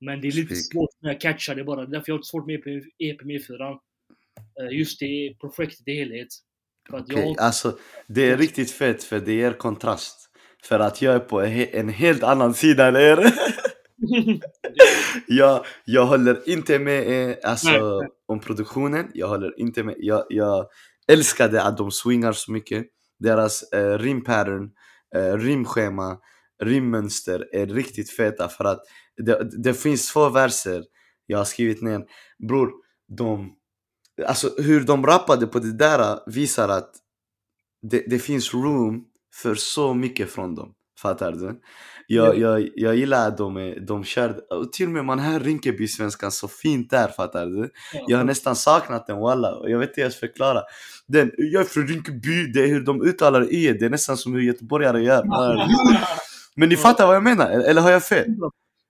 Men 0.00 0.20
det 0.20 0.28
är 0.28 0.32
lite 0.32 0.54
Speak. 0.56 0.72
svårt 0.72 1.02
med 1.02 1.12
att 1.16 1.20
catcha 1.20 1.54
det 1.54 1.64
bara. 1.64 1.80
Det 1.80 1.90
är 1.90 1.90
därför 1.98 2.12
jag 2.12 2.16
har 2.16 2.22
svårt 2.22 2.46
med 2.46 2.54
EP, 2.54 2.66
EP 2.98 3.24
med 3.24 3.40
E4. 3.40 3.78
Eh, 4.60 4.78
Just 4.78 5.00
det 5.00 5.36
projektet 5.40 5.88
i 5.88 5.92
helhet. 5.94 6.28
För 6.90 6.96
att 6.96 7.12
Okej, 7.12 7.22
jag... 7.24 7.40
alltså 7.40 7.78
det 8.06 8.30
är 8.30 8.36
riktigt 8.36 8.70
fett 8.70 9.04
för 9.04 9.20
det 9.20 9.32
ger 9.32 9.52
kontrast. 9.52 10.27
För 10.64 10.80
att 10.80 11.02
jag 11.02 11.14
är 11.14 11.18
på 11.18 11.40
en 11.40 11.48
he- 11.52 11.70
en 11.72 11.88
helt 11.88 12.22
annan 12.22 12.54
sida 12.54 12.86
än 12.88 12.96
er. 12.96 13.32
jag, 15.26 15.64
jag 15.84 16.06
håller 16.06 16.48
inte 16.48 16.78
med 16.78 17.08
er, 17.08 17.38
alltså, 17.44 18.02
om 18.28 18.40
produktionen. 18.40 19.10
Jag 19.14 19.28
håller 19.28 19.60
inte 19.60 19.82
med. 19.82 19.94
Jag, 19.98 20.24
jag 20.28 20.66
älskade 21.08 21.62
att 21.62 21.76
de 21.76 21.90
swingar 21.90 22.32
så 22.32 22.52
mycket. 22.52 22.86
Deras 23.18 23.62
eh, 23.62 23.98
rimpattern, 23.98 24.70
eh, 25.14 25.36
rimschema, 25.36 26.18
rimmönster 26.62 27.48
är 27.52 27.66
riktigt 27.66 28.10
feta 28.10 28.48
för 28.48 28.64
att 28.64 28.80
det, 29.16 29.62
det 29.62 29.74
finns 29.74 30.12
två 30.12 30.28
verser 30.28 30.84
jag 31.26 31.38
har 31.38 31.44
skrivit 31.44 31.82
ner. 31.82 32.04
Bror, 32.48 32.70
de... 33.16 33.54
Alltså 34.26 34.50
hur 34.58 34.80
de 34.80 35.06
rappade 35.06 35.46
på 35.46 35.58
det 35.58 35.72
där 35.72 36.30
visar 36.30 36.68
att 36.68 36.90
det, 37.82 38.04
det 38.06 38.18
finns 38.18 38.54
room 38.54 39.04
för 39.42 39.54
så 39.54 39.94
mycket 39.94 40.30
från 40.30 40.54
dem. 40.54 40.74
Fattar 40.98 41.32
du? 41.32 41.60
Jag, 42.06 42.38
jag, 42.38 42.68
jag 42.74 42.96
gillar 42.96 43.28
att 43.28 43.38
de, 43.38 43.56
är, 43.56 43.80
de 43.80 44.04
kör, 44.04 44.52
och 44.52 44.72
till 44.72 44.86
och 44.86 44.92
med 44.92 45.04
man 45.04 45.18
hör 45.18 45.40
Rinkeby-svenskan 45.40 46.30
så 46.30 46.48
fint 46.48 46.90
där, 46.90 47.08
fattar 47.08 47.46
du? 47.46 47.70
Jag 48.06 48.18
har 48.18 48.24
nästan 48.24 48.56
saknat 48.56 49.06
den 49.06 49.18
walla, 49.18 49.58
jag 49.64 49.78
vet 49.78 49.88
inte 49.88 50.00
ens 50.00 50.16
förklara. 50.16 50.62
Den, 51.06 51.32
jag 51.36 51.60
är 51.60 51.66
från 51.66 51.86
Rinkeby, 51.86 52.46
det 52.46 52.60
är 52.60 52.66
hur 52.66 52.80
de 52.80 53.02
uttalar 53.02 53.52
y, 53.52 53.72
det 53.72 53.86
är 53.86 53.90
nästan 53.90 54.16
som 54.16 54.34
hur 54.34 54.40
göteborgare 54.40 55.02
gör. 55.02 55.24
Men 56.56 56.68
ni 56.68 56.76
fattar 56.76 57.06
vad 57.06 57.16
jag 57.16 57.22
menar, 57.22 57.50
eller 57.50 57.82
har 57.82 57.90
jag 57.90 58.04
fel? 58.04 58.26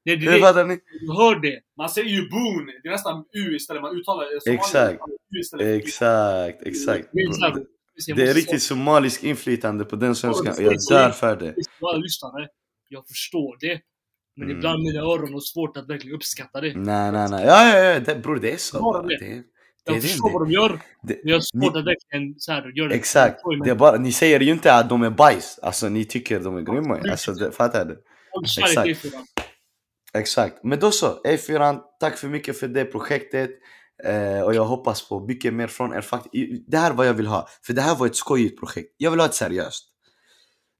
Det, 0.04 0.16
det, 0.16 0.40
fattar 0.40 0.64
ni? 0.64 0.78
jag 1.00 1.14
hör 1.14 1.40
det. 1.40 1.60
Man 1.78 1.88
säger 1.88 2.08
ju 2.08 2.28
boon, 2.28 2.66
det 2.82 2.88
är 2.88 2.92
nästan 2.92 3.24
u 3.32 3.56
istället, 3.56 3.82
man 3.82 3.96
uttalar 3.96 4.34
det 4.34 4.42
som 4.42 4.52
Exakt. 4.52 5.00
Exakt, 5.60 6.62
exakt. 6.62 7.08
Det 8.06 8.12
är, 8.12 8.16
Det 8.16 8.32
riktigt 8.32 8.62
somalisk 8.62 9.24
inflytande 9.24 9.84
på 9.84 9.96
den 9.96 10.14
svenskan 10.14 10.54
jag 10.58 10.72
det- 10.72 10.88
dör 10.94 11.10
för 11.10 11.36
det. 11.36 11.54
alla 11.82 11.96
lyssnare, 11.98 12.48
jag 12.88 13.06
förstår 13.08 13.56
det. 13.60 13.80
Men 14.36 14.44
Mm. 14.46 14.56
ibland 14.58 14.82
mina 14.82 15.00
öron 15.00 15.32
har 15.32 15.40
svårt 15.40 15.76
att 15.76 15.88
verkligen 15.90 16.16
uppskatta 16.16 16.60
det. 16.60 16.74
Nej, 16.76 17.12
nej, 17.12 17.28
nej. 17.30 17.44
Ja, 17.46 17.68
ja, 17.74 17.78
ja. 17.84 18.00
Det, 18.00 18.14
bror, 18.22 18.36
det 18.36 18.52
är 18.52 18.56
så. 18.56 19.02
Det. 19.02 19.08
Det, 19.18 19.24
det, 19.26 19.42
Jag 19.84 19.96
är 19.96 20.00
förstår 20.00 20.28
det. 20.28 20.32
vad 20.34 20.42
de 20.48 20.52
gör, 20.52 20.80
det, 21.02 21.14
men 21.14 21.28
jag 21.28 21.36
har 21.36 21.40
svårt 21.40 21.74
Ni- 21.74 21.80
att 21.80 21.86
verkligen 21.86 22.34
så 22.38 22.52
här, 22.52 22.72
göra 22.78 22.88
det. 22.88 22.94
Exakt. 22.94 23.40
Det 23.64 23.70
är 23.70 23.74
bara, 23.74 23.96
ni 23.98 24.12
säger 24.12 24.40
ju 24.40 24.52
inte 24.52 24.74
att 24.74 24.88
de 24.88 25.02
är 25.02 25.10
bajs. 25.10 25.58
Alltså 25.62 25.88
ni 25.88 26.04
tycker 26.04 26.40
de 26.40 26.56
är 26.56 26.60
grymma. 26.62 26.98
Alltså, 27.10 27.32
det, 27.32 27.52
fattar 27.52 27.84
du? 27.84 28.02
Exakt. 28.44 28.82
till 28.84 28.94
E4. 29.10 29.12
Exakt. 30.14 30.64
Men 30.64 30.78
då 30.78 30.90
så, 30.90 31.22
E4, 31.24 31.80
tack 32.00 32.18
för 32.18 32.28
mycket 32.28 32.60
för 32.60 32.68
det 32.68 32.84
projektet. 32.84 33.50
Eh, 34.04 34.42
och 34.42 34.54
jag 34.54 34.64
hoppas 34.64 35.08
på 35.08 35.20
mycket 35.20 35.54
mer 35.54 35.66
från 35.66 35.94
er. 35.94 36.04
Det 36.70 36.76
här 36.76 36.90
är 36.90 36.94
vad 36.94 37.06
jag 37.06 37.14
vill 37.14 37.26
ha. 37.26 37.48
För 37.62 37.72
det 37.72 37.82
här 37.82 37.96
var 37.96 38.06
ett 38.06 38.16
skojigt 38.16 38.60
projekt. 38.60 38.94
Jag 38.96 39.10
vill 39.10 39.20
ha 39.20 39.26
ett 39.26 39.34
seriöst. 39.34 39.84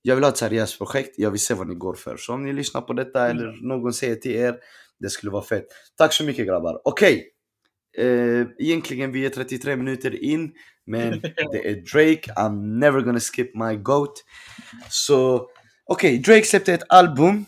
Jag 0.03 0.15
vill 0.15 0.25
ha 0.25 0.31
ett 0.31 0.37
seriöst 0.37 0.79
projekt. 0.79 1.15
Jag 1.17 1.31
vill 1.31 1.41
se 1.41 1.55
vad 1.55 1.69
ni 1.69 1.75
går 1.75 1.95
för. 1.95 2.17
Så 2.17 2.35
om 2.35 2.45
ni 2.45 2.53
lyssnar 2.53 2.81
på 2.81 2.93
detta 2.93 3.29
eller 3.31 3.69
någon 3.69 3.93
säger 3.93 4.17
till 4.17 4.33
er, 4.33 4.57
det 5.01 5.11
skulle 5.11 5.33
vara 5.33 5.43
fett. 5.43 5.67
Tack 5.97 6.13
så 6.13 6.25
mycket 6.25 6.47
grabbar. 6.47 6.81
Okej. 6.85 7.33
Eh, 7.99 8.47
egentligen 8.59 9.13
vi 9.13 9.27
är 9.27 9.31
33 9.31 9.77
minuter 9.77 10.23
in. 10.25 10.53
Men 10.87 11.21
det 11.53 11.69
är 11.71 11.75
Drake. 11.75 12.33
I'm 12.37 12.79
never 12.79 13.01
gonna 13.01 13.21
skip 13.21 13.55
my 13.55 13.77
goat. 13.77 14.25
Så 14.91 15.49
okej, 15.87 16.19
Drake 16.19 16.45
släppte 16.45 16.75
ett 16.75 16.85
album. 16.89 17.45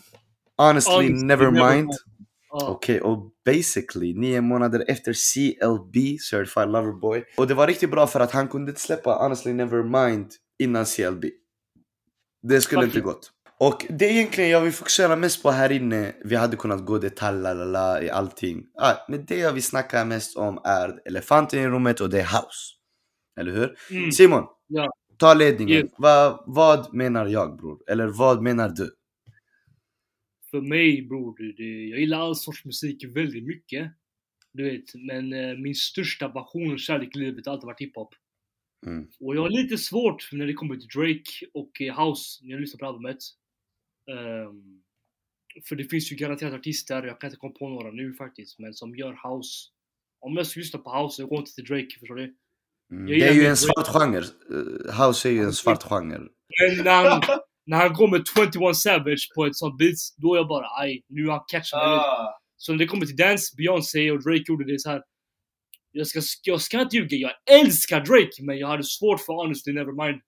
Honestly, 0.57 0.93
Honestly, 0.93 1.25
never 1.25 1.51
never 1.51 1.75
mind. 1.75 1.91
Mind. 2.53 2.69
Okej, 2.69 3.01
och 3.01 3.31
basically 3.45 4.13
nio 4.13 4.41
månader 4.41 4.85
efter 4.87 5.13
CLB, 5.13 6.19
Certified 6.19 6.69
Lover 6.69 6.91
Boy. 6.99 7.23
Och 7.37 7.47
det 7.47 7.53
var 7.53 7.67
riktigt 7.67 7.91
bra 7.91 8.07
för 8.07 8.19
att 8.19 8.31
han 8.31 8.47
kunde 8.47 8.69
inte 8.71 8.81
släppa 8.81 9.13
Honestly 9.13 9.53
Nevermind 9.53 10.31
innan 10.59 10.85
CLB. 10.85 11.25
Det 12.43 12.61
skulle 12.61 12.83
inte 12.83 13.01
Faktiskt. 13.01 13.05
gått. 13.05 13.31
Och 13.59 13.85
det 13.89 14.05
är 14.05 14.11
egentligen 14.11 14.49
jag 14.49 14.61
vill 14.61 14.73
fokusera 14.73 15.15
mest 15.15 15.43
på 15.43 15.51
här 15.51 15.71
inne. 15.71 16.15
Vi 16.25 16.35
hade 16.35 16.57
kunnat 16.57 16.85
gå 16.85 16.97
detalj 16.97 17.47
i 18.05 18.09
allting. 18.09 18.63
Ah, 18.81 18.93
men 19.07 19.25
det 19.25 19.37
jag 19.37 19.51
vill 19.53 19.63
snacka 19.63 20.05
mest 20.05 20.37
om 20.37 20.61
är 20.63 21.01
elefanten 21.05 21.59
i 21.59 21.67
rummet 21.67 21.99
och 22.01 22.09
det 22.09 22.19
är 22.19 22.23
house. 22.23 22.75
Eller 23.39 23.51
hur? 23.51 23.75
Mm. 23.91 24.11
Simon, 24.11 24.43
Ja. 24.67 24.91
ta 25.17 25.33
ledningen. 25.33 25.77
Yes. 25.77 25.91
Va, 25.97 26.43
vad 26.47 26.93
menar 26.93 27.25
jag 27.25 27.57
bror? 27.57 27.77
Eller 27.87 28.07
vad 28.07 28.41
menar 28.41 28.69
du? 28.69 28.89
För 30.51 30.61
mig 30.61 31.01
bror, 31.01 31.53
det, 31.57 31.87
jag 31.89 31.99
gillar 31.99 32.19
all 32.19 32.35
sorts 32.35 32.65
musik 32.65 33.05
väldigt 33.05 33.43
mycket. 33.43 33.91
Du 34.53 34.63
vet, 34.63 34.95
men 34.95 35.33
eh, 35.33 35.57
min 35.57 35.75
största 35.75 36.29
passion 36.29 36.73
och 36.73 36.79
kärlek 36.79 37.15
i 37.15 37.19
livet 37.19 37.45
har 37.45 37.53
alltid 37.53 37.65
varit 37.65 37.81
hiphop. 37.81 38.15
Mm. 38.85 39.07
Och 39.19 39.35
jag 39.35 39.41
har 39.41 39.49
lite 39.49 39.77
svårt 39.77 40.29
när 40.31 40.47
det 40.47 40.53
kommer 40.53 40.75
till 40.75 40.87
Drake 40.87 41.45
och 41.53 41.81
eh, 41.81 42.05
House, 42.05 42.45
när 42.45 42.51
jag 42.51 42.61
lyssnar 42.61 42.79
på 42.79 42.85
albumet. 42.85 43.17
Ehm, 44.11 44.81
för 45.69 45.75
det 45.75 45.83
finns 45.83 46.11
ju 46.11 46.15
garanterat 46.15 46.53
artister, 46.53 47.03
jag 47.03 47.21
kan 47.21 47.27
inte 47.27 47.37
komma 47.37 47.53
på 47.59 47.69
några 47.69 47.91
nu 47.91 48.13
faktiskt, 48.13 48.59
men 48.59 48.73
som 48.73 48.95
gör 48.95 49.11
House. 49.29 49.69
Om 50.19 50.37
jag 50.37 50.47
ska 50.47 50.59
lyssna 50.59 50.79
på 50.79 50.97
House, 50.97 51.21
jag 51.21 51.29
går 51.29 51.39
inte 51.39 51.55
till 51.55 51.65
Drake, 51.65 51.99
förstår 51.99 52.15
du? 52.15 52.35
Mm. 52.91 53.05
Det 53.05 53.27
är 53.27 53.33
ju 53.33 53.39
en 53.39 53.45
Drake. 53.45 53.55
svart 53.55 53.87
genre. 53.87 54.17
Eh, 54.17 55.07
House 55.07 55.29
är 55.29 55.31
ju 55.31 55.39
en 55.39 55.53
svart 55.53 55.83
genre. 55.83 56.19
Men 56.59 56.85
när 57.65 57.77
han 57.77 57.93
går 57.93 58.07
med 58.07 58.23
21 58.53 58.75
Savage 58.75 59.31
på 59.35 59.45
ett 59.45 59.55
sånt 59.55 59.77
beat, 59.77 59.95
då 60.17 60.33
är 60.33 60.37
jag 60.37 60.47
bara 60.47 60.67
aj, 60.81 61.03
nu 61.07 61.25
har 61.25 61.31
han 61.31 61.43
catchat 61.47 61.79
mig. 61.79 61.97
Ah, 61.97 62.39
Så 62.57 62.71
när 62.71 62.79
det 62.79 62.85
kommer 62.85 63.05
till 63.05 63.15
dance, 63.15 63.55
Beyoncé 63.57 64.11
och 64.11 64.23
Drake 64.23 64.43
gjorde 64.47 64.71
det 64.71 64.79
så 64.79 64.89
här. 64.89 65.03
Jag 65.91 66.07
ska, 66.07 66.21
jag 66.43 66.61
ska 66.61 66.81
inte 66.81 66.95
ljuga, 66.95 67.17
jag 67.17 67.59
älskar 67.59 67.99
Drake 68.05 68.43
men 68.43 68.57
jag 68.57 68.67
hade 68.67 68.83
svårt 68.83 69.21
för 69.21 69.33
Honestly 69.33 69.73
Nevermind. 69.73 70.21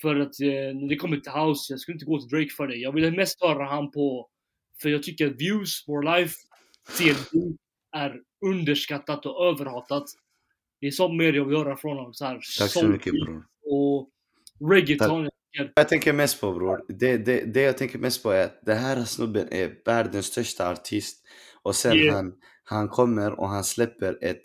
För 0.00 0.16
att 0.16 0.40
eh, 0.40 0.48
när 0.48 0.88
det 0.88 0.96
kommer 0.96 1.16
till 1.16 1.32
house, 1.32 1.72
jag 1.72 1.80
skulle 1.80 1.94
inte 1.94 2.04
gå 2.04 2.20
till 2.20 2.28
Drake 2.28 2.50
för 2.56 2.66
det. 2.66 2.76
Jag 2.76 2.92
ville 2.92 3.10
mest 3.10 3.42
höra 3.42 3.64
han 3.64 3.90
på, 3.90 4.28
för 4.82 4.88
jag 4.88 5.02
tycker 5.02 5.26
att 5.26 5.40
Views, 5.40 5.88
More 5.88 6.18
Life, 6.18 6.34
CLB 6.98 7.56
är 7.96 8.20
underskattat 8.46 9.26
och 9.26 9.46
överhatat. 9.46 10.04
Det 10.80 10.86
är 10.86 10.90
sånt 10.90 11.14
mer 11.14 11.32
jag 11.32 11.44
vill 11.44 11.56
höra 11.56 11.76
från 11.76 11.96
honom. 11.96 12.14
Så 12.14 12.24
här, 12.24 12.34
Tack 12.58 12.70
så 12.70 12.86
mycket 12.88 13.12
bror. 13.12 13.44
Och 13.66 14.10
reggaeton. 14.70 15.28
Jag 15.74 15.88
tänker 15.88 16.12
mest 16.12 16.40
på 16.40 16.52
bror, 16.52 16.84
det, 16.88 17.16
det, 17.16 17.40
det 17.40 17.62
jag 17.62 17.78
tänker 17.78 17.98
mest 17.98 18.22
på 18.22 18.30
är 18.30 18.44
att 18.44 18.60
den 18.62 18.78
här 18.78 19.04
snubben 19.04 19.48
är 19.50 19.72
världens 19.84 20.26
största 20.26 20.70
artist 20.70 21.24
och 21.62 21.76
sen 21.76 21.96
Yeah. 21.96 22.14
han, 22.14 22.32
han 22.64 22.88
kommer 22.88 23.40
och 23.40 23.48
han 23.48 23.64
släpper 23.64 24.18
ett 24.24 24.42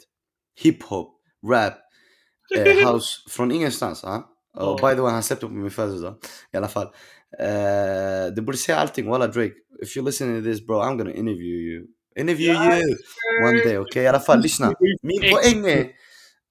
hiphop, 0.62 1.22
rap, 1.52 1.74
eh, 2.58 2.92
house 2.94 3.30
från 3.30 3.52
ingenstans. 3.52 4.04
Ha? 4.04 4.36
Och 4.54 4.76
by 4.76 4.96
the 4.96 5.02
way, 5.02 5.12
han 5.12 5.24
släppte 5.24 5.46
på 5.46 5.54
min 5.54 5.72
födelsedag 5.72 6.16
i 6.54 6.58
alla 6.58 6.68
fall. 6.68 6.88
Eh, 7.40 8.34
det 8.36 8.42
borde 8.42 8.58
säga 8.58 8.78
allting, 8.78 9.10
walla 9.10 9.28
Drake. 9.28 9.54
If 9.82 9.98
you're 9.98 10.06
listening 10.06 10.44
to 10.44 10.52
this 10.52 10.68
bro, 10.68 10.76
I'm 10.76 10.98
gonna 10.98 11.14
interview 11.14 11.58
you. 11.72 11.88
Interview 12.16 12.54
Yes, 12.54 12.84
you 12.84 13.48
one 13.48 13.58
day, 13.58 13.78
okej? 13.78 14.04
I 14.04 14.08
alla 14.08 14.20
fall, 14.20 14.42
lyssna. 14.42 14.74
Min 15.02 15.32
poäng 15.32 15.66
är, 15.66 15.92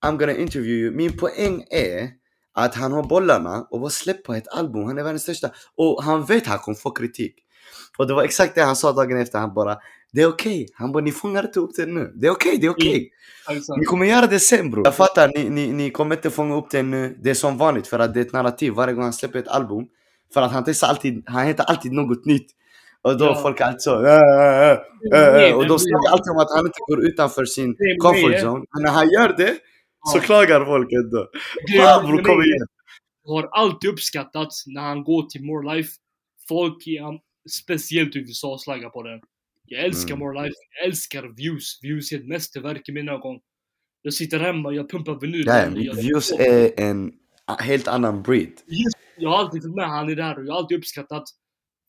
I'm 0.07 0.17
gonna 0.17 0.35
interview 0.35 0.77
you. 0.77 0.91
Min 0.91 1.17
poäng 1.17 1.65
är 1.71 2.11
att 2.65 2.75
han 2.75 2.93
har 2.93 3.03
bollarna 3.03 3.67
och 3.71 3.81
bara 3.81 3.91
släppa 3.91 4.37
ett 4.37 4.49
album. 4.49 4.85
Han 4.85 4.99
är 4.99 5.03
världens 5.03 5.23
största. 5.23 5.51
Och 5.77 6.03
han 6.05 6.25
vet 6.25 6.43
att 6.43 6.49
han 6.49 6.59
kommer 6.59 6.79
få 6.79 6.91
kritik. 6.91 7.35
Och 7.99 8.07
det 8.07 8.15
var 8.15 8.23
exakt 8.23 8.55
det 8.55 8.63
han 8.63 8.77
sa 8.77 8.93
dagen 8.93 9.19
efter, 9.21 9.39
han 9.39 9.55
bara 9.55 9.77
Det 10.13 10.23
är 10.23 10.29
okej, 10.29 10.69
han 10.75 10.93
bara 10.93 11.05
ni 11.05 11.13
fångar 11.13 11.43
inte 11.45 11.61
upp 11.61 11.71
det 11.77 11.87
nu, 11.87 12.13
det 12.15 12.27
är 12.27 12.31
okej, 12.31 12.59
det 12.61 12.67
är 12.67 12.71
okej. 12.71 13.11
Exakt. 13.51 13.79
Ni 13.79 13.85
kommer 13.85 14.07
göra 14.07 14.27
det 14.27 14.39
sen 14.41 14.71
bror. 14.71 14.87
Jag 14.87 14.95
fattar, 14.95 15.31
ni, 15.37 15.51
ni, 15.51 15.73
ni 15.73 15.91
kommer 15.91 16.17
inte 16.17 16.31
fånga 16.31 16.57
upp 16.57 16.71
det 16.71 16.83
nu, 16.83 17.19
det 17.23 17.31
är 17.31 17.35
som 17.35 17.59
vanligt 17.59 17.87
för 17.87 17.99
att 17.99 18.15
det 18.15 18.21
är 18.21 18.25
ett 18.25 18.33
narrativ. 18.33 18.73
Varje 18.73 18.95
gång 18.95 19.05
han 19.05 19.13
släpper 19.13 19.39
ett 19.39 19.49
album 19.49 19.85
För 20.35 20.43
att 20.43 20.53
han 20.53 20.65
testar 20.65 20.89
alltid, 20.89 21.23
han 21.27 21.47
heter 21.47 21.65
alltid 21.65 21.93
något 21.93 22.25
nytt. 22.25 22.47
Och 23.03 23.19
då 23.19 23.25
Ja. 23.25 23.35
folk 23.43 23.61
alltid 23.61 23.81
så 23.81 24.05
äh, 24.07 24.13
äh, 24.13 24.79
äh, 25.13 25.43
äh, 25.51 25.55
och 25.57 25.63
det- 25.69 25.79
snackar 25.79 26.13
alltid 26.13 26.31
om 26.33 26.39
att 26.39 26.51
han 26.57 26.67
inte 26.67 26.79
går 26.89 27.05
utanför 27.05 27.45
sin 27.45 27.77
comfort 28.03 28.35
zone. 28.43 28.65
Men 28.75 28.83
när 28.83 28.91
han 28.91 29.09
gör 29.11 29.35
det 29.37 29.55
så 30.13 30.19
Ja. 30.19 30.23
klagar 30.23 30.65
folk 30.65 30.93
ändå 30.93 31.29
det- 31.67 32.23
kom 32.23 32.43
igen 32.43 32.67
Jag 33.25 33.33
har 33.35 33.49
alltid 33.53 33.91
uppskattat 33.91 34.49
när 34.67 34.81
han 34.83 35.05
går 35.05 35.23
till 35.23 35.45
More 35.45 35.75
Life. 35.77 35.91
Folk, 36.49 36.87
i, 36.87 36.99
am- 36.99 37.19
speciellt 37.63 38.17
i 38.17 38.19
USA, 38.19 38.59
slaggar 38.59 38.91
på 38.91 39.03
den. 39.03 39.21
Jag 39.67 39.85
älskar 39.85 40.15
Mm. 40.15 40.19
More 40.27 40.43
Life. 40.43 40.55
Jag 40.79 40.87
älskar 40.89 41.23
Views. 41.37 41.79
Views 41.83 42.13
är 42.13 42.17
ett 42.17 42.27
mästerverk 42.29 42.89
i 42.89 42.93
mina 42.93 43.13
ögon. 43.13 43.39
Jag 44.03 44.15
sitter 44.15 44.39
hemma, 44.41 44.73
jag 44.73 44.91
pumpar 44.91 45.21
vinyl. 45.21 45.45
Ja, 45.47 45.67
jag, 45.77 45.95
Views 45.95 46.33
är 46.33 46.81
en 46.81 47.13
helt 47.61 47.89
annan 47.89 48.23
breed 48.23 48.53
jag 49.21 49.31
har 49.31 49.39
alltid 49.39 49.63
följt 49.63 49.77
med 49.77 49.89
han 49.89 50.11
i 50.11 50.15
det 50.15 50.23
här 50.23 50.39
och 50.39 50.47
jag 50.47 50.53
har 50.53 50.59
alltid 50.59 50.79
uppskattat. 50.79 51.23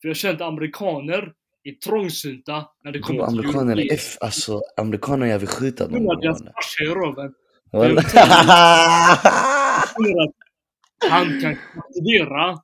För 0.02 0.08
jag 0.08 0.10
har 0.10 0.14
känt 0.14 0.40
amerikaner 0.40 1.32
är 1.64 1.72
trångsynta 1.72 2.66
när 2.84 2.92
det 2.92 2.98
kommer 2.98 3.26
till 3.26 3.38
amerikaner 3.38 3.80
är. 3.80 3.92
F, 3.94 4.16
alltså 4.20 4.60
amerikaner 4.76 5.26
jag 5.26 5.38
vill 5.38 5.48
skjuta 5.48 5.88
dem 5.88 5.98
Tror 5.98 6.14
att 6.14 6.22
deras 6.22 6.38
farsa 6.42 6.82
är 6.84 6.94
röven. 6.94 7.34
Att 7.72 8.12
han 11.10 11.40
kan 11.40 11.56
aktivera 11.76 12.58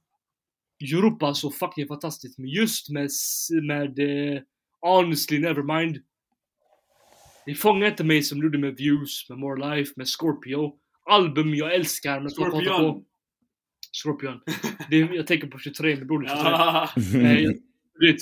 Europa 0.81 1.35
så 1.35 1.51
fucking 1.51 1.89
fantastiskt. 1.89 2.39
Men 2.39 2.49
just 2.49 2.91
med, 2.91 3.11
med 3.63 3.99
uh, 3.99 4.41
Honestly 4.81 5.39
Nevermind. 5.39 5.99
Det 7.47 7.55
fångar 7.55 7.87
inte 7.87 8.05
mig 8.05 8.23
som 8.23 8.39
gjorde 8.39 8.59
med 8.59 8.77
Views, 8.77 9.27
med 9.29 9.39
More 9.39 9.77
Life, 9.77 9.93
med 9.97 10.09
Scorpio. 10.09 10.73
Album 11.11 11.55
jag 11.55 11.75
älskar 11.75 12.21
men 12.21 12.31
som 12.31 12.45
jag 12.45 12.53
Scorpion. 12.53 12.95
på. 12.95 13.03
Scorpion. 14.03 14.41
Det 14.91 14.97
är, 14.97 15.15
jag 15.15 15.27
tänker 15.27 15.47
på 15.47 15.59
23, 15.59 15.97
med 15.97 16.07
Broder 16.07 16.27
23. 16.29 16.43
Ja. 16.45 16.89
Nej, 17.23 17.43
jag- 17.43 17.55
vet, 18.07 18.17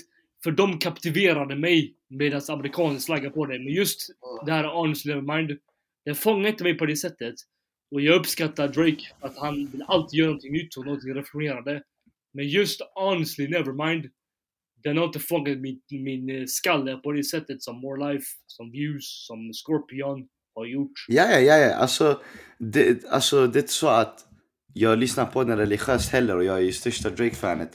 för 0.44 0.50
de 0.50 0.78
kaptiverade 0.78 1.56
mig 1.56 1.94
medan 2.10 2.40
amerikaner 2.48 2.98
slaggar 2.98 3.30
på 3.30 3.46
det. 3.46 3.58
Men 3.58 3.72
just 3.72 4.00
det 4.46 4.52
här 4.52 4.64
Honestly 4.64 5.14
Nevermind, 5.14 5.58
den 6.04 6.14
fångar 6.14 6.48
inte 6.48 6.64
mig 6.64 6.78
på 6.78 6.86
det 6.86 6.96
sättet. 6.96 7.34
Och 7.90 8.00
jag 8.00 8.16
uppskattar 8.16 8.68
Drake 8.68 9.04
att 9.20 9.38
han 9.38 9.66
vill 9.66 9.84
alltid 9.86 10.18
göra 10.18 10.28
någonting 10.28 10.52
nytt 10.52 10.76
och 10.76 10.84
någonting 10.84 11.14
reformerande. 11.14 11.82
Men 12.34 12.48
just 12.48 12.80
Honestly 12.94 13.48
Nevermind, 13.48 14.10
den 14.84 14.96
har 14.96 15.04
inte 15.04 15.20
fångat 15.20 15.58
min, 15.58 15.80
min 15.90 16.30
eh, 16.30 16.44
skalle 16.46 16.96
på 16.96 17.12
det 17.12 17.24
sättet 17.24 17.62
som 17.62 17.80
More 17.80 18.12
Life, 18.12 18.26
som 18.46 18.70
Views, 18.70 19.26
som 19.26 19.52
Scorpion 19.52 20.28
har 20.54 20.66
gjort. 20.66 20.92
Ja, 21.08 21.30
ja, 21.30 21.38
ja, 21.38 21.56
ja. 21.58 21.74
Alltså, 21.74 22.20
det, 22.58 23.04
alltså 23.04 23.46
det 23.46 23.58
är 23.58 23.60
inte 23.60 23.72
så 23.72 23.88
att 23.88 24.26
jag 24.72 24.98
lyssnar 24.98 25.26
på 25.26 25.44
den 25.44 25.58
religiöst 25.58 26.12
heller 26.12 26.36
och 26.36 26.44
jag 26.44 26.56
är 26.56 26.60
ju 26.60 26.72
största 26.72 27.10
Drake-fanet. 27.10 27.68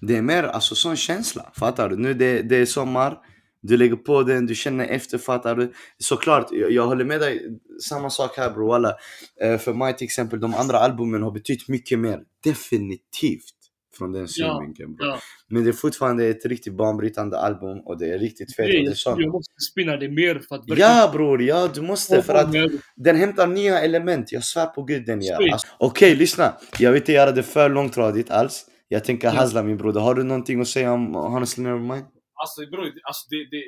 Det 0.00 0.16
är 0.16 0.22
mer 0.22 0.42
alltså 0.42 0.74
sån 0.74 0.96
känsla, 0.96 1.52
fattar 1.54 1.88
du? 1.88 1.96
Nu 1.96 2.14
det, 2.14 2.42
det 2.42 2.56
är 2.56 2.66
sommar, 2.66 3.18
du 3.62 3.76
lägger 3.76 3.96
på 3.96 4.22
den, 4.22 4.46
du 4.46 4.54
känner 4.54 4.86
efter, 4.86 5.18
fattar 5.18 5.54
du? 5.56 5.72
Såklart, 5.98 6.48
jag, 6.52 6.70
jag 6.72 6.86
håller 6.86 7.04
med 7.04 7.20
dig, 7.20 7.42
samma 7.88 8.10
sak 8.10 8.36
här 8.36 8.50
bror 8.50 8.68
walla. 8.68 8.94
Eh, 9.42 9.58
För 9.58 9.74
mig 9.74 9.96
till 9.96 10.04
exempel, 10.04 10.40
de 10.40 10.54
andra 10.54 10.78
albumen 10.78 11.22
har 11.22 11.30
betytt 11.30 11.68
mycket 11.68 11.98
mer, 11.98 12.20
definitivt. 12.44 13.56
Från 13.98 14.12
den 14.12 14.28
synvinkeln 14.28 14.94
bror. 14.94 15.08
Ja, 15.08 15.18
Men 15.48 15.64
det 15.64 15.70
är 15.70 15.72
fortfarande 15.72 16.26
ett 16.26 16.46
riktigt 16.46 16.76
banbrytande 16.76 17.38
album 17.38 17.78
och 17.84 17.98
det 17.98 18.06
är 18.14 18.18
riktigt 18.18 18.56
fett. 18.56 18.66
och 18.88 19.20
jag, 19.20 19.32
måste 19.32 19.54
spinna 19.70 19.96
det 19.96 20.08
mer 20.08 20.40
för 20.48 20.54
att 20.56 20.62
Ja 20.66 21.10
bror, 21.12 21.42
ja 21.42 21.70
du 21.74 21.80
måste 21.80 22.22
för 22.22 22.34
att 22.34 22.52
den 22.96 23.16
hämtar 23.16 23.46
nya 23.46 23.80
element, 23.80 24.32
jag 24.32 24.44
svär 24.44 24.66
på 24.66 24.82
gud 24.82 25.06
den 25.06 25.22
gör. 25.22 25.52
Alltså, 25.52 25.66
Okej 25.78 26.14
lyssna, 26.14 26.54
jag 26.78 26.92
vill 26.92 27.02
inte 27.02 27.12
göra 27.12 27.32
det 27.32 27.42
för 27.42 27.68
långtradigt 27.68 28.30
alls. 28.30 28.66
Jag 28.88 29.04
tänker 29.04 29.28
Ja. 29.28 29.34
Hazla 29.34 29.62
min 29.62 29.76
broder, 29.76 30.00
har 30.00 30.14
du 30.14 30.22
någonting 30.22 30.60
att 30.60 30.68
säga 30.68 30.92
om 30.92 31.14
Honestly 31.14 31.64
Nevermind? 31.64 32.04
Alltså 32.42 32.60
bror, 32.72 32.92
alltså 33.04 33.26
det, 33.30 33.36
det 33.50 33.64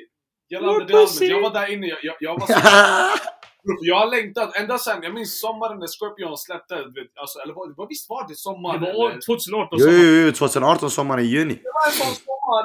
det 0.49 0.55
albumet, 0.55 0.91
pussy. 0.91 1.25
jag 1.25 1.41
var 1.41 1.53
där 1.53 1.73
inne, 1.73 1.87
jag, 1.87 1.99
jag, 2.03 2.15
jag 2.19 2.39
var 2.39 2.47
så 2.47 2.53
Jag 3.81 3.95
har 3.95 4.07
längtat 4.11 4.55
ända 4.55 4.77
sen, 4.77 5.03
jag 5.03 5.13
minns 5.13 5.39
sommaren 5.39 5.79
när 5.79 5.87
Scorpion 5.87 6.37
släppte, 6.37 6.75
vet, 6.75 7.11
alltså, 7.21 7.39
eller 7.39 7.53
vad, 7.53 7.75
vad- 7.77 7.89
visst 7.89 8.09
var 8.09 8.27
det 8.29 8.35
sommar? 8.35 8.73
Det 8.77 8.85
var 8.85 8.95
år 9.03 9.09
2018 9.25 9.77
jo, 9.79 9.85
sommar. 9.85 9.99
jo, 9.99 10.25
jo, 10.25 10.31
2018 10.31 10.89
sommar 10.91 11.17
i 11.19 11.23
juni. 11.23 11.53
Det 11.53 11.73
var 11.77 11.85
en 11.89 11.97
sån 12.01 12.15
sommar, 12.27 12.63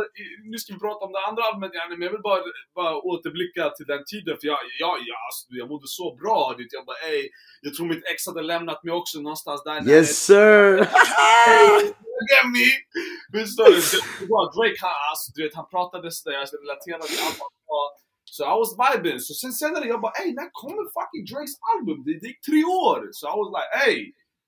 nu 0.51 0.57
ska 0.59 0.69
vi 0.75 0.79
prata 0.87 1.01
om 1.07 1.13
det 1.17 1.23
andra 1.29 1.43
albumet 1.49 1.73
men 1.91 2.03
jag 2.07 2.13
vill 2.15 2.25
bara, 2.31 2.41
bara 2.75 2.93
återblicka 3.11 3.63
till 3.77 3.87
den 3.93 4.03
tiden 4.13 4.35
för 4.41 4.47
jag, 4.53 4.59
jag, 4.85 4.95
jag, 5.11 5.19
alltså, 5.29 5.45
jag 5.61 5.67
mådde 5.71 5.89
så 6.01 6.07
bra. 6.21 6.55
vet. 6.59 6.73
Jag 6.77 6.85
bara 6.91 7.01
ey, 7.13 7.23
jag 7.65 7.75
tror 7.75 7.87
mitt 7.93 8.05
ex 8.13 8.27
hade 8.27 8.43
lämnat 8.53 8.85
mig 8.85 8.93
också 9.01 9.17
någonstans 9.27 9.59
där. 9.65 9.89
Yes 9.95 10.11
sir! 10.27 10.79
Get 12.31 12.47
me! 12.57 12.69
Förstår 13.41 13.69
du? 13.77 13.81
Det 14.21 14.27
var 14.37 14.45
Drake, 14.57 14.79
han, 14.87 14.97
alltså, 15.11 15.27
du 15.35 15.39
vet, 15.45 15.55
han 15.61 15.69
pratade 15.75 16.07
sådär, 16.17 16.35
jag 16.39 16.45
relaterade 16.63 17.07
till 17.11 17.23
allt 17.27 17.39
han 17.45 17.53
sa. 17.69 17.81
Så 18.39 18.43
I 18.53 18.55
was 18.63 18.73
vibing. 18.85 19.19
Så 19.27 19.33
sen 19.43 19.53
senare 19.63 19.85
jag 19.93 20.01
bara 20.01 20.13
ey, 20.23 20.31
när 20.41 20.49
kommer 20.63 20.83
fucking 20.99 21.25
Drakes 21.31 21.57
album? 21.73 21.99
Det, 22.05 22.13
det 22.21 22.27
gick 22.31 22.41
tre 22.49 22.61
år! 22.65 22.99
Så 23.19 23.23
I 23.33 23.35
was 23.41 23.51
like 23.59 23.71
ey! 23.87 23.99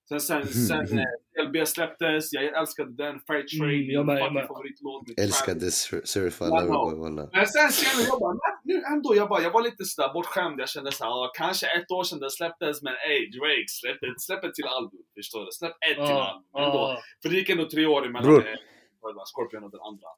Sen, 0.09 0.21
sen, 0.21 0.43
sen 0.69 0.99
eh, 0.99 1.45
LB 1.47 1.57
släpptes, 1.75 2.33
jag 2.33 2.45
älskade 2.61 2.93
den, 3.03 3.15
Fair 3.27 3.43
Trade, 3.51 3.75
Mm, 3.75 3.91
jag 3.97 4.07
med, 4.07 4.19
fucking 4.23 4.47
favoritlåt. 4.53 5.03
Älskade 5.27 5.67
Cer- 5.83 6.05
Certified 6.13 6.51
Ja, 6.53 6.61
Lover 6.61 6.75
ja. 6.75 6.85
Boy 6.91 6.99
walla. 7.05 7.25
Men 7.37 7.47
sen 7.55 7.69
senare 7.81 8.07
jag 8.11 8.19
bara, 8.25 8.35
nu 8.71 8.77
ändå, 8.93 9.09
jag 9.21 9.29
bara, 9.33 9.43
jag 9.47 9.53
var 9.57 9.63
lite 9.69 9.85
sådär 9.85 10.11
bortskämd. 10.17 10.57
Jag 10.61 10.69
kände 10.75 10.93
såhär, 10.93 11.31
kanske 11.41 11.67
ett 11.79 11.91
år 11.97 12.05
sedan 12.05 12.19
det 12.25 12.31
släpptes, 12.39 12.77
men 12.87 12.95
ey, 13.11 13.21
Drake, 13.37 13.69
släpp 13.81 14.01
ett, 14.09 14.21
släpp 14.27 14.43
ett 14.45 14.55
till 14.59 14.69
album. 14.79 15.01
Förstår 15.19 15.41
du? 15.47 15.51
Släpp 15.61 15.77
ett 15.91 16.01
till 16.07 16.17
album. 16.29 16.45
Ändå. 16.65 16.83
För 17.23 17.29
det 17.29 17.37
gick 17.41 17.49
ändå 17.55 17.65
tre 17.75 17.87
år 17.95 18.03
emellan 18.07 18.33
Scorpion 19.33 19.65
och 19.67 19.71
den 19.77 19.81
andra. 19.91 20.09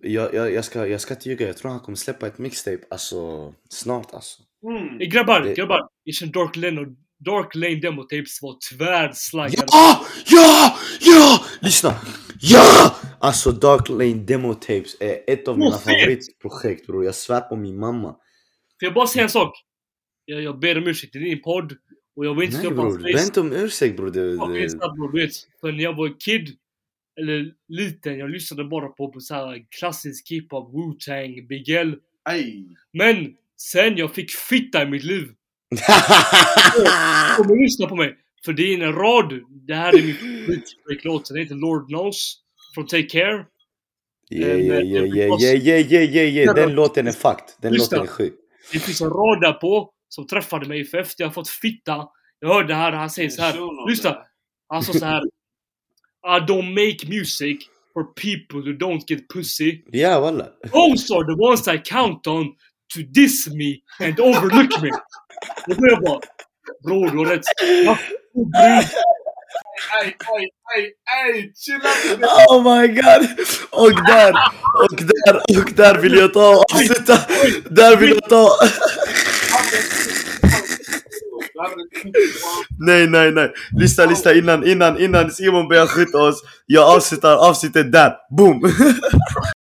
Jag, 0.00 0.34
jag, 0.34 0.52
jag, 0.52 0.64
ska, 0.64 0.86
jag 0.86 1.00
ska 1.00 1.14
inte 1.14 1.28
ljuga, 1.28 1.46
jag 1.46 1.56
tror 1.56 1.70
han 1.70 1.80
kommer 1.80 1.96
släppa 1.96 2.26
ett 2.26 2.38
mixtape 2.38 2.78
alltså 2.90 3.52
snart 3.68 4.14
alltså. 4.14 4.42
Mm. 4.68 5.00
Eh, 5.00 5.08
Grabbar, 5.08 5.40
Det- 5.40 5.54
grabbar. 5.54 5.88
Jag 6.04 6.14
känner 6.14 6.32
Dark 6.32 6.56
Lane 6.56 6.80
och 6.80 6.86
Dark 7.24 7.54
Lane 7.54 7.74
Demo 7.74 8.02
Tapes 8.02 8.42
var 8.42 8.56
tvärslaggade. 8.76 9.66
Ja! 9.66 10.06
Ja! 10.26 10.76
Ja! 11.00 11.44
Lyssna! 11.60 11.94
Ja! 12.40 12.96
Alltså 13.18 13.50
Dark 13.52 13.88
Lane 13.88 14.14
Demo 14.14 14.54
Tapes 14.54 14.96
är 15.00 15.18
ett 15.26 15.48
av 15.48 15.58
mina 15.58 15.78
favoritprojekt 15.78 16.86
bror, 16.86 17.04
jag 17.04 17.14
svär 17.14 17.40
på 17.40 17.56
min 17.56 17.78
mamma. 17.78 18.08
Får 18.08 18.16
jag 18.86 18.94
bara 18.94 19.06
säga 19.06 19.22
en 19.24 19.30
sak? 19.30 19.52
Jag, 20.24 20.42
jag 20.42 20.58
ber 20.58 20.78
om 20.78 20.86
ursäkt 20.86 21.16
i 21.16 21.18
din 21.18 21.42
podd. 21.42 21.72
Och 22.16 22.26
jag 22.26 22.34
vill 22.34 22.48
inte 22.48 22.62
Nej 22.62 22.70
bror, 22.70 22.98
be 22.98 23.22
inte 23.22 23.40
om 23.40 23.52
ursäkt 23.52 23.96
bror. 23.96 24.10
Det, 24.10 24.20
det, 24.20 24.52
det 24.52 24.64
är 24.64 24.94
bror, 24.96 25.12
vet. 25.20 25.32
För 25.60 25.72
när 25.72 25.84
jag 25.84 25.96
var 25.96 26.20
kid, 26.20 26.56
eller 27.20 27.52
liten, 27.68 28.18
jag 28.18 28.30
lyssnade 28.30 28.64
bara 28.64 28.88
på, 28.88 29.12
på 29.12 29.20
så 29.20 29.34
här 29.34 29.64
klassisk 29.78 30.30
hiphop, 30.30 30.74
Wu-Tang, 30.74 31.46
Big 31.48 31.68
L. 31.68 31.96
Aj. 32.24 32.66
Men 32.92 33.34
sen 33.56 33.96
jag 33.96 34.14
fick 34.14 34.30
fitta 34.30 34.82
i 34.82 34.86
mitt 34.86 35.04
liv. 35.04 35.28
Kom 37.36 37.50
och 37.50 37.56
lyssna 37.56 37.86
på 37.86 37.96
mig. 37.96 38.16
För 38.44 38.52
det 38.52 38.62
är 38.62 38.82
en 38.82 38.92
rad. 38.92 39.40
Det 39.48 39.74
här 39.74 39.98
är 39.98 40.02
min 40.02 40.16
favoritlåt. 40.84 41.28
Den 41.28 41.38
heter 41.38 41.54
Lord 41.54 41.86
Knows 41.86 42.38
från 42.74 42.86
Take 42.86 43.02
Care. 43.02 43.46
Den 46.54 46.74
låten 46.74 47.06
är 47.06 47.12
fucked. 47.12 47.46
Den 47.60 47.72
lyssna. 47.72 47.98
låten 47.98 48.12
är 48.12 48.16
sjuk. 48.16 48.34
Det 48.72 48.78
finns 48.78 49.00
en 49.00 49.10
rad 49.10 49.40
där 49.40 49.52
på 49.52 49.92
som 50.08 50.26
träffade 50.26 50.68
mig 50.68 50.78
i 50.78 50.82
FF. 50.82 51.14
jag 51.16 51.26
har 51.26 51.32
fått 51.32 51.48
fitta. 51.48 52.08
Jag 52.38 52.48
hörde 52.48 52.68
det 52.68 52.74
här, 52.74 52.92
han 52.92 53.10
säger 53.10 53.28
så 53.28 53.42
här. 53.42 53.88
Lyssna! 53.88 54.18
Han 54.68 54.82
sa 54.82 54.92
så 54.92 55.04
här. 55.04 55.22
I 56.24 56.40
don't 56.40 56.74
make 56.74 57.08
music 57.08 57.68
for 57.92 58.04
people 58.14 58.60
who 58.62 58.72
don't 58.72 59.06
get 59.06 59.28
pussy. 59.28 59.82
Ja 59.92 60.20
walla. 60.20 60.52
Those 60.72 61.10
are 61.10 61.24
the 61.24 61.36
ones 61.36 61.68
I 61.68 61.78
count 61.78 62.26
on 62.26 62.54
to 62.94 63.02
diss 63.02 63.48
me 63.50 63.82
and 64.00 64.20
overlook 64.20 64.82
me. 64.82 64.90
Och 65.68 65.76
då 65.76 65.86
jag 65.88 66.02
bara, 66.02 66.20
bror 66.84 67.10
du 67.10 67.18
har 67.18 67.26
rätt. 67.26 67.44
Ey, 70.00 70.06
ey, 70.06 70.48
ey, 70.76 70.92
ey! 71.24 71.52
Chilla! 71.54 71.90
Oh 72.48 72.62
my 72.62 72.86
god! 72.88 73.28
Och 73.70 74.04
där, 74.06 74.32
och 74.82 74.96
där, 74.96 75.60
och 75.60 75.72
där 75.72 75.98
vill 75.98 76.14
jag 76.14 76.34
ta 76.34 76.48
och 76.50 76.64
avsluta. 76.74 77.18
Där 77.70 77.96
vill 77.96 78.10
jag 78.10 78.28
ta. 78.28 78.48
Nej, 82.86 83.06
nej, 83.06 83.32
nej. 83.32 83.52
Lyssna, 83.78 84.04
lyssna 84.04 84.32
innan, 84.32 84.66
innan, 84.66 85.00
innan 85.00 85.30
Simon 85.30 85.68
börjar 85.68 85.86
skjuta 85.86 86.18
oss. 86.18 86.42
Jag 86.66 86.96
avslutar 86.96 87.48
avsnittet 87.48 87.92
där. 87.92 88.12
Boom! 88.36 88.60